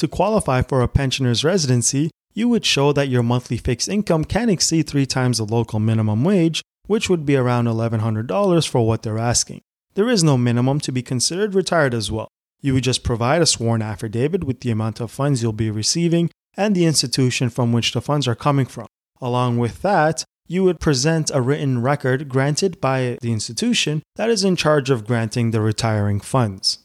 To 0.00 0.08
qualify 0.08 0.62
for 0.62 0.80
a 0.80 0.88
pensioner's 0.88 1.44
residency, 1.44 2.10
you 2.32 2.48
would 2.48 2.64
show 2.64 2.90
that 2.94 3.10
your 3.10 3.22
monthly 3.22 3.58
fixed 3.58 3.86
income 3.86 4.24
can 4.24 4.48
exceed 4.48 4.88
three 4.88 5.04
times 5.04 5.36
the 5.36 5.44
local 5.44 5.78
minimum 5.78 6.24
wage, 6.24 6.62
which 6.86 7.10
would 7.10 7.26
be 7.26 7.36
around 7.36 7.66
$1,100 7.66 8.66
for 8.66 8.86
what 8.86 9.02
they're 9.02 9.18
asking. 9.18 9.60
There 9.96 10.08
is 10.08 10.24
no 10.24 10.38
minimum 10.38 10.80
to 10.80 10.90
be 10.90 11.02
considered 11.02 11.54
retired 11.54 11.92
as 11.92 12.10
well. 12.10 12.28
You 12.62 12.72
would 12.72 12.82
just 12.82 13.04
provide 13.04 13.42
a 13.42 13.46
sworn 13.46 13.82
affidavit 13.82 14.44
with 14.44 14.60
the 14.60 14.70
amount 14.70 15.00
of 15.00 15.10
funds 15.10 15.42
you'll 15.42 15.52
be 15.52 15.70
receiving 15.70 16.30
and 16.56 16.74
the 16.74 16.86
institution 16.86 17.50
from 17.50 17.70
which 17.70 17.92
the 17.92 18.00
funds 18.00 18.26
are 18.26 18.34
coming 18.34 18.64
from. 18.64 18.86
Along 19.20 19.58
with 19.58 19.82
that, 19.82 20.24
you 20.48 20.64
would 20.64 20.80
present 20.80 21.30
a 21.34 21.42
written 21.42 21.82
record 21.82 22.26
granted 22.26 22.80
by 22.80 23.18
the 23.20 23.32
institution 23.32 24.02
that 24.16 24.30
is 24.30 24.44
in 24.44 24.56
charge 24.56 24.88
of 24.88 25.06
granting 25.06 25.50
the 25.50 25.60
retiring 25.60 26.20
funds. 26.20 26.78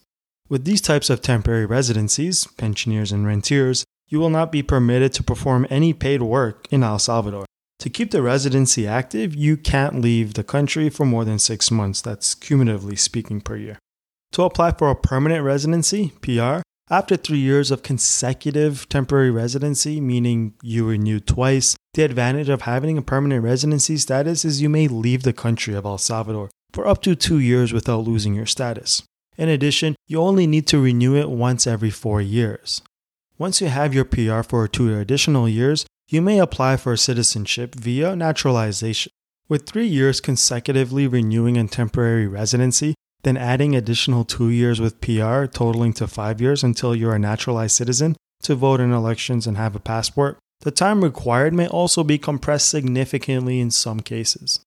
With 0.48 0.64
these 0.64 0.82
types 0.82 1.10
of 1.10 1.22
temporary 1.22 1.66
residencies, 1.66 2.46
pensioners 2.46 3.12
and 3.12 3.26
rentiers, 3.26 3.84
you 4.08 4.20
will 4.20 4.30
not 4.30 4.52
be 4.52 4.62
permitted 4.62 5.12
to 5.14 5.24
perform 5.24 5.66
any 5.72 5.92
paid 5.92 6.22
work 6.22 6.68
in 6.70 6.84
El 6.84 7.00
Salvador. 7.00 7.46
To 7.80 7.90
keep 7.90 8.12
the 8.12 8.22
residency 8.22 8.86
active, 8.86 9.34
you 9.34 9.58
can't 9.58 10.02
leave 10.02 10.36
the 10.36 10.44
country 10.44 10.90
for 10.90 11.04
more 11.04 11.26
than 11.26 11.40
six 11.40 11.72
months, 11.72 12.00
that's 12.00 12.36
cumulatively 12.36 12.96
speaking 12.96 13.42
per 13.42 13.56
year. 13.56 13.80
To 14.34 14.44
apply 14.44 14.74
for 14.74 14.92
a 14.92 14.96
permanent 14.96 15.44
residency, 15.44 16.14
PR, 16.22 16.62
after 16.92 17.18
three 17.18 17.40
years 17.40 17.72
of 17.72 17.82
consecutive 17.82 18.88
temporary 18.88 19.32
residency, 19.32 20.00
meaning 20.00 20.54
you 20.62 20.88
renew 20.88 21.20
twice, 21.20 21.76
the 21.96 22.04
advantage 22.04 22.50
of 22.50 22.62
having 22.62 23.00
a 23.00 23.02
permanent 23.02 23.44
residency 23.44 23.98
status 23.98 24.46
is 24.46 24.62
you 24.62 24.70
may 24.70 24.88
leave 24.88 25.24
the 25.24 25.34
country 25.34 25.74
of 25.74 25.86
El 25.86 25.98
Salvador 25.98 26.52
for 26.72 26.88
up 26.88 27.02
to 27.02 27.16
two 27.16 27.40
years 27.40 27.74
without 27.74 28.02
losing 28.02 28.36
your 28.36 28.46
status. 28.46 29.02
In 29.38 29.50
addition, 29.50 29.96
you 30.08 30.20
only 30.20 30.48
need 30.48 30.68
to 30.68 30.80
renew 30.80 31.16
it 31.16 31.30
once 31.30 31.68
every 31.68 31.90
four 31.90 32.22
years. 32.22 32.82
Once 33.38 33.60
you 33.60 33.68
have 33.68 33.94
your 33.94 34.06
PR 34.06 34.42
for 34.42 34.68
two 34.68 34.98
additional 34.98 35.50
years, 35.50 35.86
you 36.08 36.22
may 36.22 36.40
apply 36.40 36.78
for 36.78 36.96
citizenship 36.96 37.76
via 37.76 38.16
naturalization. 38.16 39.12
With 39.50 39.68
three 39.68 39.88
years 39.88 40.22
consecutively 40.22 41.08
renewing 41.08 41.58
a 41.58 41.68
temporary 41.68 42.28
residency, 42.28 42.96
then 43.24 43.38
adding 43.38 43.76
additional 43.76 44.24
two 44.24 44.50
years 44.50 44.80
with 44.80 45.02
PR, 45.02 45.46
totaling 45.46 45.94
to 45.94 46.08
five 46.08 46.40
years 46.40 46.64
until 46.64 46.96
you're 46.96 47.16
a 47.16 47.20
naturalized 47.20 47.76
citizen 47.76 48.16
to 48.44 48.56
vote 48.56 48.80
in 48.80 48.92
elections 48.92 49.48
and 49.48 49.58
have 49.58 49.76
a 49.76 49.80
passport, 49.80 50.38
the 50.62 50.72
time 50.72 51.04
required 51.04 51.54
may 51.54 51.68
also 51.68 52.04
be 52.04 52.18
compressed 52.18 52.70
significantly 52.70 53.60
in 53.60 53.72
some 53.72 54.00
cases. 54.00 54.62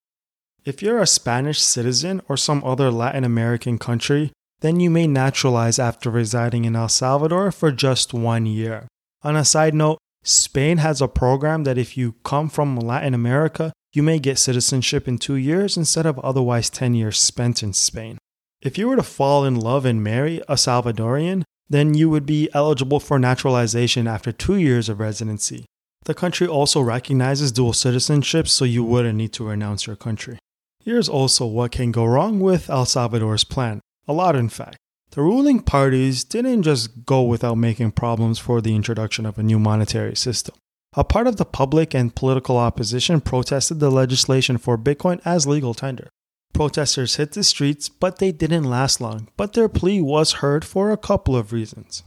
If 0.65 0.83
you're 0.83 1.01
a 1.01 1.07
Spanish 1.07 1.61
citizen 1.61 2.21
or 2.29 2.37
some 2.37 2.63
other 2.65 2.91
Latin 2.91 3.25
American 3.25 3.79
country, 3.79 4.33
then 4.61 4.81
you 4.81 4.91
may 4.91 5.07
naturalize 5.07 5.79
after 5.79 6.11
residing 6.11 6.65
in 6.65 6.75
El 6.75 6.89
Salvador 6.89 7.53
for 7.53 7.71
just 7.71 8.13
one 8.13 8.47
year. 8.47 8.89
On 9.23 9.37
a 9.37 9.45
side 9.45 9.75
note, 9.75 9.99
Spain 10.25 10.79
has 10.79 11.01
a 11.01 11.09
program 11.09 11.65
that 11.65 11.79
if 11.79 11.97
you 11.97 12.17
come 12.25 12.49
from 12.49 12.77
Latin 12.77 13.15
America, 13.15 13.73
you 13.93 14.03
may 14.03 14.19
get 14.19 14.39
citizenship 14.39 15.09
in 15.09 15.19
two 15.19 15.37
years 15.37 15.77
instead 15.77 16.07
of 16.07 16.19
otherwise 16.21 16.71
10 16.71 16.95
years 16.95 17.19
spent 17.19 17.63
in 17.63 17.73
Spain. 17.73 18.19
If 18.61 18.77
you 18.77 18.89
were 18.89 18.97
to 18.97 19.03
fall 19.03 19.45
in 19.45 19.55
love 19.55 19.85
and 19.85 20.03
marry 20.03 20.39
a 20.49 20.55
Salvadorian, 20.55 21.45
then 21.69 21.95
you 21.95 22.11
would 22.11 22.27
be 22.27 22.49
eligible 22.55 23.01
for 23.01 23.19
naturalization 23.19 24.07
after 24.07 24.33
two 24.33 24.57
years 24.57 24.89
of 24.89 25.01
residency. 25.01 25.65
The 26.05 26.15
country 26.15 26.47
also 26.47 26.81
recognizes 26.81 27.53
dual 27.53 27.73
citizenship, 27.73 28.49
so 28.49 28.65
you 28.65 28.83
wouldn't 28.83 29.19
need 29.19 29.33
to 29.35 29.45
renounce 29.45 29.87
your 29.87 29.97
country. 29.97 30.39
Here's 30.83 31.09
also 31.09 31.47
what 31.47 31.73
can 31.73 31.93
go 31.93 32.05
wrong 32.05 32.41
with 32.41 32.71
El 32.71 32.87
Salvador's 32.87 33.45
plan. 33.45 33.81
A 34.09 34.13
lot, 34.13 34.35
in 34.35 34.49
fact. 34.49 34.79
The 35.11 35.23
ruling 35.23 35.61
parties 35.61 36.25
didn't 36.25 36.65
just 36.65 37.05
go 37.05 37.23
without 37.23 37.57
making 37.57 37.93
problems 37.93 38.39
for 38.39 38.61
the 38.61 38.75
introduction 38.75 39.27
of 39.27 39.39
a 39.39 39.43
new 39.43 39.59
monetary 39.59 40.17
system. 40.17 40.55
A 40.95 41.05
part 41.05 41.27
of 41.27 41.37
the 41.37 41.45
public 41.45 41.95
and 41.95 42.15
political 42.15 42.57
opposition 42.57 43.21
protested 43.21 43.79
the 43.79 43.91
legislation 43.91 44.59
for 44.59 44.79
Bitcoin 44.79 45.21
as 45.25 45.47
legal 45.47 45.75
tender. 45.75 46.09
Protesters 46.55 47.17
hit 47.17 47.33
the 47.33 47.45
streets, 47.45 47.89
but 47.89 48.19
they 48.19 48.33
didn't 48.33 48.65
last 48.65 49.01
long, 49.01 49.29
but 49.37 49.53
their 49.53 49.69
plea 49.69 50.01
was 50.01 50.41
heard 50.41 50.65
for 50.65 50.91
a 50.91 50.97
couple 50.97 51.37
of 51.37 51.53
reasons. 51.53 52.03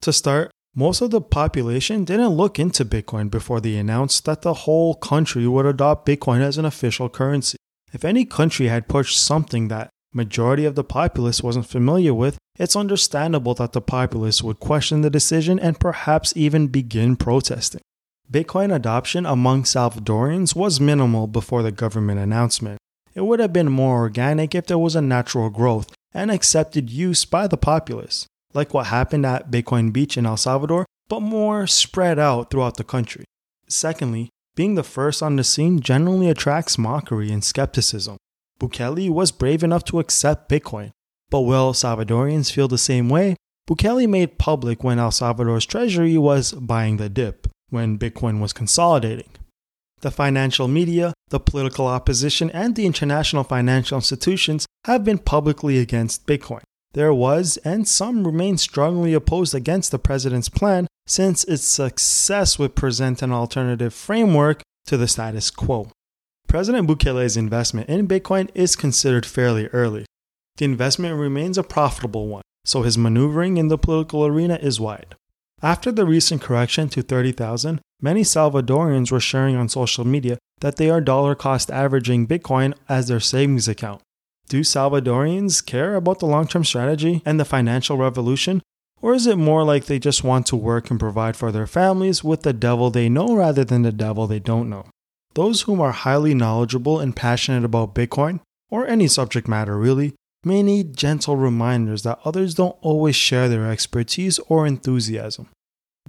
To 0.00 0.12
start, 0.12 0.50
most 0.74 1.02
of 1.02 1.10
the 1.10 1.20
population 1.20 2.04
didn't 2.04 2.30
look 2.30 2.58
into 2.58 2.84
Bitcoin 2.84 3.30
before 3.30 3.60
they 3.60 3.76
announced 3.76 4.24
that 4.24 4.40
the 4.40 4.54
whole 4.54 4.94
country 4.94 5.46
would 5.46 5.66
adopt 5.66 6.06
Bitcoin 6.06 6.40
as 6.40 6.56
an 6.56 6.64
official 6.64 7.10
currency. 7.10 7.58
If 7.92 8.04
any 8.04 8.24
country 8.24 8.68
had 8.68 8.88
pushed 8.88 9.22
something 9.22 9.68
that 9.68 9.90
majority 10.12 10.64
of 10.64 10.74
the 10.74 10.84
populace 10.84 11.42
wasn't 11.42 11.66
familiar 11.66 12.14
with, 12.14 12.38
it's 12.58 12.76
understandable 12.76 13.54
that 13.54 13.72
the 13.72 13.80
populace 13.80 14.42
would 14.42 14.60
question 14.60 15.00
the 15.00 15.10
decision 15.10 15.58
and 15.58 15.80
perhaps 15.80 16.32
even 16.36 16.66
begin 16.68 17.16
protesting. 17.16 17.80
Bitcoin 18.30 18.74
adoption 18.74 19.26
among 19.26 19.64
Salvadorians 19.64 20.54
was 20.54 20.80
minimal 20.80 21.26
before 21.26 21.62
the 21.62 21.72
government 21.72 22.18
announcement. 22.18 22.78
It 23.14 23.22
would 23.22 23.40
have 23.40 23.52
been 23.52 23.70
more 23.70 23.98
organic 23.98 24.54
if 24.54 24.66
there 24.66 24.78
was 24.78 24.96
a 24.96 25.02
natural 25.02 25.50
growth 25.50 25.92
and 26.14 26.30
accepted 26.30 26.90
use 26.90 27.24
by 27.24 27.46
the 27.46 27.56
populace, 27.56 28.26
like 28.54 28.72
what 28.72 28.86
happened 28.86 29.26
at 29.26 29.50
Bitcoin 29.50 29.92
Beach 29.92 30.16
in 30.16 30.26
El 30.26 30.36
Salvador, 30.36 30.86
but 31.08 31.20
more 31.20 31.66
spread 31.66 32.18
out 32.18 32.50
throughout 32.50 32.76
the 32.76 32.84
country. 32.84 33.24
Secondly, 33.68 34.30
being 34.54 34.74
the 34.74 34.82
first 34.82 35.22
on 35.22 35.36
the 35.36 35.44
scene 35.44 35.80
generally 35.80 36.28
attracts 36.28 36.78
mockery 36.78 37.30
and 37.30 37.42
skepticism. 37.44 38.16
Bukele 38.62 39.10
was 39.10 39.32
brave 39.32 39.64
enough 39.64 39.82
to 39.86 39.98
accept 39.98 40.48
Bitcoin, 40.48 40.92
but 41.30 41.40
will 41.40 41.72
Salvadorians 41.72 42.52
feel 42.52 42.68
the 42.68 42.78
same 42.78 43.08
way? 43.08 43.34
Bukele 43.68 44.08
made 44.08 44.38
public 44.38 44.84
when 44.84 45.00
El 45.00 45.10
Salvador's 45.10 45.66
treasury 45.66 46.16
was 46.16 46.52
buying 46.52 46.96
the 46.96 47.08
dip 47.08 47.48
when 47.70 47.98
Bitcoin 47.98 48.40
was 48.40 48.52
consolidating. 48.52 49.30
The 50.02 50.12
financial 50.12 50.68
media, 50.68 51.12
the 51.30 51.40
political 51.40 51.88
opposition, 51.88 52.50
and 52.50 52.76
the 52.76 52.86
international 52.86 53.42
financial 53.42 53.98
institutions 53.98 54.64
have 54.84 55.02
been 55.02 55.18
publicly 55.18 55.78
against 55.78 56.26
Bitcoin. 56.26 56.62
There 56.92 57.12
was, 57.12 57.56
and 57.64 57.88
some 57.88 58.24
remain 58.24 58.58
strongly 58.58 59.12
opposed 59.12 59.56
against 59.56 59.90
the 59.90 59.98
president's 59.98 60.48
plan 60.48 60.86
since 61.06 61.42
its 61.44 61.64
success 61.64 62.60
would 62.60 62.76
present 62.76 63.22
an 63.22 63.32
alternative 63.32 63.92
framework 63.92 64.62
to 64.86 64.96
the 64.96 65.08
status 65.08 65.50
quo. 65.50 65.88
President 66.52 66.86
Bukele's 66.86 67.38
investment 67.38 67.88
in 67.88 68.06
Bitcoin 68.06 68.50
is 68.54 68.76
considered 68.76 69.24
fairly 69.24 69.68
early. 69.68 70.04
The 70.58 70.66
investment 70.66 71.18
remains 71.18 71.56
a 71.56 71.62
profitable 71.62 72.28
one, 72.28 72.42
so 72.66 72.82
his 72.82 72.98
maneuvering 72.98 73.56
in 73.56 73.68
the 73.68 73.78
political 73.78 74.26
arena 74.26 74.58
is 74.60 74.78
wide. 74.78 75.14
After 75.62 75.90
the 75.90 76.04
recent 76.04 76.42
correction 76.42 76.90
to 76.90 77.00
30,000, 77.00 77.80
many 78.02 78.20
Salvadorians 78.20 79.10
were 79.10 79.18
sharing 79.18 79.56
on 79.56 79.70
social 79.70 80.06
media 80.06 80.36
that 80.60 80.76
they 80.76 80.90
are 80.90 81.00
dollar 81.00 81.34
cost 81.34 81.70
averaging 81.70 82.26
Bitcoin 82.26 82.74
as 82.86 83.08
their 83.08 83.18
savings 83.18 83.66
account. 83.66 84.02
Do 84.50 84.60
Salvadorians 84.60 85.64
care 85.64 85.94
about 85.94 86.18
the 86.18 86.26
long 86.26 86.46
term 86.46 86.64
strategy 86.66 87.22
and 87.24 87.40
the 87.40 87.46
financial 87.46 87.96
revolution? 87.96 88.60
Or 89.00 89.14
is 89.14 89.26
it 89.26 89.36
more 89.36 89.64
like 89.64 89.86
they 89.86 89.98
just 89.98 90.22
want 90.22 90.44
to 90.48 90.56
work 90.56 90.90
and 90.90 91.00
provide 91.00 91.34
for 91.34 91.50
their 91.50 91.66
families 91.66 92.22
with 92.22 92.42
the 92.42 92.52
devil 92.52 92.90
they 92.90 93.08
know 93.08 93.34
rather 93.34 93.64
than 93.64 93.80
the 93.80 93.90
devil 93.90 94.26
they 94.26 94.38
don't 94.38 94.68
know? 94.68 94.84
Those 95.34 95.62
whom 95.62 95.80
are 95.80 95.92
highly 95.92 96.34
knowledgeable 96.34 97.00
and 97.00 97.16
passionate 97.16 97.64
about 97.64 97.94
Bitcoin, 97.94 98.40
or 98.70 98.86
any 98.86 99.08
subject 99.08 99.48
matter 99.48 99.78
really, 99.78 100.14
may 100.44 100.62
need 100.62 100.96
gentle 100.96 101.36
reminders 101.36 102.02
that 102.02 102.18
others 102.24 102.54
don't 102.54 102.76
always 102.80 103.16
share 103.16 103.48
their 103.48 103.70
expertise 103.70 104.38
or 104.48 104.66
enthusiasm. 104.66 105.48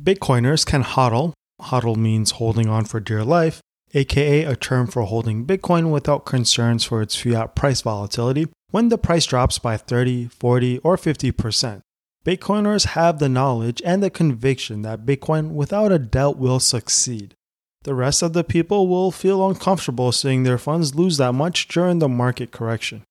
Bitcoiners 0.02 0.66
can 0.66 0.84
hodl, 0.84 1.34
hodl 1.62 1.96
means 1.96 2.32
holding 2.32 2.68
on 2.68 2.86
for 2.86 3.00
dear 3.00 3.24
life, 3.24 3.62
aka 3.94 4.44
a 4.44 4.56
term 4.56 4.88
for 4.88 5.04
holding 5.04 5.46
Bitcoin 5.46 5.92
without 5.92 6.26
concerns 6.26 6.84
for 6.84 7.02
its 7.02 7.16
fiat 7.16 7.56
price 7.56 7.82
volatility 7.82 8.48
when 8.72 8.90
the 8.90 8.98
price 8.98 9.26
drops 9.26 9.60
by 9.60 9.78
30, 9.78 10.28
40, 10.30 10.80
or 10.80 10.98
50%. 10.98 11.82
Bitcoiners 12.26 12.86
have 12.88 13.20
the 13.20 13.30
knowledge 13.30 13.82
and 13.86 14.02
the 14.02 14.10
conviction 14.10 14.82
that 14.82 15.06
Bitcoin 15.06 15.52
without 15.52 15.92
a 15.92 16.00
doubt 16.00 16.38
will 16.38 16.60
succeed. 16.60 17.36
The 17.84 17.94
rest 17.94 18.22
of 18.22 18.34
the 18.34 18.44
people 18.44 18.88
will 18.88 19.12
feel 19.12 19.48
uncomfortable 19.48 20.12
seeing 20.12 20.44
their 20.44 20.58
funds 20.58 20.96
lose 20.96 21.18
that 21.18 21.34
much 21.34 21.68
during 21.68 22.00
the 22.00 22.10
market 22.10 22.52
correction. 22.52 23.04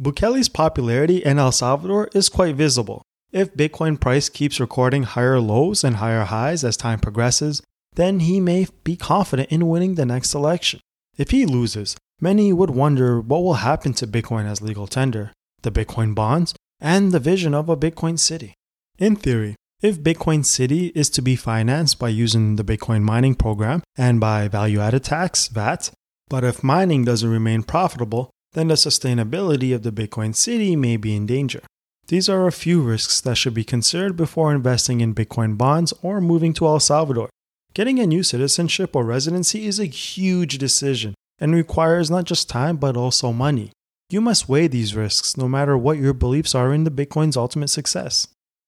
Bukele's 0.00 0.48
popularity 0.48 1.18
in 1.18 1.38
El 1.38 1.52
Salvador 1.52 2.08
is 2.12 2.28
quite 2.28 2.56
visible. 2.56 3.02
If 3.32 3.54
Bitcoin 3.54 4.00
price 4.00 4.28
keeps 4.28 4.60
recording 4.60 5.04
higher 5.04 5.40
lows 5.40 5.84
and 5.84 5.96
higher 5.96 6.24
highs 6.24 6.64
as 6.64 6.76
time 6.76 6.98
progresses, 6.98 7.62
then 7.94 8.20
he 8.20 8.40
may 8.40 8.66
be 8.84 8.96
confident 8.96 9.50
in 9.50 9.68
winning 9.68 9.94
the 9.94 10.04
next 10.04 10.34
election. 10.34 10.80
If 11.16 11.30
he 11.30 11.46
loses, 11.46 11.96
many 12.20 12.52
would 12.52 12.70
wonder 12.70 13.20
what 13.20 13.42
will 13.42 13.54
happen 13.54 13.94
to 13.94 14.06
Bitcoin 14.06 14.46
as 14.46 14.60
legal 14.60 14.86
tender, 14.86 15.32
the 15.62 15.70
Bitcoin 15.70 16.14
bonds, 16.14 16.54
and 16.80 17.12
the 17.12 17.20
vision 17.20 17.54
of 17.54 17.68
a 17.68 17.76
Bitcoin 17.76 18.18
city. 18.18 18.54
In 18.98 19.16
theory, 19.16 19.54
if 19.86 20.00
Bitcoin 20.00 20.44
City 20.44 20.88
is 20.96 21.08
to 21.10 21.22
be 21.22 21.36
financed 21.36 22.00
by 22.00 22.08
using 22.08 22.56
the 22.56 22.64
Bitcoin 22.64 23.02
mining 23.02 23.36
program 23.36 23.84
and 23.96 24.18
by 24.18 24.48
value 24.48 24.80
added 24.80 25.04
tax, 25.04 25.46
VAT, 25.46 25.92
but 26.28 26.42
if 26.42 26.64
mining 26.64 27.04
doesn't 27.04 27.30
remain 27.30 27.62
profitable, 27.62 28.28
then 28.54 28.66
the 28.66 28.74
sustainability 28.74 29.72
of 29.72 29.84
the 29.84 29.92
Bitcoin 29.92 30.34
city 30.34 30.74
may 30.74 30.96
be 30.96 31.14
in 31.14 31.24
danger. 31.24 31.62
These 32.08 32.28
are 32.28 32.48
a 32.48 32.52
few 32.64 32.80
risks 32.80 33.20
that 33.20 33.36
should 33.36 33.54
be 33.54 33.62
considered 33.62 34.16
before 34.16 34.52
investing 34.52 35.00
in 35.00 35.14
Bitcoin 35.14 35.56
bonds 35.56 35.94
or 36.02 36.20
moving 36.20 36.52
to 36.54 36.66
El 36.66 36.80
Salvador. 36.80 37.30
Getting 37.72 38.00
a 38.00 38.08
new 38.08 38.24
citizenship 38.24 38.96
or 38.96 39.04
residency 39.04 39.66
is 39.66 39.78
a 39.78 39.84
huge 39.84 40.58
decision 40.58 41.14
and 41.38 41.54
requires 41.54 42.10
not 42.10 42.24
just 42.24 42.48
time 42.48 42.76
but 42.76 42.96
also 42.96 43.32
money. 43.32 43.70
You 44.10 44.20
must 44.20 44.48
weigh 44.48 44.66
these 44.66 44.96
risks 44.96 45.36
no 45.36 45.48
matter 45.48 45.78
what 45.78 45.98
your 45.98 46.12
beliefs 46.12 46.56
are 46.56 46.72
in 46.72 46.82
the 46.82 46.90
Bitcoin's 46.90 47.36
ultimate 47.36 47.70
success. 47.70 48.26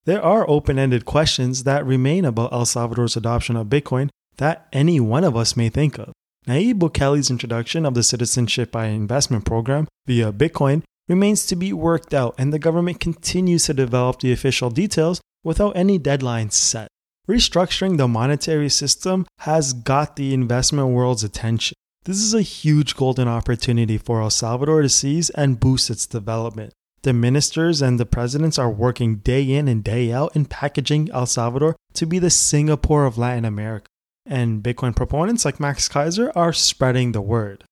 There 0.09 0.25
are 0.25 0.49
open 0.49 0.79
ended 0.79 1.05
questions 1.05 1.65
that 1.65 1.85
remain 1.85 2.25
about 2.25 2.51
El 2.51 2.65
Salvador's 2.65 3.15
adoption 3.15 3.57
of 3.57 3.67
Bitcoin 3.67 4.09
that 4.39 4.67
any 4.73 4.99
one 5.01 5.23
of 5.23 5.37
us 5.37 5.55
may 5.55 5.69
think 5.69 5.99
of. 5.99 6.15
Nayib 6.47 6.79
Bukele's 6.79 7.31
introduction 7.31 7.85
of 7.85 7.93
the 7.93 8.03
Citizenship 8.03 8.73
by 8.73 8.87
Investment 8.87 9.45
program 9.45 9.87
via 10.07 10.33
Bitcoin 10.33 10.83
remains 11.11 11.45
to 11.45 11.57
be 11.57 11.75
worked 11.75 12.15
out, 12.15 12.35
and 12.39 12.55
the 12.55 12.59
government 12.59 13.01
continues 13.01 13.67
to 13.67 13.75
develop 13.75 14.21
the 14.21 14.33
official 14.33 14.71
details 14.71 15.21
without 15.45 15.77
any 15.77 15.99
deadlines 15.99 16.53
set. 16.53 16.89
Restructuring 17.29 17.99
the 17.99 18.09
monetary 18.09 18.71
system 18.71 19.27
has 19.41 19.75
got 19.75 20.17
the 20.17 20.33
investment 20.33 20.89
world's 20.89 21.23
attention. 21.23 21.75
This 22.05 22.17
is 22.17 22.33
a 22.33 22.41
huge 22.41 22.97
golden 22.97 23.29
opportunity 23.29 23.99
for 23.99 24.23
El 24.23 24.31
Salvador 24.31 24.81
to 24.81 24.89
seize 24.89 25.29
and 25.29 25.61
boost 25.61 25.91
its 25.91 26.07
development. 26.07 26.73
The 27.03 27.13
ministers 27.13 27.81
and 27.81 27.99
the 27.99 28.07
presidents 28.07 28.59
are 28.59 28.71
working 28.71 29.17
day 29.17 29.53
in 29.53 29.69
and 29.69 29.85
day 29.85 30.13
out 30.13 30.35
in 30.35 30.47
packaging 30.47 31.11
El 31.11 31.27
Salvador 31.27 31.77
to 31.95 32.07
be 32.07 32.19
the 32.19 32.31
Singapore 32.31 33.07
of 33.07 33.19
Latin 33.19 33.45
America 33.45 33.87
and 34.29 34.63
Bitcoin 34.63 34.95
proponents 34.95 35.45
like 35.45 35.59
Max 35.59 35.89
Keiser 35.89 36.31
are 36.37 36.53
spreading 36.53 37.13
the 37.13 37.23
word. 37.23 37.65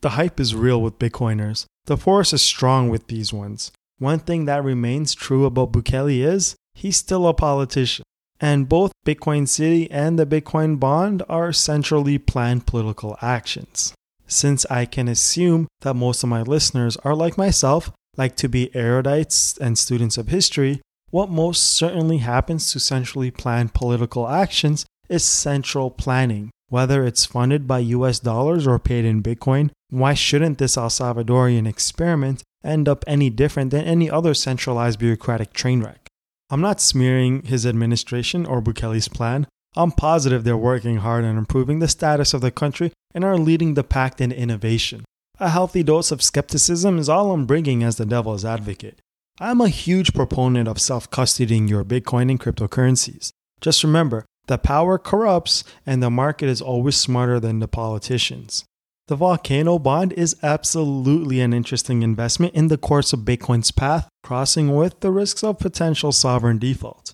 The 0.00 0.10
hype 0.10 0.38
is 0.38 0.54
real 0.54 0.80
with 0.80 0.98
Bitcoiners. 0.98 1.66
The 1.86 1.96
force 1.96 2.32
is 2.32 2.42
strong 2.42 2.88
with 2.88 3.08
these 3.08 3.32
ones. 3.32 3.72
One 3.98 4.18
thing 4.18 4.44
that 4.44 4.64
remains 4.64 5.14
true 5.14 5.44
about 5.44 5.72
Bukele 5.72 6.24
is 6.24 6.56
he's 6.74 6.96
still 6.96 7.26
a 7.26 7.34
politician. 7.34 8.04
And 8.40 8.68
both 8.68 8.92
Bitcoin 9.06 9.48
City 9.48 9.90
and 9.90 10.18
the 10.18 10.26
Bitcoin 10.26 10.78
bond 10.78 11.22
are 11.28 11.52
centrally 11.52 12.18
planned 12.18 12.66
political 12.66 13.16
actions. 13.22 13.94
Since 14.26 14.66
I 14.70 14.84
can 14.84 15.08
assume 15.08 15.68
that 15.80 15.94
most 15.94 16.22
of 16.22 16.28
my 16.28 16.42
listeners 16.42 16.96
are 16.98 17.14
like 17.14 17.38
myself, 17.38 17.90
like 18.16 18.36
to 18.36 18.48
be 18.48 18.70
erudites 18.74 19.58
and 19.58 19.78
students 19.78 20.18
of 20.18 20.28
history, 20.28 20.80
what 21.10 21.30
most 21.30 21.62
certainly 21.62 22.18
happens 22.18 22.72
to 22.72 22.80
centrally 22.80 23.30
planned 23.30 23.74
political 23.74 24.28
actions 24.28 24.84
is 25.08 25.24
central 25.24 25.90
planning. 25.90 26.50
Whether 26.68 27.04
it's 27.04 27.26
funded 27.26 27.66
by 27.66 27.78
US 27.80 28.18
dollars 28.18 28.66
or 28.66 28.78
paid 28.78 29.04
in 29.04 29.22
Bitcoin, 29.22 29.70
why 29.90 30.14
shouldn't 30.14 30.58
this 30.58 30.76
El 30.76 30.88
Salvadorian 30.88 31.68
experiment 31.68 32.42
end 32.64 32.88
up 32.88 33.04
any 33.06 33.30
different 33.30 33.70
than 33.70 33.84
any 33.84 34.10
other 34.10 34.34
centralized 34.34 34.98
bureaucratic 34.98 35.52
train 35.52 35.82
wreck? 35.82 36.08
I'm 36.50 36.60
not 36.60 36.80
smearing 36.80 37.42
his 37.42 37.64
administration 37.64 38.44
or 38.46 38.60
Bukele's 38.60 39.08
plan. 39.08 39.46
I'm 39.76 39.92
positive 39.92 40.44
they're 40.44 40.56
working 40.56 40.98
hard 40.98 41.24
on 41.24 41.38
improving 41.38 41.78
the 41.78 41.88
status 41.88 42.34
of 42.34 42.40
the 42.40 42.50
country 42.50 42.92
and 43.14 43.24
are 43.24 43.38
leading 43.38 43.74
the 43.74 43.84
pack 43.84 44.20
in 44.20 44.32
innovation. 44.32 45.04
A 45.40 45.50
healthy 45.50 45.82
dose 45.82 46.12
of 46.12 46.22
skepticism 46.22 46.96
is 46.96 47.08
all 47.08 47.32
I'm 47.32 47.44
bringing 47.44 47.82
as 47.82 47.96
the 47.96 48.06
devil's 48.06 48.44
advocate. 48.44 49.00
I'm 49.40 49.60
a 49.60 49.68
huge 49.68 50.14
proponent 50.14 50.68
of 50.68 50.80
self 50.80 51.10
custodying 51.10 51.68
your 51.68 51.84
Bitcoin 51.84 52.30
and 52.30 52.38
cryptocurrencies. 52.38 53.30
Just 53.60 53.82
remember, 53.82 54.26
The 54.46 54.58
power 54.58 54.96
corrupts, 54.96 55.64
and 55.84 56.00
the 56.02 56.10
market 56.10 56.48
is 56.48 56.60
always 56.60 56.96
smarter 56.96 57.40
than 57.40 57.58
the 57.58 57.66
politicians. 57.66 58.64
The 59.08 59.16
Volcano 59.16 59.78
Bond 59.78 60.12
is 60.12 60.36
absolutely 60.42 61.40
an 61.40 61.52
interesting 61.52 62.02
investment 62.02 62.54
in 62.54 62.68
the 62.68 62.78
course 62.78 63.12
of 63.12 63.20
Bitcoin's 63.20 63.70
path, 63.70 64.08
crossing 64.22 64.76
with 64.76 65.00
the 65.00 65.10
risks 65.10 65.42
of 65.42 65.58
potential 65.58 66.12
sovereign 66.12 66.58
default. 66.58 67.12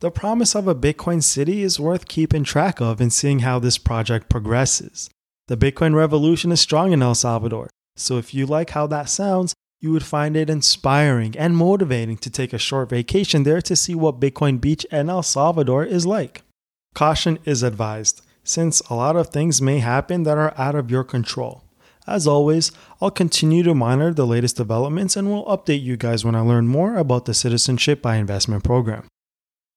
The 0.00 0.10
promise 0.10 0.54
of 0.54 0.68
a 0.68 0.74
Bitcoin 0.74 1.22
city 1.22 1.62
is 1.62 1.80
worth 1.80 2.06
keeping 2.06 2.44
track 2.44 2.80
of 2.80 3.00
and 3.00 3.12
seeing 3.12 3.40
how 3.40 3.58
this 3.58 3.78
project 3.78 4.28
progresses. 4.28 5.08
The 5.48 5.56
Bitcoin 5.56 5.94
revolution 5.94 6.52
is 6.52 6.60
strong 6.60 6.92
in 6.92 7.02
El 7.02 7.14
Salvador, 7.14 7.68
so 7.96 8.16
if 8.16 8.32
you 8.32 8.46
like 8.46 8.70
how 8.70 8.86
that 8.86 9.08
sounds, 9.08 9.54
you 9.80 9.90
would 9.90 10.04
find 10.04 10.36
it 10.36 10.48
inspiring 10.48 11.36
and 11.36 11.56
motivating 11.56 12.16
to 12.18 12.30
take 12.30 12.52
a 12.52 12.58
short 12.58 12.88
vacation 12.90 13.42
there 13.42 13.60
to 13.62 13.74
see 13.74 13.94
what 13.94 14.20
Bitcoin 14.20 14.60
Beach 14.60 14.86
and 14.92 15.10
El 15.10 15.24
Salvador 15.24 15.84
is 15.84 16.06
like. 16.06 16.42
Caution 16.94 17.40
is 17.44 17.64
advised, 17.64 18.22
since 18.44 18.80
a 18.82 18.94
lot 18.94 19.16
of 19.16 19.30
things 19.30 19.60
may 19.60 19.80
happen 19.80 20.22
that 20.22 20.38
are 20.38 20.54
out 20.56 20.76
of 20.76 20.90
your 20.90 21.02
control. 21.02 21.64
As 22.06 22.26
always, 22.26 22.70
I'll 23.00 23.10
continue 23.10 23.64
to 23.64 23.74
monitor 23.74 24.14
the 24.14 24.26
latest 24.26 24.56
developments 24.56 25.16
and 25.16 25.28
will 25.28 25.44
update 25.46 25.82
you 25.82 25.96
guys 25.96 26.24
when 26.24 26.34
I 26.36 26.40
learn 26.40 26.68
more 26.68 26.96
about 26.96 27.24
the 27.24 27.34
Citizenship 27.34 28.00
by 28.00 28.16
Investment 28.16 28.62
program. 28.62 29.06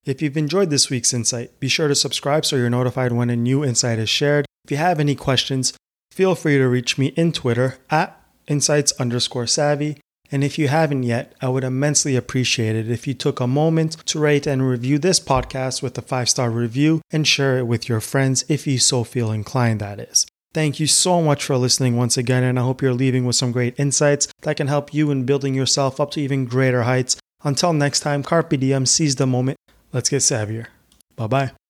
If 0.04 0.22
you've 0.22 0.36
enjoyed 0.36 0.70
this 0.70 0.88
week's 0.88 1.12
insight, 1.12 1.58
be 1.58 1.68
sure 1.68 1.88
to 1.88 1.94
subscribe 1.96 2.44
so 2.44 2.54
you're 2.54 2.70
notified 2.70 3.12
when 3.12 3.30
a 3.30 3.36
new 3.36 3.64
insight 3.64 3.98
is 3.98 4.08
shared. 4.08 4.45
If 4.66 4.72
you 4.72 4.78
have 4.78 4.98
any 4.98 5.14
questions, 5.14 5.74
feel 6.10 6.34
free 6.34 6.58
to 6.58 6.66
reach 6.66 6.98
me 6.98 7.12
in 7.14 7.30
Twitter 7.30 7.78
at 7.88 8.20
insights 8.48 8.90
underscore 8.98 9.46
savvy. 9.46 9.98
And 10.32 10.42
if 10.42 10.58
you 10.58 10.66
haven't 10.66 11.04
yet, 11.04 11.34
I 11.40 11.48
would 11.50 11.62
immensely 11.62 12.16
appreciate 12.16 12.74
it 12.74 12.90
if 12.90 13.06
you 13.06 13.14
took 13.14 13.38
a 13.38 13.46
moment 13.46 13.92
to 14.06 14.18
rate 14.18 14.44
and 14.44 14.68
review 14.68 14.98
this 14.98 15.20
podcast 15.20 15.84
with 15.84 15.96
a 15.96 16.02
five 16.02 16.28
star 16.28 16.50
review 16.50 17.00
and 17.12 17.28
share 17.28 17.58
it 17.58 17.68
with 17.68 17.88
your 17.88 18.00
friends 18.00 18.44
if 18.48 18.66
you 18.66 18.80
so 18.80 19.04
feel 19.04 19.30
inclined, 19.30 19.78
that 19.78 20.00
is. 20.00 20.26
Thank 20.52 20.80
you 20.80 20.88
so 20.88 21.22
much 21.22 21.44
for 21.44 21.56
listening 21.56 21.96
once 21.96 22.16
again, 22.16 22.42
and 22.42 22.58
I 22.58 22.62
hope 22.62 22.82
you're 22.82 22.92
leaving 22.92 23.24
with 23.24 23.36
some 23.36 23.52
great 23.52 23.78
insights 23.78 24.26
that 24.42 24.56
can 24.56 24.66
help 24.66 24.92
you 24.92 25.12
in 25.12 25.26
building 25.26 25.54
yourself 25.54 26.00
up 26.00 26.10
to 26.12 26.20
even 26.20 26.44
greater 26.44 26.82
heights. 26.82 27.16
Until 27.44 27.72
next 27.72 28.00
time, 28.00 28.24
Carpe 28.24 28.58
Diem, 28.58 28.84
seize 28.84 29.14
the 29.14 29.28
moment, 29.28 29.58
Let's 29.92 30.08
get 30.08 30.22
savvier. 30.22 30.66
Bye 31.14 31.28
bye. 31.28 31.65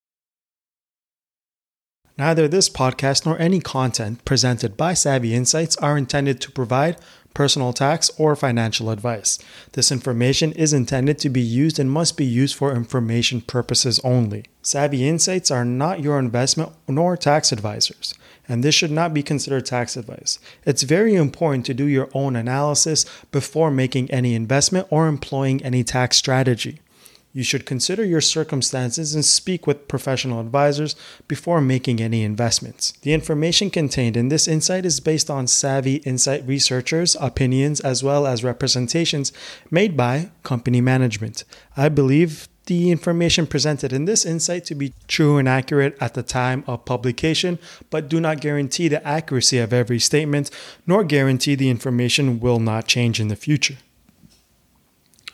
Neither 2.19 2.49
this 2.49 2.71
podcast 2.71 3.27
nor 3.27 3.39
any 3.39 3.61
content 3.61 4.25
presented 4.25 4.75
by 4.75 4.95
Savvy 4.95 5.35
Insights 5.35 5.77
are 5.77 5.99
intended 5.99 6.41
to 6.41 6.51
provide 6.51 6.97
personal 7.35 7.75
tax 7.75 8.11
or 8.17 8.35
financial 8.35 8.89
advice. 8.89 9.39
This 9.73 9.93
information 9.93 10.53
is 10.53 10.73
intended 10.73 11.19
to 11.19 11.29
be 11.29 11.43
used 11.43 11.79
and 11.79 11.91
must 11.91 12.17
be 12.17 12.25
used 12.25 12.57
for 12.57 12.75
information 12.75 13.43
purposes 13.43 14.01
only. 14.03 14.47
Savvy 14.63 15.07
Insights 15.07 15.51
are 15.51 15.67
not 15.67 16.01
your 16.01 16.19
investment 16.19 16.73
nor 16.89 17.19
tax 17.19 17.53
advisors, 17.53 18.15
and 18.49 18.65
this 18.65 18.75
should 18.75 18.91
not 18.91 19.13
be 19.13 19.23
considered 19.23 19.67
tax 19.67 19.95
advice. 19.95 20.39
It's 20.65 20.85
very 20.85 21.15
important 21.15 21.67
to 21.67 21.75
do 21.75 21.85
your 21.85 22.09
own 22.15 22.35
analysis 22.35 23.05
before 23.31 23.71
making 23.71 24.11
any 24.11 24.35
investment 24.35 24.87
or 24.89 25.07
employing 25.07 25.63
any 25.63 25.85
tax 25.85 26.17
strategy. 26.17 26.81
You 27.37 27.43
should 27.43 27.67
consider 27.67 28.03
your 28.03 28.23
circumstances 28.23 29.15
and 29.15 29.23
speak 29.23 29.67
with 29.67 29.89
professional 29.89 30.41
advisors 30.41 30.97
before 31.29 31.61
making 31.61 32.01
any 32.01 32.25
investments. 32.25 32.93
The 33.03 33.13
information 33.13 33.69
contained 33.69 34.17
in 34.17 34.31
this 34.31 34.49
insight 34.49 34.87
is 34.87 35.01
based 35.01 35.29
on 35.29 35.47
savvy 35.47 35.97
insight 35.97 36.47
researchers' 36.47 37.15
opinions 37.21 37.81
as 37.81 38.03
well 38.03 38.27
as 38.27 38.43
representations 38.43 39.35
made 39.71 39.99
by 39.99 40.31
company 40.45 40.81
management. 40.81 41.45
I 41.77 41.91
believe 41.91 42.49
the 42.65 42.91
information 42.91 43.47
presented 43.47 43.93
in 43.93 44.07
this 44.07 44.25
insight 44.25 44.65
to 44.65 44.75
be 44.75 44.95
true 45.07 45.37
and 45.37 45.47
accurate 45.47 45.95
at 46.01 46.15
the 46.15 46.23
time 46.23 46.65
of 46.67 46.87
publication, 46.87 47.59
but 47.91 48.09
do 48.09 48.19
not 48.19 48.41
guarantee 48.41 48.89
the 48.89 49.07
accuracy 49.07 49.59
of 49.59 49.75
every 49.75 49.99
statement, 49.99 50.51
nor 50.87 51.05
guarantee 51.05 51.55
the 51.55 51.69
information 51.69 52.41
will 52.41 52.59
not 52.59 52.87
change 52.89 53.21
in 53.21 53.29
the 53.29 53.37
future 53.37 53.77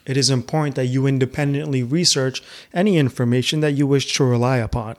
it 0.06 0.16
is 0.16 0.30
important 0.30 0.76
that 0.76 0.86
you 0.86 1.06
independently 1.06 1.82
research 1.82 2.42
any 2.72 2.98
information 2.98 3.60
that 3.60 3.72
you 3.72 3.86
wish 3.86 4.12
to 4.14 4.24
rely 4.24 4.58
upon, 4.58 4.96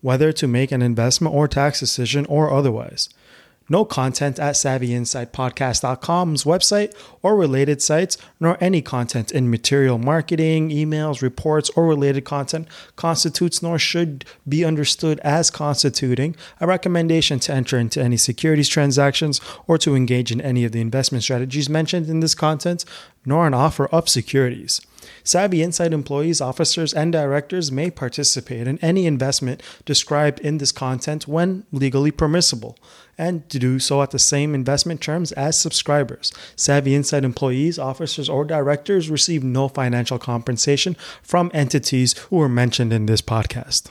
whether 0.00 0.32
to 0.32 0.46
make 0.46 0.72
an 0.72 0.82
investment 0.82 1.34
or 1.34 1.48
tax 1.48 1.80
decision 1.80 2.24
or 2.26 2.52
otherwise 2.52 3.08
no 3.68 3.84
content 3.84 4.38
at 4.38 4.54
savvyinsightpodcast.com's 4.54 6.44
website 6.44 6.94
or 7.22 7.36
related 7.36 7.82
sites, 7.82 8.16
nor 8.40 8.56
any 8.60 8.82
content 8.82 9.32
in 9.32 9.50
material 9.50 9.98
marketing, 9.98 10.70
emails, 10.70 11.22
reports, 11.22 11.70
or 11.76 11.86
related 11.86 12.24
content 12.24 12.68
constitutes 12.96 13.62
nor 13.62 13.78
should 13.78 14.24
be 14.48 14.64
understood 14.64 15.20
as 15.20 15.50
constituting 15.50 16.34
a 16.60 16.66
recommendation 16.66 17.38
to 17.38 17.52
enter 17.52 17.78
into 17.78 18.02
any 18.02 18.16
securities 18.16 18.68
transactions 18.68 19.40
or 19.66 19.78
to 19.78 19.94
engage 19.94 20.32
in 20.32 20.40
any 20.40 20.64
of 20.64 20.72
the 20.72 20.80
investment 20.80 21.22
strategies 21.22 21.68
mentioned 21.68 22.08
in 22.08 22.20
this 22.20 22.34
content, 22.34 22.84
nor 23.24 23.46
an 23.46 23.54
offer 23.54 23.86
of 23.86 24.08
securities. 24.08 24.80
Savvy 25.28 25.62
Insight 25.62 25.92
employees, 25.92 26.40
officers, 26.40 26.94
and 26.94 27.12
directors 27.12 27.70
may 27.70 27.90
participate 27.90 28.66
in 28.66 28.78
any 28.78 29.04
investment 29.04 29.62
described 29.84 30.40
in 30.40 30.56
this 30.56 30.72
content 30.72 31.28
when 31.28 31.66
legally 31.70 32.10
permissible 32.10 32.78
and 33.18 33.46
to 33.50 33.58
do 33.58 33.78
so 33.78 34.00
at 34.00 34.10
the 34.10 34.18
same 34.18 34.54
investment 34.54 35.02
terms 35.02 35.32
as 35.32 35.58
subscribers. 35.58 36.32
Savvy 36.56 36.94
Insight 36.94 37.24
employees, 37.24 37.78
officers, 37.78 38.30
or 38.30 38.42
directors 38.46 39.10
receive 39.10 39.44
no 39.44 39.68
financial 39.68 40.18
compensation 40.18 40.96
from 41.22 41.50
entities 41.52 42.16
who 42.30 42.40
are 42.40 42.48
mentioned 42.48 42.94
in 42.94 43.04
this 43.04 43.20
podcast. 43.20 43.90